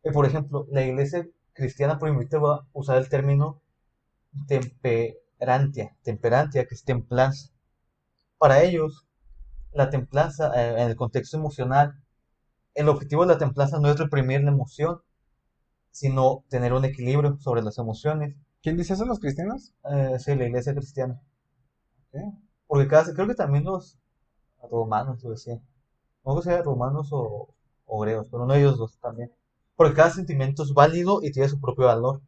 Eh, 0.05 0.13
por 0.13 0.27
ejemplo, 0.27 0.67
la 0.71 0.85
iglesia 0.85 1.27
cristiana 1.53 1.99
primitiva 1.99 2.41
va 2.43 2.57
a 2.57 2.67
usar 2.73 2.99
el 2.99 3.09
término 3.11 3.61
temperantia, 4.49 5.97
temperantia, 6.03 6.67
que 6.67 6.75
es 6.75 6.85
templanza. 6.85 7.51
Para 8.39 8.63
ellos, 8.63 9.07
la 9.73 9.91
templanza, 9.91 10.53
eh, 10.55 10.83
en 10.83 10.89
el 10.91 10.97
contexto 10.97 11.37
emocional, 11.37 11.95
el 12.75 12.89
objetivo 12.89 13.23
de 13.27 13.35
la 13.35 13.39
templanza 13.39 13.79
no 13.81 13.89
es 13.91 13.99
reprimir 13.99 14.43
la 14.43 14.51
emoción, 14.53 15.01
sino 15.91 16.45
tener 16.49 16.73
un 16.75 16.85
equilibrio 16.85 17.39
sobre 17.39 17.63
las 17.63 17.79
emociones. 17.79 18.37
¿Quién 18.63 18.77
dice 18.77 18.95
eso, 18.95 19.07
los 19.07 19.21
cristianos? 19.21 19.75
Eh, 19.91 20.19
sí, 20.21 20.35
la 20.37 20.47
iglesia 20.47 20.75
cristiana. 20.75 21.21
Porque 22.67 22.89
cada, 22.89 23.13
creo 23.13 23.27
que 23.27 23.35
también 23.35 23.65
los 23.65 23.99
romanos 24.71 25.23
lo 25.25 25.31
decían. 25.31 25.63
No 26.25 26.37
sé 26.37 26.43
si 26.45 26.51
eran 26.51 26.65
romanos 26.65 27.09
o, 27.13 27.55
o 27.87 28.01
griegos, 28.01 28.29
pero 28.31 28.45
uno 28.45 28.55
de 28.55 28.61
ellos 28.61 28.79
dos 28.79 28.99
también. 28.99 29.33
Porque 29.77 29.95
cada 29.95 30.11
sentimiento 30.11 30.63
es 30.65 30.75
válido 30.75 31.21
y 31.23 31.33
tiene 31.33 31.49
su 31.49 31.61
propio 31.61 31.87
valor. 31.87 32.23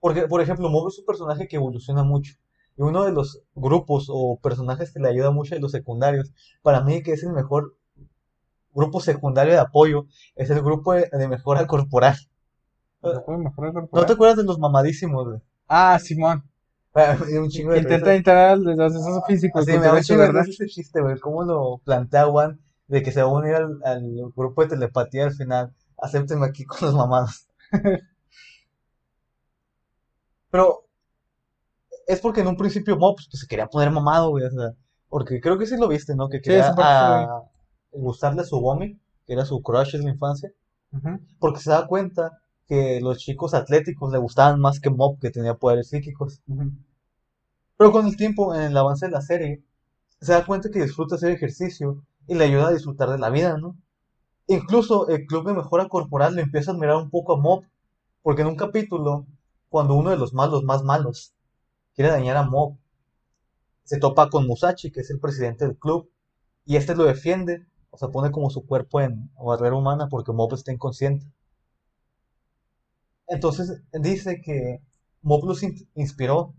Porque, 0.00 0.26
por 0.26 0.40
ejemplo, 0.40 0.68
Mogo 0.68 0.88
es 0.88 0.98
un 0.98 1.06
personaje 1.06 1.46
que 1.46 1.54
evoluciona 1.56 2.02
mucho. 2.02 2.34
Y 2.78 2.82
uno 2.82 3.04
de 3.04 3.12
los 3.12 3.42
grupos 3.56 4.06
o 4.08 4.38
personajes 4.40 4.92
que 4.92 5.00
le 5.00 5.08
ayuda 5.08 5.32
mucho 5.32 5.56
de 5.56 5.60
los 5.60 5.72
secundarios, 5.72 6.32
para 6.62 6.80
mí 6.82 7.02
que 7.02 7.12
es 7.12 7.24
el 7.24 7.32
mejor 7.32 7.76
grupo 8.72 9.00
secundario 9.00 9.52
de 9.52 9.58
apoyo, 9.58 10.06
es 10.36 10.48
el 10.50 10.62
grupo 10.62 10.92
de, 10.92 11.10
de 11.10 11.28
mejora 11.28 11.66
corporal. 11.66 12.16
¿Lo 13.02 13.24
puedo 13.24 13.38
mejorar 13.38 13.74
¿No 13.74 14.06
te 14.06 14.12
acuerdas 14.12 14.36
de 14.36 14.44
los 14.44 14.60
mamadísimos, 14.60 15.26
güey? 15.26 15.40
Ah, 15.66 15.98
Simón. 15.98 16.48
Un 16.94 17.48
chingo 17.48 17.72
de 17.72 17.80
intenta 17.80 18.14
entrar 18.14 18.50
al 18.52 18.64
desastre 18.64 19.22
físico. 19.26 19.58
Así 19.58 19.72
me 19.72 19.78
da 19.78 19.94
un 19.94 20.00
chingo 20.00 20.32
de 20.32 20.40
ese 20.40 20.66
chiste, 20.66 21.00
güey. 21.00 21.18
¿Cómo 21.18 21.42
lo 21.44 21.80
plantea 21.84 22.26
Juan 22.26 22.60
de 22.86 23.02
que 23.02 23.10
se 23.12 23.22
va 23.22 23.28
a 23.28 23.32
unir 23.32 23.54
al, 23.54 23.80
al 23.84 24.02
grupo 24.34 24.62
de 24.62 24.68
telepatía 24.68 25.24
al 25.24 25.32
final? 25.32 25.74
Acéptenme 25.96 26.46
aquí 26.46 26.64
con 26.64 26.78
los 26.82 26.94
mamados. 26.94 27.48
Pero 30.50 30.87
es 32.08 32.20
porque 32.20 32.40
en 32.42 32.48
un 32.48 32.56
principio 32.56 32.96
Mob 32.98 33.16
pues, 33.16 33.28
se 33.40 33.46
quería 33.48 33.68
poner 33.68 33.90
mamado, 33.92 34.30
güey. 34.30 34.44
O 34.46 34.50
sea, 34.50 34.72
porque 35.08 35.40
creo 35.40 35.58
que 35.58 35.66
sí 35.66 35.76
lo 35.78 35.88
viste, 35.88 36.16
¿no? 36.16 36.28
Que 36.28 36.40
quería 36.42 36.60
esa 36.62 36.74
parte 36.74 36.94
sí 36.98 37.04
a- 37.28 37.42
gustarle 37.92 38.42
a 38.42 38.44
su 38.44 38.58
Gomi, 38.60 38.98
que 39.26 39.34
era 39.34 39.44
su 39.46 39.62
crush 39.62 39.94
en 39.96 40.04
la 40.04 40.10
infancia. 40.12 40.52
Porque 41.40 41.60
se 41.60 41.70
da 41.70 41.86
cuenta 41.88 42.40
que 42.68 43.00
los 43.00 43.18
chicos 43.18 43.54
atléticos 43.54 44.12
le 44.12 44.18
gustaban 44.18 44.60
más 44.60 44.80
que 44.80 44.90
Mob, 44.90 45.18
que 45.20 45.30
tenía 45.30 45.54
poderes 45.56 45.88
psíquicos. 45.90 46.42
Pero 47.78 47.92
con 47.92 48.06
el 48.06 48.16
tiempo, 48.16 48.54
en 48.54 48.60
el 48.62 48.76
avance 48.76 49.06
de 49.06 49.12
la 49.12 49.22
serie, 49.22 49.62
se 50.20 50.32
da 50.32 50.46
cuenta 50.46 50.70
que 50.70 50.82
disfruta 50.82 51.16
hacer 51.16 51.30
ejercicio 51.32 52.04
y 52.28 52.34
le 52.34 52.44
ayuda 52.44 52.68
a 52.68 52.72
disfrutar 52.72 53.10
de 53.10 53.18
la 53.18 53.30
vida, 53.30 53.58
¿no? 53.58 53.76
Incluso 54.48 55.08
el 55.08 55.26
club 55.26 55.46
de 55.46 55.54
mejora 55.54 55.88
corporal 55.88 56.36
le 56.36 56.42
empieza 56.42 56.70
a 56.72 56.74
admirar 56.74 56.96
un 56.96 57.10
poco 57.10 57.34
a 57.34 57.38
Mob, 57.40 57.64
porque 58.22 58.42
en 58.42 58.48
un 58.48 58.56
capítulo, 58.56 59.26
cuando 59.70 59.94
uno 59.94 60.10
de 60.10 60.18
los 60.18 60.34
malos 60.34 60.64
más 60.64 60.84
malos 60.84 61.34
quiere 61.98 62.12
dañar 62.12 62.38
a 62.38 62.44
Mob, 62.44 62.78
se 63.82 63.98
topa 63.98 64.30
con 64.30 64.46
Musashi, 64.46 64.92
que 64.92 65.00
es 65.00 65.10
el 65.10 65.18
presidente 65.18 65.64
del 65.66 65.76
club, 65.76 66.08
y 66.64 66.76
este 66.76 66.94
lo 66.94 67.02
defiende, 67.04 67.66
o 67.90 67.98
sea, 67.98 68.08
pone 68.10 68.30
como 68.30 68.50
su 68.50 68.64
cuerpo 68.66 69.00
en 69.00 69.30
barrera 69.36 69.74
humana 69.74 70.08
porque 70.08 70.32
Mob 70.32 70.54
está 70.54 70.72
inconsciente. 70.72 71.26
Entonces 73.28 73.82
dice 73.92 74.40
que 74.42 74.80
Mob 75.22 75.44
los 75.46 75.62
in- 75.62 75.88
inspiró 75.94 76.54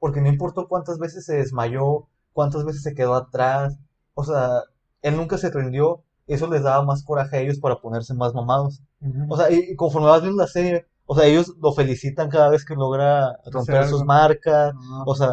porque 0.00 0.20
no 0.20 0.28
importó 0.28 0.68
cuántas 0.68 0.98
veces 0.98 1.24
se 1.26 1.36
desmayó, 1.36 2.08
cuántas 2.32 2.64
veces 2.64 2.82
se 2.82 2.94
quedó 2.94 3.14
atrás, 3.14 3.78
o 4.14 4.24
sea, 4.24 4.62
él 5.02 5.16
nunca 5.16 5.38
se 5.38 5.50
rindió, 5.50 6.04
y 6.26 6.34
eso 6.34 6.48
les 6.48 6.62
daba 6.64 6.84
más 6.84 7.04
coraje 7.04 7.36
a 7.38 7.40
ellos 7.40 7.60
para 7.60 7.80
ponerse 7.80 8.14
más 8.14 8.34
mamados. 8.34 8.82
O 9.28 9.36
sea, 9.36 9.50
y, 9.52 9.72
y 9.72 9.76
conforme 9.76 10.08
vas 10.08 10.22
viendo 10.22 10.42
la 10.42 10.48
serie, 10.48 10.86
o 11.10 11.14
sea, 11.14 11.24
ellos 11.26 11.54
lo 11.60 11.72
felicitan 11.72 12.28
cada 12.28 12.50
vez 12.50 12.64
que 12.66 12.74
logra 12.74 13.38
romper 13.50 13.86
sus 13.86 14.04
marcas, 14.04 14.74
o 15.06 15.14
sea, 15.14 15.30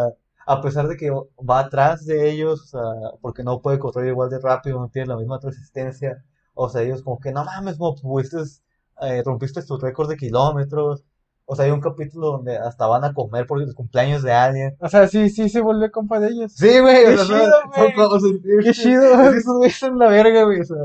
a 0.48 0.62
pesar 0.62 0.88
de 0.88 0.96
que 0.96 1.12
va 1.12 1.60
atrás 1.60 2.06
de 2.06 2.30
ellos, 2.32 2.62
o 2.64 2.68
sea, 2.68 3.12
porque 3.22 3.44
no 3.44 3.62
puede 3.62 3.78
correr 3.78 4.08
igual 4.08 4.30
de 4.30 4.40
rápido, 4.40 4.80
no 4.80 4.88
tiene 4.90 5.10
la 5.10 5.18
misma 5.18 5.38
resistencia, 5.44 6.24
o 6.54 6.70
sea, 6.70 6.82
ellos 6.82 7.02
como 7.04 7.20
que 7.20 7.34
no 7.34 7.44
mames, 7.44 7.78
Mob, 7.78 8.00
fuiste, 8.00 8.38
eh, 9.02 9.22
rompiste 9.26 9.62
tu 9.64 9.78
récord 9.78 10.10
de 10.10 10.16
kilómetros, 10.16 11.04
O 11.48 11.56
sea, 11.56 11.66
hay 11.66 11.72
un 11.72 11.82
capítulo 11.82 12.28
donde 12.32 12.58
hasta 12.58 12.88
van 12.88 13.04
a 13.04 13.14
comer 13.14 13.46
por 13.46 13.62
el 13.62 13.76
cumpleaños 13.76 14.24
de 14.24 14.32
alguien. 14.32 14.76
O 14.80 14.88
sea, 14.90 15.08
sí, 15.08 15.30
sí 15.30 15.48
se 15.50 15.62
vuelve 15.62 15.92
compa 15.92 16.20
de 16.20 16.30
ellos. 16.30 16.54
Sí, 16.56 16.80
güey. 16.80 17.06
Qué 17.06 17.14
o 17.14 17.18
sea, 17.18 17.26
chido, 17.26 17.54
güey. 17.68 17.94
son- 17.94 18.14
o 18.14 18.20
sea, 18.20 18.32
Qué 18.64 18.72
chido. 18.72 19.30
Esos 19.32 19.58
güeyes 19.58 19.78
son 19.78 20.00
la 20.00 20.08
verga, 20.10 20.44
güey. 20.44 20.62
O 20.62 20.64
sea, 20.64 20.78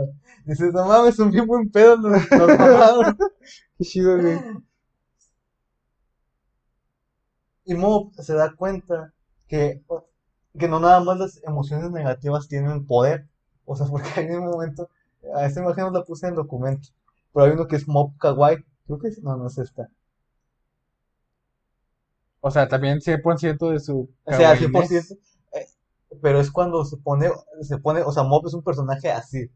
dices, 0.44 0.72
no 0.74 0.84
mames, 0.84 1.16
son 1.16 1.30
bien 1.30 1.46
buen 1.46 1.70
pedo 1.70 1.96
los, 1.96 2.30
los. 2.30 3.14
Qué 3.78 3.84
chido, 3.84 4.18
güey. 4.20 4.38
Y 7.70 7.74
Mob 7.74 8.12
se 8.14 8.34
da 8.34 8.52
cuenta 8.56 9.12
que, 9.46 9.80
que 10.58 10.68
no 10.68 10.80
nada 10.80 11.00
más 11.00 11.18
las 11.18 11.40
emociones 11.44 11.90
negativas 11.92 12.48
tienen 12.48 12.84
poder. 12.86 13.28
O 13.64 13.76
sea, 13.76 13.86
porque 13.90 14.08
hay 14.16 14.26
un 14.30 14.46
momento, 14.46 14.88
a 15.36 15.46
esta 15.46 15.60
imagen 15.60 15.84
no 15.84 15.92
la 15.92 16.02
puse 16.04 16.26
en 16.26 16.32
el 16.32 16.36
documento, 16.38 16.88
pero 17.32 17.46
hay 17.46 17.52
uno 17.52 17.68
que 17.68 17.76
es 17.76 17.86
Mob 17.86 18.16
Kawaii. 18.18 18.58
Creo 18.86 18.98
que 18.98 19.08
es, 19.08 19.22
no, 19.22 19.36
no 19.36 19.46
es 19.46 19.58
esta. 19.58 19.88
O 22.42 22.50
sea, 22.50 22.68
también 22.68 23.00
100% 23.00 23.70
de 23.70 23.80
su 23.80 24.10
O 24.24 24.32
sea, 24.32 24.54
kawaiiness. 24.54 24.58
100%. 24.58 25.18
eh, 25.52 25.66
pero 26.22 26.40
es 26.40 26.50
cuando 26.50 26.84
se 26.84 26.96
pone, 26.98 27.30
se 27.62 27.78
pone, 27.78 28.02
o 28.02 28.12
sea, 28.12 28.24
Mob 28.24 28.46
es 28.46 28.54
un 28.54 28.62
personaje 28.62 29.10
así, 29.10 29.50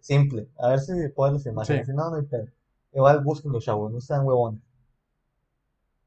simple. 0.00 0.48
A 0.58 0.68
ver 0.70 0.80
si 0.80 0.92
pueden 1.16 1.34
las 1.36 1.46
imágenes. 1.46 1.86
Sí. 1.86 1.92
Si 1.92 1.96
no, 1.96 2.10
no 2.10 2.16
hay 2.16 2.24
pedo. 2.26 2.46
Igual 2.94 3.22
búsquenlo, 3.24 3.60
chavos, 3.60 3.92
no 3.92 4.00
sean 4.00 4.26
huevones. 4.26 4.62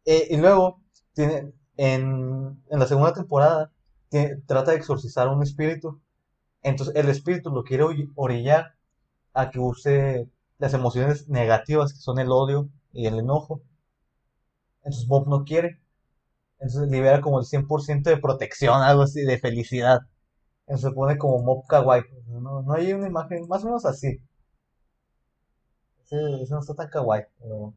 Eh, 0.06 0.28
y 0.32 0.38
luego, 0.38 0.81
tiene, 1.14 1.54
en, 1.78 2.62
en 2.70 2.80
la 2.80 2.88
segunda 2.88 3.14
temporada, 3.14 3.72
trata 4.48 4.72
de 4.72 4.78
exorcizar 4.78 5.28
a 5.28 5.32
un 5.32 5.44
espíritu. 5.44 6.02
Entonces, 6.64 6.96
el 6.96 7.10
espíritu 7.10 7.52
lo 7.52 7.64
quiere 7.64 7.86
orillar 8.16 8.76
a 9.34 9.52
que 9.52 9.60
use 9.60 10.30
las 10.60 10.74
emociones 10.76 11.30
negativas, 11.30 11.94
que 11.94 12.00
son 12.00 12.20
el 12.20 12.32
odio 12.32 12.70
y 12.94 13.08
el 13.08 13.20
enojo. 13.20 13.62
Entonces, 14.84 15.08
Bob 15.08 15.28
no 15.28 15.44
quiere. 15.44 15.80
Entonces, 16.60 16.90
libera 16.92 17.22
como 17.22 17.40
el 17.40 17.46
100% 17.46 18.10
de 18.12 18.18
protección, 18.18 18.82
algo 18.84 19.04
así, 19.04 19.22
de 19.24 19.40
felicidad. 19.40 20.02
Entonces, 20.68 20.90
se 20.92 20.96
pone 20.96 21.18
como 21.18 21.40
Mob 21.44 21.66
Kawaii. 21.68 22.04
No, 22.28 22.62
no 22.64 22.74
hay 22.74 22.94
una 22.94 23.08
imagen 23.08 23.48
más 23.48 23.64
o 23.64 23.68
menos 23.68 23.86
así. 23.86 24.20
Ese, 26.04 26.18
ese 26.44 26.54
no 26.54 26.60
está 26.60 26.76
tan 26.76 26.90
kawaii, 26.90 27.24
pero... 27.40 27.74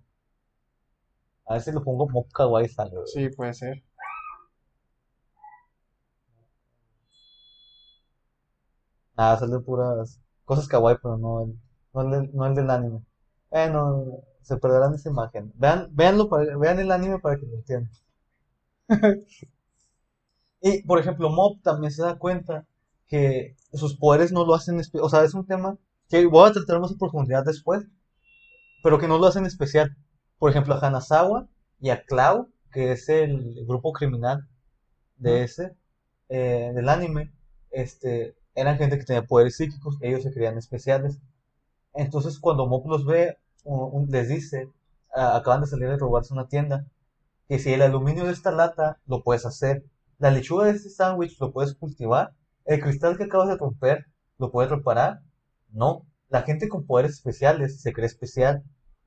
A 1.46 1.54
ver 1.54 1.62
si 1.62 1.72
lo 1.72 1.82
pongo 1.82 2.06
Mob 2.06 2.26
Kawaii 2.30 2.68
sale. 2.68 2.96
Sí, 3.06 3.30
puede 3.30 3.54
ser. 3.54 3.82
Nada, 9.16 9.38
sale 9.38 9.58
puras 9.60 10.20
cosas 10.44 10.68
kawaii, 10.68 10.96
pero 11.02 11.16
no 11.18 11.42
el, 11.44 11.58
no 11.92 12.00
el, 12.02 12.10
del- 12.12 12.30
no 12.34 12.46
el 12.46 12.54
del 12.54 12.70
anime. 12.70 13.00
Bueno, 13.50 14.20
se 14.42 14.56
perderán 14.58 14.94
esa 14.94 15.08
imagen. 15.10 15.52
Vean, 15.56 15.88
véanlo 15.92 16.28
para, 16.28 16.56
vean 16.56 16.78
el 16.80 16.90
anime 16.92 17.18
para 17.18 17.36
que 17.38 17.46
lo 17.46 17.54
entiendan. 17.56 17.90
Y, 20.60 20.82
por 20.82 20.98
ejemplo, 20.98 21.30
Mob 21.30 21.60
también 21.62 21.92
se 21.92 22.02
da 22.02 22.18
cuenta 22.18 22.66
que 23.06 23.54
sus 23.72 23.96
poderes 23.96 24.32
no 24.32 24.44
lo 24.44 24.54
hacen 24.54 24.80
especial. 24.80 25.04
O 25.06 25.08
sea, 25.08 25.22
es 25.22 25.34
un 25.34 25.46
tema 25.46 25.78
que 26.08 26.26
voy 26.26 26.48
a 26.48 26.52
tratar 26.52 26.80
más 26.80 26.90
en 26.90 26.98
profundidad 26.98 27.44
después, 27.44 27.84
pero 28.82 28.98
que 28.98 29.08
no 29.08 29.18
lo 29.18 29.26
hacen 29.26 29.46
especial. 29.46 29.96
Por 30.44 30.50
ejemplo, 30.50 30.74
a 30.74 30.78
Hanazawa 30.86 31.46
y 31.80 31.88
a 31.88 32.02
Clau, 32.04 32.50
que 32.70 32.92
es 32.92 33.08
el 33.08 33.64
grupo 33.66 33.94
criminal 33.94 34.46
de 35.16 35.44
ese, 35.44 35.76
eh, 36.28 36.72
del 36.74 36.88
anime, 36.90 37.32
este, 37.70 38.34
eran 38.54 38.76
gente 38.78 38.98
que 38.98 39.04
tenía 39.04 39.22
poderes 39.22 39.56
psíquicos, 39.56 39.96
ellos 40.02 40.22
se 40.22 40.32
creían 40.32 40.58
especiales. 40.58 41.18
Entonces, 41.94 42.38
cuando 42.40 42.66
Mob 42.66 42.86
los 42.88 43.06
ve, 43.06 43.34
un- 43.64 43.90
un- 44.04 44.10
les 44.10 44.28
dice, 44.28 44.68
"Ah, 45.14 45.36
acaban 45.36 45.62
de 45.62 45.68
salir 45.68 45.88
de 45.90 45.98
robarse 45.98 46.34
una 46.34 46.46
tienda, 46.46 46.84
que 47.48 47.58
si 47.58 47.72
el 47.72 47.82
aluminio 47.82 48.24
de 48.26 48.32
esta 48.32 48.52
lata 48.52 48.98
lo 49.06 49.22
puedes 49.22 49.46
hacer, 49.46 49.82
la 50.18 50.30
lechuga 50.30 50.66
de 50.66 50.72
este 50.72 50.90
sándwich 50.90 51.38
lo 51.40 51.52
puedes 51.52 51.74
cultivar, 51.74 52.30
el 52.66 52.80
cristal 52.80 53.16
que 53.16 53.24
acabas 53.24 53.48
de 53.48 53.56
romper 53.56 54.04
lo 54.38 54.50
puedes 54.50 54.70
reparar. 54.70 55.20
No, 55.70 56.02
la 56.28 56.42
gente 56.42 56.68
con 56.68 56.84
poderes 56.86 57.12
especiales 57.14 57.80
se 57.80 57.92
cree 57.92 58.06
especial, 58.06 58.62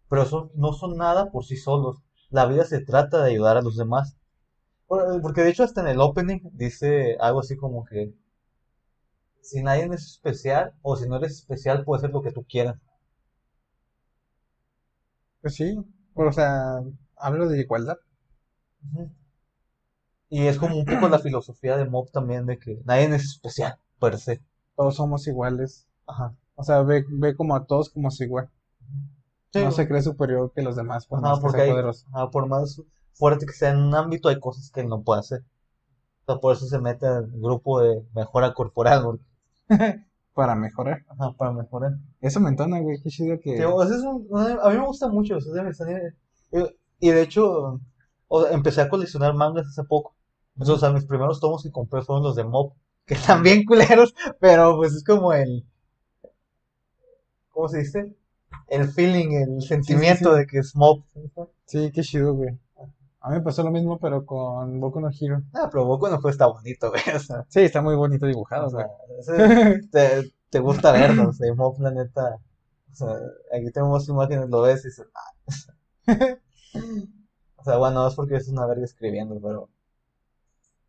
pero 0.09 0.25
son, 0.25 0.51
no 0.55 0.73
son 0.73 0.97
nada 0.97 1.31
por 1.31 1.45
sí 1.45 1.57
solos. 1.57 1.97
La 2.29 2.45
vida 2.47 2.65
se 2.65 2.81
trata 2.81 3.23
de 3.23 3.31
ayudar 3.31 3.57
a 3.57 3.61
los 3.61 3.77
demás. 3.77 4.17
Por- 4.87 5.21
Porque 5.21 5.43
de 5.43 5.49
hecho 5.51 5.63
hasta 5.63 5.81
en 5.81 5.87
el 5.89 6.01
opening 6.01 6.39
dice 6.53 7.17
algo 7.19 7.41
así 7.41 7.55
como 7.57 7.85
que 7.85 8.13
si 9.41 9.63
nadie 9.63 9.85
es 9.85 10.03
especial 10.11 10.73
o 10.83 10.95
si 10.95 11.09
no 11.09 11.15
eres 11.15 11.31
especial 11.39 11.83
puedes 11.83 12.03
hacer 12.03 12.13
lo 12.13 12.21
que 12.21 12.29
tú 12.31 12.43
quieras. 12.47 12.77
Pues 15.41 15.55
sí. 15.55 15.75
O 16.15 16.31
sea, 16.31 16.79
hablo 17.15 17.47
de 17.47 17.59
igualdad. 17.61 17.95
Y 20.29 20.47
es 20.47 20.57
como 20.57 20.77
un 20.77 20.85
poco 20.85 21.09
la 21.09 21.19
filosofía 21.19 21.75
de 21.75 21.83
Mob 21.83 22.09
también 22.11 22.45
de 22.45 22.57
que 22.57 22.79
nadie 22.85 23.13
es 23.13 23.23
especial 23.25 23.75
per 23.99 24.17
se. 24.17 24.39
Todos 24.77 24.95
somos 24.95 25.27
iguales. 25.27 25.85
Ajá. 26.05 26.33
O 26.55 26.63
sea, 26.63 26.81
ve, 26.81 27.03
ve 27.09 27.35
como 27.35 27.55
a 27.57 27.65
todos 27.65 27.89
como 27.89 28.09
si 28.09 28.23
igual. 28.23 28.49
Sí, 29.53 29.59
No 29.63 29.71
se 29.71 29.87
cree 29.87 30.01
superior 30.01 30.51
que 30.53 30.61
los 30.61 30.75
demás 30.75 31.05
por 31.07 31.19
Ajá, 31.19 31.29
más 31.29 31.39
que 31.39 31.45
porque 31.45 31.61
hay, 31.61 31.71
ajá, 32.13 32.29
por 32.31 32.47
más 32.47 32.81
fuerte 33.13 33.45
que 33.45 33.53
sea 33.53 33.71
en 33.71 33.79
un 33.79 33.95
ámbito, 33.95 34.29
hay 34.29 34.39
cosas 34.39 34.69
que 34.71 34.81
él 34.81 34.89
no 34.89 35.01
puede 35.03 35.19
hacer. 35.21 35.41
O 36.23 36.33
sea, 36.33 36.41
por 36.41 36.55
eso 36.55 36.67
se 36.67 36.79
mete 36.79 37.07
al 37.07 37.27
grupo 37.31 37.81
de 37.81 38.03
mejora 38.13 38.53
corporal, 38.53 39.19
Para 40.33 40.55
mejorar. 40.55 41.03
ajá, 41.09 41.33
para 41.33 41.51
mejorar. 41.51 41.93
Eso 42.21 42.39
me 42.39 42.49
entona, 42.49 42.79
güey. 42.79 43.01
Qué 43.01 43.09
chido 43.09 43.39
que... 43.39 43.57
Sí, 43.57 43.63
o 43.63 43.85
sea, 43.85 43.95
es 43.97 44.03
un- 44.03 44.27
a 44.61 44.69
mí 44.69 44.77
me 44.77 44.85
gusta 44.85 45.07
mucho, 45.07 45.37
me 45.63 45.69
está- 45.71 45.85
y, 46.51 47.07
y 47.07 47.09
de 47.11 47.21
hecho, 47.23 47.79
o 48.27 48.41
sea, 48.43 48.51
empecé 48.53 48.81
a 48.81 48.89
coleccionar 48.89 49.33
mangas 49.33 49.67
hace 49.67 49.83
poco. 49.83 50.15
Entonces, 50.55 50.75
o 50.75 50.79
sea, 50.79 50.91
mis 50.91 51.05
primeros 51.05 51.39
tomos 51.39 51.63
que 51.63 51.71
compré 51.71 52.01
fueron 52.03 52.23
los 52.23 52.35
de 52.35 52.43
Mob, 52.43 52.73
que 53.05 53.13
están 53.15 53.41
bien 53.43 53.65
culeros, 53.65 54.13
pero 54.39 54.75
pues 54.77 54.93
es 54.93 55.03
como 55.03 55.33
el, 55.33 55.65
¿cómo 57.49 57.67
se 57.67 57.79
dice? 57.79 58.15
El 58.67 58.89
feeling, 58.89 59.31
el 59.33 59.61
sentimiento 59.61 60.33
sí. 60.33 60.39
de 60.39 60.45
que 60.47 60.59
es 60.59 60.75
Mob. 60.75 61.03
Sí, 61.65 61.91
qué 61.93 62.01
chido, 62.01 62.33
güey. 62.33 62.57
A 63.19 63.29
mí 63.29 63.37
me 63.37 63.41
pasó 63.41 63.63
lo 63.63 63.71
mismo, 63.71 63.99
pero 63.99 64.25
con 64.25 64.79
Boku 64.79 65.01
no 65.01 65.09
Hero. 65.09 65.41
Ah, 65.53 65.67
pero 65.71 65.85
Boku 65.85 66.07
no 66.07 66.19
fue 66.21 66.31
está 66.31 66.47
bonito, 66.47 66.89
güey, 66.89 67.01
o 67.15 67.19
sea, 67.19 67.45
Sí, 67.49 67.61
está 67.61 67.81
muy 67.81 67.95
bonito 67.95 68.25
dibujado, 68.25 68.67
o 68.67 68.69
sea, 68.69 68.87
güey. 69.07 69.89
te, 69.89 70.31
te 70.49 70.59
gusta 70.59 70.91
verlo, 70.91 71.29
o 71.29 71.33
sea, 71.33 71.53
Mob, 71.53 71.79
la 71.81 71.91
neta, 71.91 72.39
o 72.91 72.95
sea, 72.95 73.15
aquí 73.53 73.71
tenemos 73.71 74.07
imágenes, 74.07 74.49
lo 74.49 74.61
ves 74.61 74.85
y 74.85 74.87
dices, 74.87 75.07
ah. 75.13 75.33
O 77.57 77.63
sea, 77.63 77.77
bueno, 77.77 78.07
es 78.07 78.15
porque 78.15 78.35
es 78.35 78.47
una 78.47 78.65
verga 78.65 78.85
escribiendo, 78.85 79.39
pero... 79.41 79.69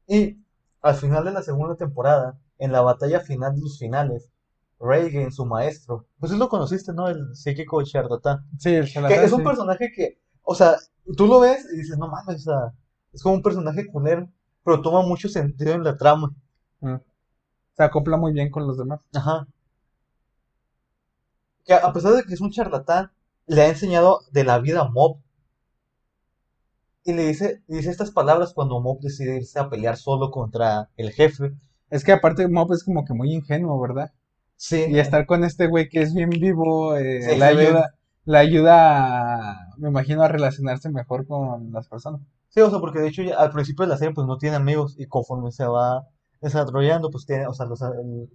Y 0.06 0.38
al 0.80 0.94
final 0.94 1.24
de 1.24 1.32
la 1.32 1.42
segunda 1.42 1.74
temporada, 1.74 2.38
en 2.58 2.70
la 2.70 2.82
batalla 2.82 3.20
final 3.20 3.56
de 3.56 3.62
los 3.62 3.78
finales, 3.78 4.30
Reigen, 4.80 5.32
su 5.32 5.44
maestro, 5.44 6.06
pues 6.20 6.30
tú 6.30 6.38
lo 6.38 6.48
conociste, 6.48 6.92
¿no? 6.92 7.08
El 7.08 7.34
psíquico 7.34 7.82
Charlatán. 7.82 8.46
Sí, 8.58 8.74
el 8.74 8.90
Que 8.92 9.24
es 9.24 9.32
un 9.32 9.40
sí. 9.40 9.44
personaje 9.44 9.90
que, 9.94 10.20
o 10.42 10.54
sea, 10.54 10.76
tú 11.16 11.26
lo 11.26 11.40
ves 11.40 11.66
y 11.72 11.78
dices, 11.78 11.98
no 11.98 12.08
mames, 12.08 12.46
o 12.46 12.50
sea, 12.50 12.72
es 13.12 13.22
como 13.22 13.34
un 13.34 13.42
personaje 13.42 13.86
culero, 13.86 14.28
pero 14.64 14.80
toma 14.80 15.02
mucho 15.02 15.28
sentido 15.28 15.72
en 15.72 15.82
la 15.82 15.96
trama. 15.96 16.34
Mm. 16.80 16.96
Se 17.76 17.82
acopla 17.82 18.16
muy 18.16 18.32
bien 18.32 18.50
con 18.50 18.66
los 18.66 18.78
demás. 18.78 19.00
Ajá. 19.14 19.46
Que 21.64 21.74
a 21.74 21.92
pesar 21.92 22.12
de 22.12 22.22
que 22.24 22.34
es 22.34 22.40
un 22.40 22.50
charlatán, 22.50 23.10
le 23.46 23.62
ha 23.62 23.68
enseñado 23.68 24.20
de 24.30 24.44
la 24.44 24.58
vida 24.58 24.82
a 24.82 24.88
Mob. 24.88 25.18
Y 27.04 27.14
le 27.14 27.26
dice, 27.26 27.62
dice 27.66 27.90
estas 27.90 28.10
palabras 28.10 28.52
cuando 28.52 28.80
Mob 28.80 29.00
decide 29.00 29.38
irse 29.38 29.58
a 29.58 29.70
pelear 29.70 29.96
solo 29.96 30.30
contra 30.30 30.90
el 30.96 31.10
jefe. 31.12 31.52
Es 31.90 32.04
que 32.04 32.12
aparte 32.12 32.46
Mob 32.46 32.72
es 32.72 32.84
como 32.84 33.04
que 33.04 33.14
muy 33.14 33.32
ingenuo, 33.32 33.80
¿verdad? 33.80 34.12
Sí. 34.58 34.84
Y 34.88 34.98
estar 34.98 35.24
con 35.26 35.44
este 35.44 35.68
güey 35.68 35.88
que 35.88 36.02
es 36.02 36.12
bien 36.14 36.30
vivo, 36.30 36.96
eh, 36.96 37.22
Sí, 37.22 37.38
ve- 37.38 37.44
ayuda, 37.46 37.94
le 38.24 38.38
ayuda, 38.38 39.50
a- 39.52 39.74
me 39.78 39.88
imagino, 39.88 40.22
a 40.22 40.28
relacionarse 40.28 40.90
mejor 40.90 41.26
con 41.26 41.72
las 41.72 41.88
personas. 41.88 42.20
Sí, 42.50 42.60
o 42.60 42.68
sea, 42.70 42.80
porque 42.80 42.98
de 42.98 43.08
hecho 43.08 43.22
ya 43.22 43.36
al 43.36 43.52
principio 43.52 43.84
de 43.86 43.90
la 43.90 43.96
serie 43.98 44.14
pues 44.14 44.26
no 44.26 44.36
tiene 44.38 44.56
amigos 44.56 44.96
y 44.98 45.06
conforme 45.06 45.52
se 45.52 45.66
va 45.66 46.08
desarrollando 46.40 47.10
pues 47.10 47.24
tiene, 47.26 47.46
o 47.46 47.54
sea, 47.54 47.66
los, 47.66 47.80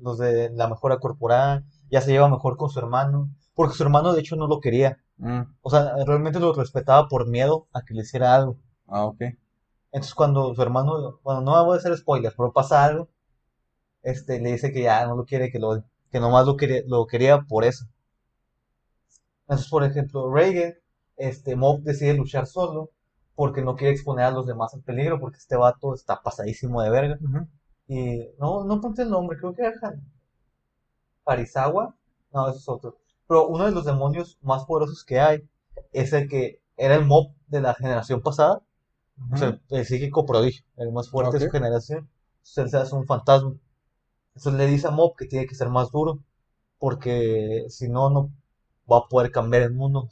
los 0.01 0.17
de 0.17 0.49
la 0.51 0.67
mejora 0.69 0.97
corporal, 0.99 1.65
ya 1.91 2.01
se 2.01 2.11
lleva 2.11 2.30
mejor 2.30 2.57
con 2.57 2.69
su 2.69 2.80
hermano, 2.80 3.30
porque 3.53 3.76
su 3.76 3.84
hermano 3.84 4.13
de 4.13 4.21
hecho 4.21 4.36
no 4.38 4.47
lo 4.47 4.59
quería. 4.61 4.97
Mm, 5.17 5.41
O 5.61 5.69
sea, 5.69 5.93
realmente 6.05 6.39
lo 6.39 6.53
respetaba 6.53 7.07
por 7.07 7.28
miedo 7.30 7.67
a 7.74 7.82
que 7.84 7.93
le 7.93 8.01
hiciera 8.01 8.34
algo. 8.36 8.57
Ah, 8.88 9.05
ok. 9.05 9.21
Entonces 9.91 10.15
cuando 10.15 10.55
su 10.55 10.61
hermano, 10.61 11.19
bueno, 11.24 11.41
no 11.41 11.65
voy 11.65 11.76
a 11.76 11.80
hacer 11.80 11.95
spoilers, 11.97 12.36
pero 12.36 12.51
pasa 12.53 12.84
algo, 12.86 13.09
este, 14.03 14.39
le 14.39 14.51
dice 14.53 14.71
que 14.71 14.82
ya 14.84 15.05
no 15.05 15.15
lo 15.15 15.26
quiere, 15.26 15.51
que 15.51 15.59
lo, 15.59 15.84
que 16.14 16.20
nomás 16.20 16.45
lo 16.45 16.55
quería, 16.55 16.84
lo 16.86 17.07
quería 17.07 17.41
por 17.41 17.66
eso. 17.66 17.86
Entonces, 19.41 19.68
por 19.68 19.84
ejemplo, 19.84 20.32
Reagan, 20.32 20.76
este, 21.18 21.55
Mob 21.55 21.82
decide 21.82 22.14
luchar 22.14 22.45
solo 22.45 22.91
porque 23.34 23.64
no 23.64 23.76
quiere 23.76 23.93
exponer 23.93 24.26
a 24.26 24.32
los 24.32 24.45
demás 24.45 24.76
al 24.76 24.84
peligro, 24.84 25.20
porque 25.20 25.39
este 25.39 25.55
vato 25.55 25.95
está 25.95 26.22
pasadísimo 26.22 26.84
de 26.84 26.91
verga. 26.91 27.18
Y 27.88 28.30
no, 28.39 28.64
no 28.64 28.76
apunté 28.76 29.01
el 29.01 29.09
nombre, 29.09 29.39
creo 29.39 29.55
que 29.55 29.64
era. 29.64 29.95
No, 32.32 32.47
ese 32.47 32.59
es 32.59 32.70
otro. 32.70 32.99
Pero 33.28 33.47
uno 33.47 33.66
de 33.66 33.72
los 33.72 33.86
demonios 33.86 34.38
más 34.43 34.66
poderosos 34.66 35.03
que 35.03 35.20
hay 35.20 35.49
es 35.93 36.14
el 36.14 36.30
que 36.30 36.61
era 36.78 36.93
el 36.93 37.05
mob 37.05 37.34
de 37.47 37.61
la 37.61 37.74
generación 37.74 38.22
pasada, 38.22 38.61
o 39.32 39.38
sea, 39.38 39.47
el, 39.47 39.61
el 39.70 39.86
psíquico 39.86 40.28
prodigio, 40.28 40.64
el 40.78 40.91
más 40.91 41.09
fuerte 41.09 41.39
de 41.39 41.45
su 41.45 41.51
generación. 41.51 42.07
Entonces 42.38 42.57
él 42.57 42.70
se 42.70 42.78
hace 42.78 42.95
un 42.95 43.07
fantasma. 43.07 43.55
Entonces 44.36 44.53
le 44.53 44.67
dice 44.67 44.88
a 44.88 44.91
Mob 44.91 45.15
que 45.15 45.25
tiene 45.25 45.47
que 45.47 45.55
ser 45.55 45.69
más 45.69 45.91
duro, 45.91 46.19
porque 46.79 47.65
si 47.69 47.89
no, 47.89 48.09
no 48.09 48.31
va 48.91 48.99
a 48.99 49.07
poder 49.09 49.31
cambiar 49.31 49.63
el 49.63 49.73
mundo, 49.73 50.09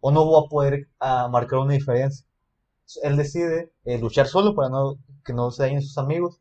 o 0.00 0.10
no 0.12 0.30
va 0.32 0.40
a 0.46 0.48
poder 0.50 0.88
ah, 1.00 1.28
marcar 1.30 1.60
una 1.60 1.74
diferencia. 1.74 2.26
Él 3.02 3.16
decide 3.16 3.72
eh, 3.84 3.98
luchar 3.98 4.26
solo 4.28 4.54
para 4.54 4.68
no, 4.70 4.98
que 5.24 5.32
no 5.34 5.50
se 5.52 5.64
dañen 5.64 5.82
sus 5.82 5.98
amigos. 5.98 6.40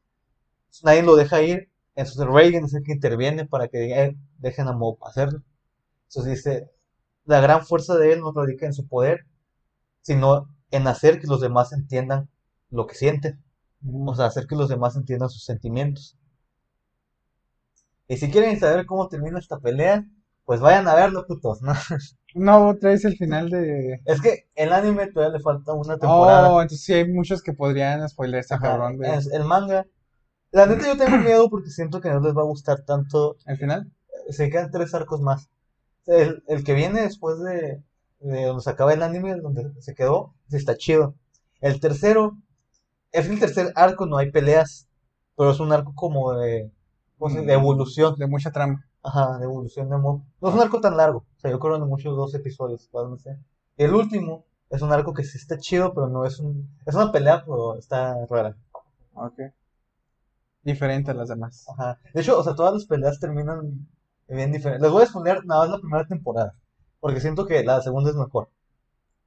Nadie 0.84 1.04
lo 1.04 1.16
deja 1.18 1.42
ir. 1.42 1.70
Entonces 1.96 2.26
Reagan 2.28 2.66
es 2.66 2.74
el 2.74 2.84
que 2.84 2.94
interviene 2.94 3.46
para 3.46 3.68
que 3.68 3.80
"Eh, 4.04 4.18
dejen 4.38 4.68
a 4.68 4.74
Mob 4.74 4.98
hacerlo. 5.06 5.42
Entonces 6.10 6.36
dice, 6.38 6.72
la 7.26 7.42
gran 7.42 7.66
fuerza 7.66 7.98
de 7.98 8.14
él 8.14 8.22
no 8.22 8.32
radica 8.34 8.66
en 8.68 8.74
su 8.74 8.88
poder, 8.88 9.26
sino 10.02 10.50
en 10.72 10.88
hacer 10.88 11.20
que 11.22 11.28
los 11.28 11.42
demás 11.42 11.74
entiendan 11.74 12.30
lo 12.72 12.88
que 12.88 12.96
sienten. 12.96 13.44
O 14.08 14.16
sea, 14.16 14.26
hacer 14.28 14.48
que 14.48 14.56
los 14.56 14.70
demás 14.70 14.96
entiendan 14.96 15.30
sus 15.30 15.46
sentimientos. 15.46 16.18
Y 18.08 18.18
si 18.18 18.30
quieren 18.32 18.60
saber 18.60 18.86
cómo 18.86 19.08
termina 19.08 19.40
esta 19.40 19.60
pelea, 19.60 20.06
pues 20.46 20.60
vayan 20.62 20.88
a 20.88 20.96
verlo, 20.96 21.26
putos, 21.28 21.62
¿no? 21.62 21.74
No 22.36 22.76
traes 22.80 23.04
el 23.06 23.18
final 23.18 23.50
de. 23.50 24.00
Es 24.06 24.22
que 24.22 24.48
el 24.56 24.72
anime 24.72 25.08
todavía 25.12 25.38
le 25.38 25.44
falta 25.44 25.74
una 25.74 25.98
temporada. 25.98 26.50
Oh, 26.50 26.62
entonces 26.62 26.86
sí 26.86 26.94
hay 26.94 27.12
muchos 27.12 27.42
que 27.42 27.54
podrían 27.54 28.08
spoilerse, 28.08 28.54
Ajá, 28.54 28.68
cabrón, 28.70 28.98
de... 28.98 29.16
es- 29.16 29.28
el 29.32 29.44
manga. 29.44 29.86
La 30.52 30.66
neta 30.68 30.88
yo 30.88 30.98
tengo 30.98 31.18
miedo 31.18 31.50
porque 31.50 31.70
siento 31.70 32.02
que 32.02 32.10
no 32.10 32.20
les 32.22 32.36
va 32.36 32.42
a 32.42 32.46
gustar 32.46 32.84
tanto. 32.86 33.38
¿El 33.46 33.58
final? 33.58 33.92
Se 34.30 34.50
quedan 34.50 34.72
tres 34.72 34.94
arcos 34.94 35.22
más. 35.22 35.50
El, 36.08 36.44
el 36.48 36.64
que 36.64 36.74
viene 36.74 37.02
después 37.02 37.40
de, 37.40 37.84
de 38.20 38.46
donde 38.46 38.64
se 38.64 38.70
acaba 38.70 38.94
el 38.94 39.04
anime, 39.04 39.36
donde 39.36 39.72
se 39.82 39.96
quedó, 39.96 40.36
sí 40.50 40.58
está 40.58 40.78
chido. 40.78 41.16
El 41.62 41.80
tercero, 41.82 42.38
es 43.12 43.28
el 43.30 43.40
tercer 43.40 43.74
arco, 43.76 44.06
no 44.06 44.18
hay 44.18 44.32
peleas, 44.32 44.88
pero 45.38 45.52
es 45.52 45.60
un 45.60 45.72
arco 45.74 45.94
como 45.96 46.34
de, 46.34 46.72
¿cómo 47.18 47.30
se 47.30 47.38
dice? 47.38 47.48
de 47.48 47.54
evolución. 47.54 48.16
De 48.18 48.28
mucha 48.28 48.52
trama. 48.52 48.86
Ajá, 49.04 49.38
de 49.38 49.46
evolución 49.46 49.90
de 49.90 49.98
mob. 49.98 50.22
No 50.42 50.50
es 50.50 50.56
un 50.56 50.62
arco 50.62 50.82
tan 50.82 50.98
largo. 50.98 51.20
O 51.20 51.40
sea, 51.40 51.52
yo 51.52 51.60
creo 51.60 51.76
que 51.76 51.84
en 51.84 51.90
muchos 51.90 52.16
dos 52.16 52.34
episodios, 52.34 52.90
no 52.94 53.18
sé. 53.18 53.38
El 53.78 53.94
último 53.94 54.46
es 54.70 54.82
un 54.82 54.92
arco 54.92 55.14
que 55.14 55.24
sí 55.24 55.38
está 55.38 55.58
chido, 55.58 55.94
pero 55.94 56.08
no 56.08 56.26
es 56.26 56.40
un. 56.40 56.70
Es 56.86 56.96
una 56.96 57.12
pelea, 57.12 57.44
pero 57.46 57.78
está 57.78 58.26
rara. 58.30 58.58
Ok. 59.14 59.40
Diferente 60.64 61.12
a 61.12 61.14
las 61.14 61.30
demás. 61.30 61.66
Ajá. 61.70 62.00
De 62.14 62.22
hecho, 62.22 62.38
o 62.38 62.44
sea, 62.44 62.56
todas 62.56 62.74
las 62.74 62.86
peleas 62.86 63.20
terminan 63.20 63.88
bien 64.28 64.52
diferentes. 64.52 64.82
Les 64.82 64.92
voy 64.92 65.02
a 65.02 65.06
exponer 65.06 65.46
nada 65.46 65.62
más 65.62 65.70
la 65.70 65.80
primera 65.80 66.06
temporada. 66.06 66.56
Porque 67.00 67.22
siento 67.22 67.46
que 67.46 67.64
la 67.64 67.82
segunda 67.82 68.10
es 68.10 68.16
mejor. 68.16 68.50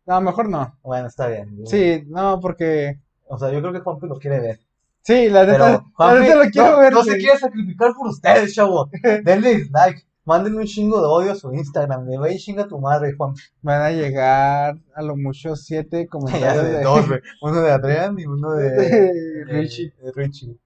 No, 0.07 0.20
mejor 0.20 0.49
no. 0.49 0.76
Bueno, 0.82 1.07
está 1.07 1.28
bien. 1.28 1.66
Sí, 1.66 2.05
no, 2.09 2.41
porque. 2.41 3.01
O 3.28 3.38
sea, 3.38 3.51
yo 3.53 3.61
creo 3.61 3.72
que 3.72 3.80
Juanpi 3.80 4.09
lo 4.09 4.18
quiere 4.18 4.41
ver. 4.41 4.61
Sí, 5.03 5.28
la 5.28 5.46
neta. 5.46 5.84
Lo 5.98 6.51
quiero 6.51 6.70
no, 6.72 6.78
ver. 6.78 6.92
no 6.92 7.03
se 7.03 7.16
quiere 7.16 7.38
sacrificar 7.38 7.92
por 7.94 8.09
ustedes, 8.09 8.55
chavo. 8.55 8.90
Denle 9.24 9.57
dislike. 9.57 10.07
Mándenle 10.24 10.61
un 10.61 10.66
chingo 10.66 11.01
de 11.01 11.07
odio 11.07 11.32
a 11.32 11.34
su 11.34 11.53
Instagram. 11.53 12.07
Le 12.07 12.18
ve 12.18 12.36
chinga 12.36 12.64
a 12.64 12.68
tu 12.68 12.78
madre, 12.78 13.14
Juanpi. 13.16 13.40
Van 13.62 13.82
a 13.82 13.90
llegar 13.90 14.78
a 14.94 15.03
lo 15.03 15.16
mucho 15.16 15.57
siete 15.57 16.07
comentarios 16.11 16.64
de 16.64 16.72
de, 16.72 16.82
dos, 16.82 17.09
güey. 17.09 17.20
Uno 17.42 17.62
de 17.62 17.70
Adrián 17.70 18.18
y 18.18 18.26
uno 18.26 18.53
de, 18.53 18.70
de 18.70 19.44
Richie. 19.46 19.94
de 20.03 20.12
Richie. 20.12 20.59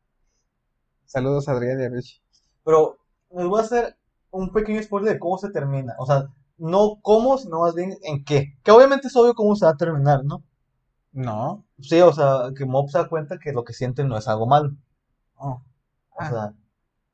Saludos 1.05 1.49
a 1.49 1.53
Adrián 1.53 1.80
y 1.80 1.85
a 1.85 1.89
Richie. 1.89 2.20
Pero 2.64 2.99
les 3.30 3.47
voy 3.47 3.61
a 3.61 3.62
hacer 3.62 3.97
un 4.30 4.53
pequeño 4.53 4.82
spoiler 4.82 5.14
de 5.14 5.18
cómo 5.20 5.39
se 5.39 5.51
termina. 5.51 5.95
O 5.99 6.07
sea, 6.07 6.26
no 6.59 6.99
cómo, 7.01 7.39
sino 7.39 7.61
más 7.61 7.74
bien 7.74 7.97
en 8.03 8.24
qué. 8.24 8.59
Que 8.64 8.72
obviamente 8.72 9.07
es 9.07 9.16
obvio 9.16 9.35
cómo 9.35 9.55
se 9.55 9.64
va 9.64 9.72
a 9.72 9.76
terminar, 9.76 10.24
¿no? 10.24 10.43
No. 11.15 11.65
Sí, 11.81 12.01
o 12.03 12.12
sea, 12.12 12.51
que 12.57 12.67
Mob 12.67 12.91
se 12.91 12.99
da 12.99 13.09
cuenta 13.09 13.39
que 13.39 13.53
lo 13.53 13.65
que 13.65 13.73
siente 13.73 14.05
no 14.05 14.19
es 14.19 14.29
algo 14.29 14.47
malo. 14.47 14.73
Oh. 15.37 15.62
O 16.11 16.21
Ah. 16.21 16.29
sea, 16.31 16.55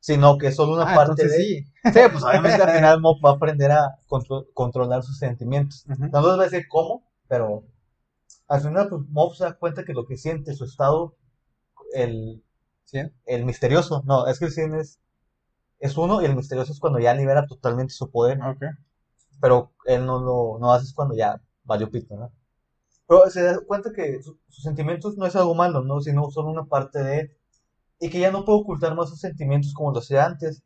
sino 0.01 0.39
que 0.39 0.49
es 0.49 0.57
solo 0.57 0.75
una 0.75 0.91
Ah, 0.93 0.97
parte 0.97 1.29
de. 1.29 1.31
sí. 1.37 1.65
Sí, 1.85 2.01
pues 2.13 2.25
obviamente 2.25 2.63
al 2.63 2.71
final 2.77 3.01
Mob 3.01 3.19
va 3.25 3.31
a 3.31 3.35
aprender 3.35 3.71
a 3.73 3.99
contro- 4.09 4.47
controlar 4.55 5.03
sus 5.03 5.19
sentimientos. 5.19 5.85
No 5.87 5.97
les 5.99 6.11
voy 6.37 6.41
a 6.41 6.49
decir 6.49 6.67
cómo, 6.69 7.05
pero 7.29 7.65
al 8.49 8.61
final 8.63 8.89
pues, 8.89 9.03
Mob 9.11 9.35
se 9.35 9.45
da 9.45 9.53
cuenta 9.55 9.85
que 9.85 9.93
lo 9.95 10.07
que 10.07 10.17
siente, 10.17 10.55
su 10.55 10.65
estado, 10.65 11.17
el, 11.95 12.43
¿Sí? 12.87 13.01
el 13.27 13.45
misterioso, 13.47 14.03
no, 14.07 14.27
es 14.27 14.39
que 14.39 14.47
el 14.47 14.53
100 14.53 14.75
es, 14.77 15.01
es 15.79 15.97
uno 15.97 16.23
y 16.23 16.27
el 16.27 16.37
misterioso 16.37 16.73
es 16.73 16.81
cuando 16.81 16.99
ya 16.99 17.15
libera 17.15 17.47
totalmente 17.47 17.93
su 17.95 18.11
poder, 18.11 18.41
Ok. 18.43 18.63
pero 19.41 19.73
él 19.87 20.07
no 20.07 20.21
lo 20.21 20.59
no 20.61 20.73
hace 20.73 20.85
es 20.87 20.95
cuando 20.95 21.15
ya 21.15 21.41
valió 21.65 21.91
pito, 21.91 22.17
¿no? 22.17 22.33
Pero 23.11 23.29
se 23.29 23.43
da 23.43 23.59
cuenta 23.67 23.93
que 23.93 24.23
su- 24.23 24.39
sus 24.49 24.63
sentimientos 24.63 25.17
no 25.19 25.27
es 25.27 25.35
algo 25.35 25.53
malo, 25.57 25.83
¿no? 25.83 26.01
Sino 26.01 26.31
son 26.31 26.47
una 26.47 26.65
parte 26.67 27.03
de 27.03 27.19
él 27.19 27.37
y 27.99 28.09
que 28.09 28.21
ya 28.21 28.31
no 28.31 28.45
puede 28.45 28.61
ocultar 28.61 28.95
más 28.95 29.09
sus 29.11 29.19
sentimientos 29.19 29.75
como 29.75 29.91
lo 29.91 29.99
hacía 29.99 30.25
antes. 30.25 30.63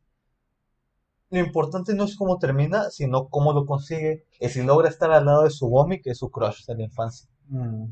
Lo 1.31 1.39
importante 1.39 1.95
no 1.95 2.03
es 2.03 2.15
cómo 2.15 2.37
termina, 2.37 2.91
sino 2.91 3.29
cómo 3.29 3.51
lo 3.51 3.65
consigue 3.65 4.25
y 4.39 4.47
si 4.49 4.61
logra 4.61 4.89
estar 4.89 5.09
al 5.11 5.25
lado 5.25 5.41
de 5.43 5.49
su 5.49 5.67
Bomi, 5.67 5.99
que 6.03 6.11
es 6.11 6.19
su 6.19 6.29
crush 6.29 6.65
de 6.67 6.75
la 6.75 6.83
infancia. 6.83 7.27
Mm. 7.47 7.85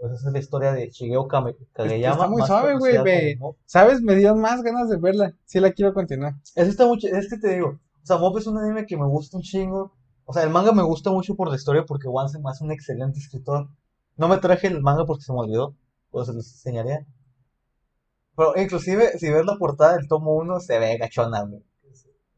Pues 0.00 0.12
esa 0.14 0.26
es 0.28 0.32
la 0.32 0.38
historia 0.40 0.72
de 0.72 0.90
Shigeo 0.90 1.28
Kame- 1.28 1.56
Kageyama. 1.72 2.14
está 2.16 2.28
muy 2.28 2.42
suave, 2.42 2.78
güey, 2.78 3.36
como. 3.38 3.56
¿Sabes? 3.64 4.00
Me 4.00 4.16
dieron 4.16 4.40
más 4.40 4.62
ganas 4.62 4.88
de 4.88 4.96
verla. 4.96 5.34
Sí 5.44 5.60
la 5.60 5.70
quiero 5.72 5.94
continuar. 5.94 6.34
Ese 6.56 6.70
está 6.70 6.84
mucho, 6.86 7.06
es 7.06 7.28
que 7.30 7.38
te 7.38 7.54
digo, 7.54 7.78
o 8.02 8.06
sea, 8.06 8.18
Mob 8.18 8.36
es 8.38 8.46
un 8.48 8.58
anime 8.58 8.86
que 8.86 8.96
me 8.96 9.06
gusta 9.06 9.36
un 9.36 9.42
chingo. 9.44 9.92
O 10.30 10.34
sea, 10.34 10.42
el 10.42 10.50
manga 10.50 10.72
me 10.72 10.82
gusta 10.82 11.10
mucho 11.10 11.34
por 11.36 11.48
la 11.48 11.56
historia 11.56 11.84
porque 11.86 12.06
One 12.06 12.28
se 12.28 12.38
me 12.38 12.50
hace 12.50 12.62
un 12.62 12.70
excelente 12.70 13.18
escritor. 13.18 13.68
No 14.18 14.28
me 14.28 14.36
traje 14.36 14.66
el 14.66 14.82
manga 14.82 15.06
porque 15.06 15.22
se 15.24 15.32
me 15.32 15.38
olvidó, 15.38 15.74
pues 16.10 16.26
se 16.26 16.34
los 16.34 16.46
enseñaría. 16.52 17.06
Pero 18.36 18.52
inclusive, 18.60 19.18
si 19.18 19.30
ves 19.30 19.46
la 19.46 19.56
portada 19.56 19.96
del 19.96 20.06
tomo 20.06 20.34
1, 20.36 20.60
se 20.60 20.78
ve 20.78 20.98
gachona, 20.98 21.42
güey. 21.44 21.64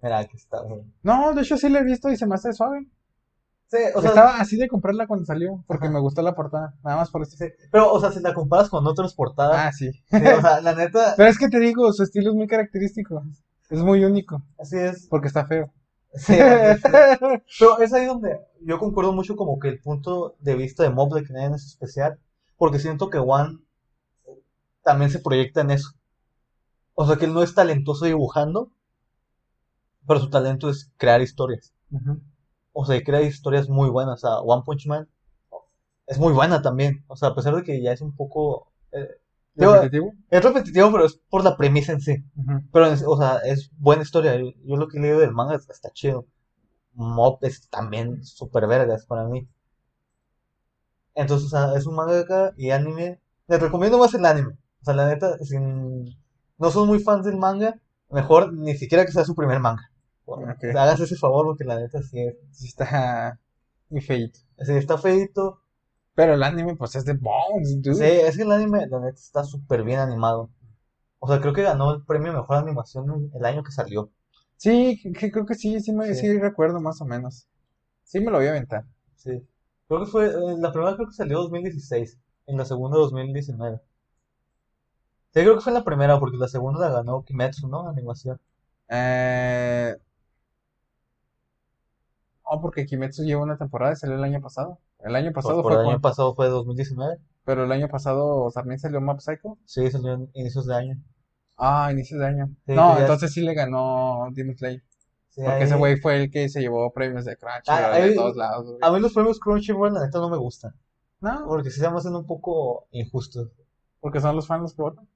Mira, 0.02 0.18
aquí 0.18 0.36
está, 0.36 0.62
güey. 0.62 0.82
No, 1.02 1.34
de 1.34 1.42
hecho 1.42 1.56
sí 1.56 1.68
la 1.68 1.80
he 1.80 1.84
visto 1.84 2.08
y 2.10 2.16
se 2.16 2.26
me 2.26 2.36
hace 2.36 2.52
suave. 2.52 2.86
Sí, 3.66 3.78
o 3.94 4.00
sea, 4.00 4.10
Estaba 4.10 4.40
así 4.40 4.56
de 4.56 4.68
comprarla 4.68 5.06
cuando 5.08 5.26
salió, 5.26 5.64
porque 5.66 5.86
Ajá. 5.86 5.94
me 5.94 6.00
gustó 6.00 6.22
la 6.22 6.34
portada. 6.36 6.74
Nada 6.84 6.96
más 6.96 7.10
por 7.10 7.22
eso. 7.22 7.36
sí, 7.36 7.46
pero, 7.72 7.92
o 7.92 8.00
sea, 8.00 8.12
si 8.12 8.20
la 8.20 8.34
comparas 8.34 8.68
con 8.68 8.86
otras 8.86 9.14
portadas, 9.14 9.56
Ah, 9.58 9.72
sí. 9.72 9.90
sí, 9.92 10.16
o 10.16 10.40
sea, 10.40 10.60
la 10.60 10.74
neta, 10.74 11.14
Pero 11.16 11.28
es 11.28 11.38
que 11.38 11.48
te 11.48 11.58
digo, 11.58 11.92
su 11.92 12.04
estilo 12.04 12.30
es 12.30 12.36
muy 12.36 12.46
característico. 12.46 13.22
Es 13.68 13.80
muy 13.82 14.04
único, 14.04 14.42
así 14.58 14.76
es. 14.78 15.06
porque 15.08 15.26
está 15.28 15.44
feo. 15.44 15.72
Sí. 16.14 16.34
Pero 17.58 17.78
es 17.80 17.92
ahí 17.92 18.06
donde 18.06 18.40
yo 18.62 18.78
concuerdo 18.78 19.12
mucho 19.12 19.36
como 19.36 19.58
que 19.58 19.68
el 19.68 19.80
punto 19.80 20.36
de 20.40 20.54
vista 20.54 20.82
de 20.82 20.90
Mob 20.90 21.14
de 21.14 21.24
que 21.24 21.32
nadie 21.32 21.54
es 21.54 21.66
especial, 21.66 22.18
porque 22.56 22.78
siento 22.78 23.10
que 23.10 23.18
One 23.18 23.58
también 24.82 25.10
se 25.10 25.20
proyecta 25.20 25.60
en 25.60 25.70
eso. 25.70 25.90
O 26.94 27.06
sea 27.06 27.16
que 27.16 27.24
él 27.26 27.34
no 27.34 27.42
es 27.42 27.54
talentoso 27.54 28.04
dibujando, 28.04 28.70
pero 30.06 30.20
su 30.20 30.30
talento 30.30 30.68
es 30.68 30.90
crear 30.96 31.20
historias. 31.22 31.72
O 32.72 32.84
sea, 32.84 32.96
y 32.96 33.04
crea 33.04 33.22
historias 33.22 33.68
muy 33.68 33.88
buenas. 33.90 34.24
O 34.24 34.28
sea, 34.28 34.38
One 34.40 34.62
Punch 34.64 34.86
Man 34.86 35.08
es 36.06 36.18
muy 36.18 36.32
buena 36.32 36.62
también. 36.62 37.04
O 37.08 37.16
sea, 37.16 37.30
a 37.30 37.34
pesar 37.34 37.54
de 37.54 37.62
que 37.62 37.80
ya 37.82 37.92
es 37.92 38.00
un 38.00 38.14
poco... 38.14 38.72
eh, 38.92 39.08
digo, 39.60 39.74
¿Repetitivo? 39.74 40.12
es 40.30 40.42
repetitivo, 40.44 40.92
pero 40.92 41.04
es 41.06 41.20
por 41.30 41.44
la 41.44 41.56
premisa 41.56 41.92
en 41.92 42.00
sí. 42.00 42.24
Pero, 42.72 42.86
es- 42.86 43.04
o 43.06 43.16
sea, 43.16 43.38
es 43.44 43.70
buena 43.78 44.02
historia. 44.02 44.36
Yo, 44.36 44.50
yo 44.64 44.76
lo 44.76 44.88
que 44.88 44.98
he 44.98 45.00
leído 45.02 45.20
del 45.20 45.32
manga 45.32 45.54
está 45.56 45.90
chido. 45.92 46.26
Mob 46.94 47.38
es 47.42 47.68
también 47.68 48.24
super 48.24 48.66
vergas 48.66 49.06
para 49.06 49.24
mí. 49.24 49.48
Entonces, 51.14 51.46
o 51.46 51.50
sea, 51.50 51.74
es 51.76 51.86
un 51.86 51.94
manga 51.96 52.52
y 52.56 52.70
anime. 52.70 53.20
Les 53.48 53.60
recomiendo 53.60 53.98
más 53.98 54.14
el 54.14 54.24
anime. 54.24 54.54
O 54.80 54.84
sea, 54.84 54.94
la 54.94 55.08
neta, 55.08 55.36
si 55.38 55.56
no 55.58 56.70
son 56.70 56.86
muy 56.88 57.00
fans 57.00 57.24
del 57.26 57.36
manga, 57.36 57.74
mejor 58.10 58.52
ni 58.52 58.76
siquiera 58.76 59.04
que 59.04 59.12
sea 59.12 59.24
su 59.24 59.34
primer 59.34 59.60
manga. 59.60 59.90
Ok. 60.24 60.64
Háganse 60.76 61.04
ese 61.04 61.16
favor 61.16 61.46
porque 61.46 61.64
la 61.64 61.78
neta 61.78 62.02
sí, 62.02 62.20
es- 62.20 62.36
Sí 62.52 62.66
está 62.68 63.38
muy 63.90 64.00
feito. 64.00 64.38
sí 64.62 64.72
está 64.72 64.96
feito. 64.98 65.60
Pero 66.14 66.34
el 66.34 66.42
anime, 66.42 66.76
pues 66.76 66.94
es 66.96 67.04
de 67.04 67.14
Bones, 67.14 67.80
dude. 67.82 67.94
Sí, 67.96 68.04
es 68.04 68.36
que 68.36 68.42
el 68.42 68.52
anime, 68.52 68.86
la 68.86 69.00
neta, 69.00 69.18
está 69.18 69.44
súper 69.44 69.82
bien 69.84 69.98
animado. 70.00 70.50
O 71.20 71.28
sea, 71.28 71.40
creo 71.40 71.52
que 71.54 71.62
ganó 71.62 71.92
el 71.94 72.04
premio 72.04 72.32
Mejor 72.32 72.58
Animación 72.58 73.30
el 73.34 73.44
año 73.44 73.62
que 73.64 73.72
salió. 73.72 74.10
Sí, 74.56 75.00
que- 75.18 75.30
creo 75.32 75.46
que 75.46 75.54
sí, 75.56 75.80
sí, 75.80 75.92
me, 75.92 76.14
Sí. 76.14 76.22
sí 76.22 76.38
recuerdo 76.38 76.80
más 76.80 77.00
o 77.00 77.06
menos. 77.06 77.48
Sí 78.04 78.20
me 78.20 78.30
lo 78.30 78.38
voy 78.38 78.48
a 78.48 78.50
aventar. 78.50 78.84
Sí. 79.16 79.46
Creo 79.88 80.00
que 80.00 80.06
fue, 80.10 80.26
eh, 80.28 80.56
la 80.58 80.72
primera 80.72 80.96
creo 80.96 81.08
que 81.08 81.14
salió 81.14 81.38
2016, 81.40 82.18
en 82.46 82.58
la 82.58 82.64
segunda 82.66 82.98
2019. 82.98 83.80
Sí, 85.32 85.40
creo 85.42 85.54
que 85.54 85.60
fue 85.60 85.72
la 85.72 85.84
primera, 85.84 86.18
porque 86.18 86.36
la 86.36 86.48
segunda 86.48 86.80
la 86.88 86.90
ganó 86.96 87.24
Kimetsu, 87.24 87.68
¿no? 87.68 87.88
Animación. 87.88 88.40
Eh... 88.88 89.96
Oh, 92.44 92.60
porque 92.60 92.84
Kimetsu 92.84 93.24
lleva 93.24 93.42
una 93.42 93.56
temporada 93.56 93.94
y 93.94 93.96
salió 93.96 94.16
el 94.16 94.24
año 94.24 94.42
pasado. 94.42 94.78
El 95.04 95.16
año 95.16 95.32
pasado 95.32 95.62
fue 95.62 95.74
el 95.74 95.88
año 95.88 96.00
pasado 96.00 96.34
fue 96.34 96.48
2019. 96.48 97.18
Pero 97.44 97.64
el 97.64 97.72
año 97.72 97.88
pasado 97.88 98.50
también 98.52 98.78
salió 98.78 99.00
Mob 99.00 99.20
Psycho. 99.20 99.58
Sí, 99.64 99.90
salió 99.90 100.12
en 100.14 100.30
inicios 100.34 100.66
de 100.66 100.74
año. 100.76 100.94
Ah, 101.56 101.90
inicios 101.92 102.20
de 102.20 102.26
año. 102.26 102.46
Sí, 102.66 102.72
no, 102.74 102.98
entonces 102.98 103.32
sí 103.32 103.40
le 103.42 103.54
ganó 103.54 104.28
Demon 104.32 104.56
Slayer. 104.56 104.82
Sí, 105.30 105.40
Porque 105.42 105.50
ahí- 105.58 105.62
ese 105.62 105.76
güey 105.76 105.96
fue 105.96 106.16
el 106.22 106.30
que 106.30 106.48
se 106.48 106.60
llevó 106.60 106.92
premios 106.92 107.24
de 107.24 107.36
Crunchyroll 107.36 107.84
Ah, 107.94 107.98
de 107.98 108.14
todos 108.14 108.36
lados, 108.36 108.66
güey. 108.66 108.78
A 108.82 108.90
mí 108.90 109.00
los 109.00 109.12
premios 109.12 109.38
Crunchyroll, 109.40 109.94
la 109.94 110.04
neta, 110.04 110.18
no 110.18 110.28
me 110.28 110.36
gustan. 110.36 110.74
No, 111.20 111.44
Porque 111.46 111.70
sí 111.70 111.80
se 111.80 111.90
me 111.90 111.96
hacen 111.98 112.14
un 112.14 112.26
poco 112.26 112.86
injustos. 112.92 113.48
porque 114.00 114.20
son 114.20 114.34
los 114.34 114.46
fans 114.46 114.62
los 114.62 114.74
que 114.74 114.82
votan. 114.82 115.06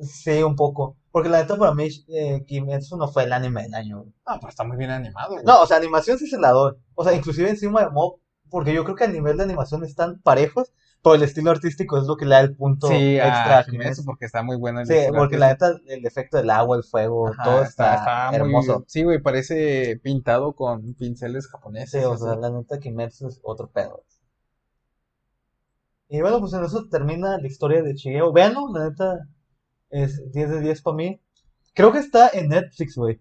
Sí, 0.00 0.42
un 0.42 0.56
poco. 0.56 0.96
Porque 1.12 1.28
la 1.28 1.38
neta, 1.42 1.56
para 1.56 1.72
mí, 1.74 1.86
eh, 2.08 2.44
Kimetsu 2.44 2.96
no 2.96 3.06
fue 3.06 3.22
el 3.24 3.32
anime 3.32 3.62
del 3.62 3.74
año. 3.74 3.98
güey. 4.00 4.12
No, 4.26 4.40
pues 4.40 4.52
está 4.52 4.64
muy 4.64 4.76
bien 4.76 4.90
animado, 4.90 5.34
güey. 5.34 5.44
No, 5.44 5.62
o 5.62 5.66
sea, 5.66 5.76
animación 5.76 6.18
sí 6.18 6.26
se 6.26 6.38
la 6.40 6.50
doy. 6.50 6.74
O 6.94 7.04
sea, 7.04 7.14
inclusive 7.14 7.48
encima 7.50 7.82
de 7.84 7.90
Mob, 7.90 8.16
porque 8.52 8.72
yo 8.74 8.84
creo 8.84 8.94
que 8.96 9.04
a 9.04 9.08
nivel 9.08 9.36
de 9.36 9.42
animación 9.44 9.82
están 9.84 10.20
parejos, 10.22 10.72
pero 11.02 11.16
el 11.16 11.22
estilo 11.24 11.50
artístico 11.50 11.98
es 11.98 12.04
lo 12.06 12.16
que 12.16 12.26
le 12.26 12.36
da 12.36 12.40
el 12.42 12.54
punto 12.54 12.86
sí, 12.86 13.16
extra 13.16 13.58
a. 13.58 13.64
Kimetsu 13.64 14.04
porque 14.04 14.26
está 14.26 14.42
muy 14.44 14.56
bueno 14.56 14.80
el 14.80 14.86
Sí, 14.86 14.94
porque 15.16 15.38
la 15.38 15.48
neta, 15.48 15.72
el 15.86 16.06
efecto 16.06 16.36
del 16.36 16.50
agua, 16.50 16.76
el 16.76 16.84
fuego, 16.84 17.28
Ajá, 17.28 17.42
todo 17.42 17.62
está, 17.64 18.30
hermoso. 18.32 18.84
Sí, 18.86 19.02
güey, 19.02 19.20
parece 19.20 19.98
pintado 20.02 20.54
con 20.54 20.94
pinceles 20.94 21.46
Sí, 21.46 21.50
japoneses. 21.50 22.04
o 22.04 22.12
así. 22.12 22.22
sea, 22.24 22.36
la 22.36 22.50
neta 22.50 22.78
Kimetsu 22.78 23.26
es 23.28 23.40
otro 23.42 23.68
pedo. 23.70 24.04
Y 26.08 26.20
bueno, 26.20 26.40
pues 26.40 26.52
en 26.52 26.64
eso 26.64 26.86
termina 26.90 27.38
la 27.38 27.46
historia 27.46 27.82
de 27.82 27.94
Chigeo. 27.94 28.32
Veanlo, 28.32 28.68
la 28.72 28.90
neta 28.90 29.26
es 29.90 30.30
10 30.32 30.50
de 30.50 30.60
10 30.60 30.82
para 30.82 30.96
mí. 30.96 31.20
Creo 31.74 31.90
que 31.92 31.98
está 31.98 32.28
en 32.32 32.48
Netflix, 32.50 32.96
güey. 32.96 33.20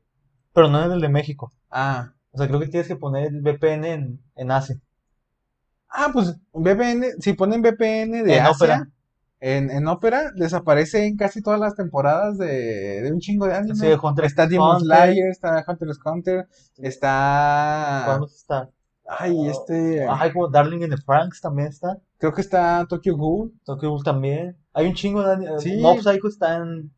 Pero 0.54 0.68
no 0.70 0.84
en 0.84 0.92
el 0.92 1.00
de 1.02 1.08
México. 1.10 1.54
Ah, 1.70 2.14
O 2.32 2.38
sea, 2.38 2.48
creo 2.48 2.60
que 2.60 2.68
tienes 2.68 2.88
que 2.88 2.98
poner 2.98 3.28
el 3.28 3.42
VPN 3.42 3.86
en, 3.86 4.20
en 4.36 4.52
Asia. 4.52 4.76
Ah, 5.92 6.10
pues 6.14 6.36
VPN, 6.54 7.20
si 7.20 7.34
ponen 7.34 7.62
VPN 7.62 8.24
de 8.24 8.38
En 8.38 8.46
Asia, 8.46 8.52
Opera. 8.52 8.90
En, 9.40 9.70
en 9.70 9.88
Opera, 9.88 10.32
desaparece 10.36 11.06
en 11.06 11.18
casi 11.18 11.42
todas 11.42 11.60
las 11.60 11.76
temporadas 11.76 12.38
de, 12.38 13.02
de 13.02 13.12
un 13.12 13.20
chingo 13.20 13.48
de 13.48 13.56
anime. 13.56 13.76
Sí, 13.76 13.88
Hunter 14.02 14.26
está 14.26 14.48
Demon. 14.48 14.80
Slayer, 14.80 15.30
está 15.30 15.64
Hunter 15.68 15.88
x 15.88 16.00
Hunter, 16.06 16.48
está... 16.78 18.04
¿Cuándo 18.06 18.28
está? 18.28 18.70
Ay, 19.08 19.48
este... 19.50 20.08
Ajá, 20.08 20.32
como 20.32 20.48
Darling 20.48 20.84
in 20.84 20.90
the 20.92 20.98
Franks 20.98 21.42
también 21.42 21.68
está. 21.70 21.98
Creo 22.18 22.34
que 22.34 22.42
está 22.42 22.86
Tokyo 22.88 23.18
Ghoul. 23.18 23.52
Tokyo 23.66 23.90
Ghoul 23.90 24.04
también. 24.04 24.56
Hay 24.74 24.86
un 24.86 24.94
chingo 24.94 25.24
de 25.24 25.34
anime. 25.34 25.60
Sí. 25.60 25.82
Mob 25.82 26.00
Psycho 26.02 26.28
está 26.28 26.58
en. 26.58 26.92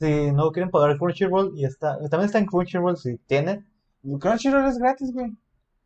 Si 0.00 0.32
no 0.32 0.50
quieren 0.52 0.70
pagar 0.70 0.96
Crunchyroll, 0.96 1.52
y 1.54 1.66
está. 1.66 1.98
También 2.08 2.24
está 2.24 2.38
en 2.38 2.46
Crunchyroll 2.46 2.96
si 2.96 3.18
tiene. 3.26 3.62
Crunchyroll 4.02 4.66
es 4.66 4.78
gratis, 4.78 5.12
güey. 5.12 5.36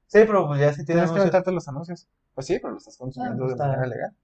Sí, 0.06 0.20
pero 0.26 0.46
pues 0.46 0.60
ya 0.60 0.72
si 0.72 0.84
tiene 0.84 1.02
Tienes 1.02 1.10
que 1.12 1.18
aventarte 1.18 1.52
los 1.52 1.68
anuncios. 1.68 2.08
Pues 2.34 2.46
sí, 2.46 2.58
pero 2.58 2.72
lo 2.72 2.78
estás 2.78 2.96
consumiendo 2.96 3.44
Ah, 3.44 3.48
de 3.48 3.52
está 3.52 3.64
manera 3.64 3.82
bien. 3.82 3.90
legal. 3.96 4.16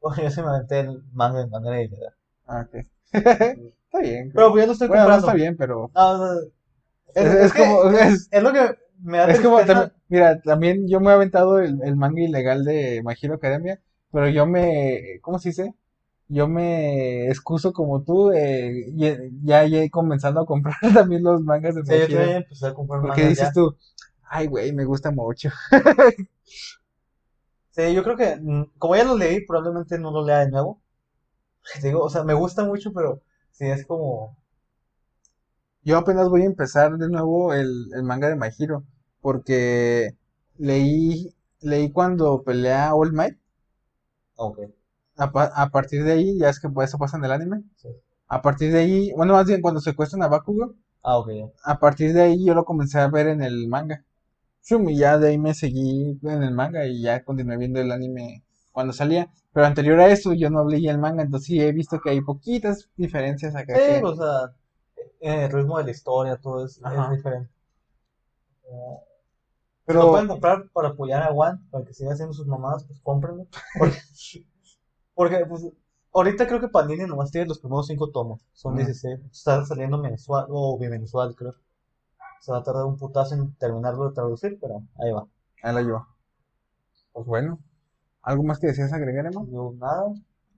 Oye, 0.00 0.22
yo 0.24 0.30
sí 0.30 0.42
me 0.42 0.48
aventé 0.48 0.80
el 0.80 1.02
manga 1.12 1.38
de 1.40 1.46
manera 1.46 1.80
ilegal. 1.82 2.14
Ah, 2.46 2.66
ok. 2.66 2.74
está 3.12 4.00
bien. 4.00 4.32
Pero 4.32 4.50
pues 4.50 4.62
ya 4.62 4.66
lo 4.66 4.72
estoy 4.72 4.88
bueno, 4.88 5.02
no 5.04 5.06
comprando. 5.06 5.26
está 5.26 5.34
bien, 5.34 5.56
pero... 5.56 5.90
No, 5.94 6.18
no, 6.18 6.40
Es, 7.14 7.26
es, 7.32 7.52
que 7.52 7.58
como... 7.60 7.90
Es, 7.90 8.28
es 8.30 8.42
lo 8.42 8.52
que 8.52 8.74
me 9.02 9.18
da 9.18 9.26
es 9.26 9.40
como 9.40 9.58
también- 9.64 9.92
mira, 10.08 10.40
también 10.42 10.88
yo 10.88 11.00
me 11.00 11.10
he 11.10 11.14
aventado 11.14 11.58
el, 11.60 11.80
el 11.82 11.96
manga 11.96 12.22
ilegal 12.22 12.64
de 12.64 13.02
My 13.04 13.14
Hero 13.20 13.34
Academia, 13.34 13.80
pero 14.12 14.28
yo 14.28 14.46
me, 14.46 15.18
¿cómo 15.22 15.38
se 15.38 15.50
dice? 15.50 15.74
Yo 16.28 16.48
me 16.48 17.28
excuso 17.28 17.72
como 17.72 18.02
tú, 18.04 18.32
eh, 18.32 18.86
ya, 18.96 19.18
ya 19.42 19.64
he 19.64 19.90
comenzado 19.90 20.40
a 20.42 20.46
comprar 20.46 20.76
también 20.94 21.22
los 21.24 21.42
mangas 21.42 21.74
de 21.74 21.82
Sí, 21.82 21.92
My 21.92 21.98
yo 21.98 22.08
Hero. 22.08 22.18
también 22.18 22.36
empecé 22.36 22.66
a 22.68 22.74
comprar 22.74 23.00
Porque 23.00 23.22
mangas 23.22 23.28
dices 23.28 23.52
ya. 23.52 23.52
tú, 23.52 23.76
ay, 24.30 24.46
güey, 24.46 24.72
me 24.72 24.84
gusta 24.84 25.10
mucho. 25.10 25.50
Sí, 27.70 27.94
yo 27.94 28.02
creo 28.04 28.16
que, 28.16 28.36
mm, 28.36 28.72
como 28.78 28.94
ya 28.96 29.04
lo 29.04 29.16
leí, 29.16 29.46
probablemente 29.46 29.98
no 29.98 30.10
lo 30.10 30.22
lea 30.24 30.40
de 30.40 30.50
nuevo. 30.50 30.82
Te 31.74 31.80
Digo, 31.88 32.02
o 32.04 32.10
sea, 32.10 32.24
me 32.24 32.34
gusta 32.34 32.64
mucho, 32.64 32.92
pero 32.92 33.22
sí 33.52 33.66
es 33.66 33.86
como. 33.86 34.36
Yo 35.82 35.98
apenas 35.98 36.28
voy 36.28 36.42
a 36.42 36.46
empezar 36.46 36.96
de 36.98 37.08
nuevo 37.08 37.52
el, 37.54 37.88
el 37.94 38.02
manga 38.04 38.28
de 38.28 38.36
My 38.36 38.48
Hero, 38.58 38.84
porque 39.20 40.10
leí, 40.56 41.34
leí 41.60 41.90
cuando 41.92 42.42
pelea 42.42 42.94
All 42.94 43.12
Might. 43.12 43.38
Ok. 44.36 44.58
A, 45.18 45.24
a 45.64 45.70
partir 45.70 46.04
de 46.04 46.12
ahí, 46.12 46.38
ya 46.38 46.48
es 46.50 46.60
que 46.60 46.68
pues, 46.70 46.88
eso 46.90 46.98
pasa 46.98 47.18
en 47.18 47.24
el 47.24 47.32
anime. 47.32 47.62
Sí. 47.76 47.88
A 48.28 48.42
partir 48.42 48.72
de 48.72 48.78
ahí, 48.80 49.12
bueno, 49.16 49.34
más 49.34 49.46
bien 49.46 49.62
cuando 49.62 49.80
secuestran 49.80 50.22
a 50.22 50.28
Bakugo, 50.28 50.74
Ah, 51.02 51.18
ok, 51.18 51.28
a 51.64 51.78
partir 51.80 52.12
de 52.12 52.22
ahí 52.22 52.44
yo 52.44 52.54
lo 52.54 52.64
comencé 52.64 52.98
a 53.00 53.08
ver 53.08 53.28
en 53.28 53.42
el 53.42 53.68
manga. 53.68 54.04
Shum, 54.68 54.88
y 54.90 54.98
ya 54.98 55.16
de 55.18 55.28
ahí 55.28 55.38
me 55.38 55.54
seguí 55.54 56.18
en 56.22 56.42
el 56.42 56.52
manga 56.52 56.84
y 56.86 57.00
ya 57.00 57.24
continué 57.24 57.56
viendo 57.56 57.80
el 57.80 57.90
anime 57.90 58.44
cuando 58.70 58.92
salía. 58.92 59.32
Pero 59.52 59.64
anterior 59.66 59.98
a 60.00 60.08
eso 60.08 60.34
yo 60.34 60.50
no 60.50 60.68
leí 60.68 60.88
el 60.88 60.98
manga, 60.98 61.22
entonces 61.22 61.46
sí 61.46 61.60
he 61.60 61.72
visto 61.72 61.98
que 62.00 62.10
hay 62.10 62.20
poquitas 62.20 62.88
diferencias 62.96 63.54
acá. 63.56 63.74
Sí, 63.76 63.80
que- 63.80 64.04
o 64.04 64.14
sea, 64.14 64.54
en 65.20 65.40
el 65.40 65.50
ritmo 65.50 65.78
de 65.78 65.84
la 65.84 65.90
historia, 65.90 66.36
todo 66.36 66.66
es, 66.66 66.76
es 66.76 67.10
diferente. 67.10 67.50
Eh, 68.64 68.96
Pero- 69.86 70.00
Si 70.00 70.06
lo 70.06 70.12
pueden 70.12 70.28
comprar 70.28 70.68
para 70.74 70.88
apoyar 70.88 71.22
a 71.22 71.30
One, 71.30 71.60
para 71.70 71.84
que 71.86 71.94
siga 71.94 72.12
haciendo 72.12 72.34
sus 72.34 72.46
mamadas, 72.46 72.84
pues 72.84 73.00
cómprenlo. 73.00 73.46
Porque, 73.78 73.96
porque, 75.14 75.46
pues, 75.48 75.66
ahorita 76.12 76.46
creo 76.46 76.60
que 76.60 76.68
Panini 76.68 77.06
nomás 77.06 77.30
tiene 77.30 77.46
los 77.46 77.58
primeros 77.58 77.86
cinco 77.86 78.10
tomos. 78.10 78.42
Son 78.52 78.74
Ujú. 78.74 78.84
16. 78.84 79.18
Está 79.32 79.64
saliendo 79.64 79.96
mensual 79.96 80.44
o 80.50 80.78
bimensual, 80.78 81.34
creo. 81.34 81.54
Se 82.40 82.52
va 82.52 82.58
a 82.58 82.62
tardar 82.62 82.84
un 82.84 82.96
putazo 82.96 83.34
en 83.34 83.54
terminarlo 83.56 84.08
de 84.08 84.14
traducir, 84.14 84.58
pero 84.60 84.82
ahí 84.98 85.10
va. 85.12 85.26
Ahí 85.62 85.74
la 85.74 85.82
llevo. 85.82 86.06
Pues 87.12 87.26
bueno, 87.26 87.58
¿algo 88.22 88.42
más 88.44 88.58
que 88.58 88.68
deseas 88.68 88.92
agregar, 88.92 89.26
Emma? 89.26 89.44
Yo 89.50 89.72
nada. 89.78 90.04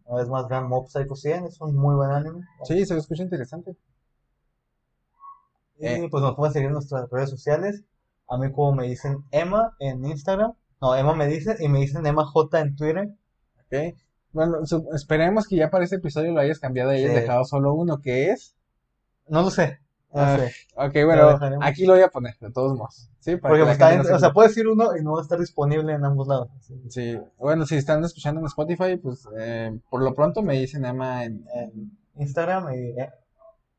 Una 0.04 0.18
vez 0.20 0.28
más, 0.28 0.48
vean 0.48 0.68
Mob 0.68 0.88
Psycho 0.88 1.14
100, 1.14 1.46
es 1.46 1.60
un 1.60 1.74
muy 1.76 1.94
buen 1.94 2.10
anime. 2.10 2.44
Sí, 2.64 2.84
se 2.84 2.96
escucha 2.96 3.22
interesante. 3.22 3.76
Y 5.78 5.86
Eh. 5.86 6.08
pues 6.10 6.22
nos 6.22 6.34
pueden 6.36 6.52
seguir 6.52 6.66
en 6.68 6.74
nuestras 6.74 7.08
redes 7.10 7.30
sociales. 7.30 7.82
A 8.28 8.36
mí 8.36 8.50
como 8.52 8.74
me 8.74 8.86
dicen 8.86 9.24
Emma 9.30 9.74
en 9.78 10.04
Instagram. 10.04 10.52
No, 10.80 10.94
Emma 10.94 11.14
me 11.14 11.26
dice 11.26 11.56
y 11.60 11.68
me 11.68 11.80
dicen 11.80 12.04
Emma 12.06 12.24
J 12.26 12.60
en 12.60 12.76
Twitter. 12.76 13.08
¿ok? 13.66 13.96
Bueno, 14.32 14.58
esperemos 14.94 15.46
que 15.48 15.56
ya 15.56 15.70
para 15.70 15.84
este 15.84 15.96
episodio 15.96 16.32
lo 16.32 16.40
hayas 16.40 16.58
cambiado 16.60 16.92
y 16.92 16.96
hayas 16.96 17.10
Sí. 17.12 17.16
dejado 17.20 17.44
solo 17.44 17.72
uno, 17.74 18.00
que 18.00 18.30
es. 18.30 18.54
No 19.28 19.42
lo 19.42 19.50
sé. 19.50 19.78
Ah, 20.12 20.36
sé. 20.38 20.52
Ok, 20.74 20.92
bueno, 21.04 21.38
aquí 21.60 21.86
lo 21.86 21.92
voy 21.92 22.02
a 22.02 22.08
poner, 22.08 22.36
de 22.40 22.50
todos 22.50 22.76
modos. 22.76 23.08
Sí, 23.20 23.36
para 23.36 23.52
Porque 23.52 23.64
que 23.64 23.78
la 23.78 23.86
pues, 23.88 23.98
no 23.98 24.04
se 24.04 24.12
o 24.14 24.18
sea, 24.18 24.32
puedes 24.32 24.52
decir 24.52 24.66
uno 24.66 24.96
y 24.96 25.02
no 25.02 25.12
va 25.12 25.20
a 25.20 25.22
estar 25.22 25.38
disponible 25.38 25.92
en 25.92 26.04
ambos 26.04 26.26
lados. 26.26 26.48
Sí, 26.88 27.18
bueno, 27.38 27.66
si 27.66 27.76
están 27.76 28.02
escuchando 28.04 28.40
en 28.40 28.46
Spotify, 28.46 28.96
pues 28.96 29.28
eh, 29.38 29.78
por 29.88 30.02
lo 30.02 30.14
pronto 30.14 30.42
me 30.42 30.54
dicen 30.54 30.84
Emma 30.84 31.24
en... 31.24 31.44
En 31.54 31.98
Instagram 32.16 32.72
y 32.74 33.00
eh, 33.00 33.10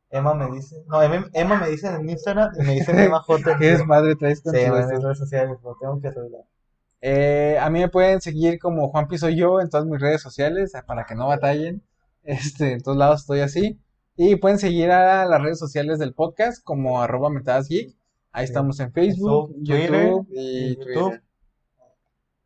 Emma 0.10 0.34
me 0.34 0.52
dice. 0.52 0.84
No, 0.88 1.02
Emma, 1.02 1.28
Emma 1.34 1.60
me 1.60 1.70
dice 1.70 1.88
en 1.88 2.10
Instagram 2.10 2.52
y 2.60 2.64
me 2.64 2.74
dicen 2.74 3.00
Emma 3.00 3.20
J 3.26 3.44
¿Qué 3.44 3.52
Twitter. 3.58 3.78
desmadre 3.78 4.16
traes 4.16 4.42
con 4.42 4.54
Sí, 4.54 4.60
en 4.60 4.74
redes 4.74 5.18
sociales, 5.18 5.58
lo 5.64 5.76
tengo 5.80 6.00
que 6.02 6.08
arreglar. 6.10 6.42
Eh, 7.02 7.58
a 7.60 7.70
mí 7.70 7.80
me 7.80 7.90
pueden 7.90 8.22
seguir 8.22 8.60
como 8.60 8.90
Juan 8.90 9.08
Piso 9.08 9.30
Yo 9.30 9.60
en 9.60 9.70
todas 9.70 9.86
mis 9.86 10.00
redes 10.00 10.22
sociales, 10.22 10.76
eh, 10.76 10.84
para 10.86 11.06
que 11.06 11.16
no 11.16 11.28
batallen. 11.28 11.84
Este, 12.24 12.74
en 12.74 12.82
todos 12.84 13.00
lados 13.00 13.22
estoy 13.22 13.40
así. 13.40 13.80
Y 14.24 14.36
pueden 14.36 14.60
seguir 14.60 14.92
a 14.92 15.26
las 15.26 15.42
redes 15.42 15.58
sociales 15.58 15.98
del 15.98 16.14
podcast 16.14 16.64
como 16.64 17.02
arroba 17.02 17.32
metadas 17.32 17.68
geek. 17.68 17.96
Ahí 18.32 18.46
Sí. 18.46 18.52
estamos 18.52 18.80
en 18.80 18.92
Facebook, 18.94 19.48
Facebook, 19.50 19.66
Twitter 19.66 20.10
YouTube 20.12 20.28
y 20.32 20.40
y 20.72 20.76
Twitter. 20.76 20.94
YouTube. 20.94 21.22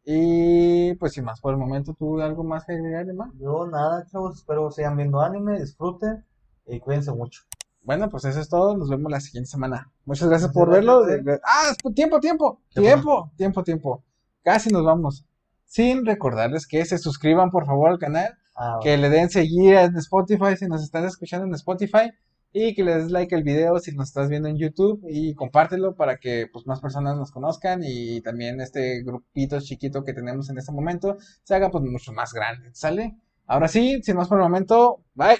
Y 0.05 0.93
pues 0.93 1.11
sin 1.11 1.25
más 1.25 1.41
por 1.41 1.51
el 1.53 1.59
momento, 1.59 1.93
¿tú 1.93 2.21
algo 2.21 2.45
más 2.45 2.63
que 2.63 2.71
agregar, 2.75 3.09
Emma? 3.09 3.29
Yo 3.37 3.67
nada, 3.67 4.05
chavos. 4.09 4.37
Espero 4.37 4.71
sigan 4.71 4.95
viendo 4.95 5.19
anime, 5.19 5.59
disfruten 5.59 6.23
y 6.65 6.79
cuídense 6.79 7.11
mucho. 7.11 7.41
Bueno, 7.81 8.09
pues 8.09 8.23
eso 8.23 8.39
es 8.39 8.47
todo. 8.47 8.77
Nos 8.77 8.89
vemos 8.89 9.11
la 9.11 9.19
siguiente 9.19 9.49
semana. 9.49 9.91
Muchas 10.05 10.29
gracias 10.29 10.53
por 10.53 10.69
verlo. 10.69 11.01
gracias, 11.01 11.41
Ah, 11.43 11.73
tiempo, 11.93 12.21
tiempo, 12.21 12.61
¿Qué 12.73 12.79
tiempo, 12.79 13.31
tiempo, 13.35 13.63
tiempo. 13.63 14.03
Casi 14.45 14.69
nos 14.69 14.85
vamos. 14.85 15.25
Sin 15.65 16.05
recordarles 16.05 16.67
que 16.67 16.85
se 16.85 16.97
suscriban 16.99 17.51
por 17.51 17.65
favor 17.65 17.89
al 17.89 17.99
canal, 17.99 18.37
Ah, 18.55 18.79
que 18.81 18.97
le 18.97 19.09
den 19.09 19.29
seguir 19.29 19.75
en 19.75 19.97
Spotify 19.97 20.55
si 20.57 20.67
nos 20.67 20.83
están 20.83 21.05
escuchando 21.05 21.45
en 21.45 21.53
Spotify 21.55 22.11
y 22.53 22.73
que 22.73 22.83
le 22.85 22.95
des 22.95 23.11
like 23.11 23.35
al 23.35 23.43
video 23.43 23.79
si 23.79 23.91
nos 23.93 24.07
estás 24.07 24.29
viendo 24.29 24.47
en 24.47 24.57
YouTube 24.57 25.03
y 25.09 25.33
compártelo 25.35 25.95
para 25.95 26.17
que 26.17 26.47
pues 26.51 26.65
más 26.65 26.79
personas 26.79 27.17
nos 27.17 27.31
conozcan 27.31 27.81
y 27.83 28.21
también 28.21 28.61
este 28.61 29.03
grupito 29.03 29.59
chiquito 29.59 30.05
que 30.05 30.13
tenemos 30.13 30.49
en 30.49 30.57
este 30.57 30.71
momento 30.71 31.17
se 31.43 31.53
haga 31.53 31.69
pues 31.69 31.83
mucho 31.83 32.13
más 32.13 32.31
grande, 32.33 32.69
¿sale? 32.73 33.17
Ahora 33.45 33.67
sí, 33.67 34.01
sin 34.03 34.15
más 34.15 34.29
por 34.29 34.37
el 34.37 34.45
momento, 34.45 35.03
bye. 35.15 35.37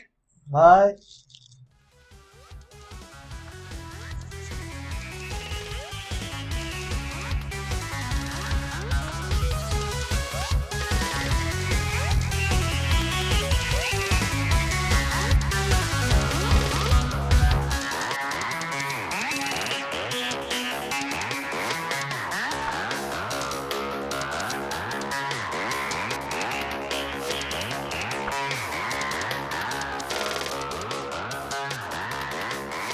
Bye. 0.48 0.98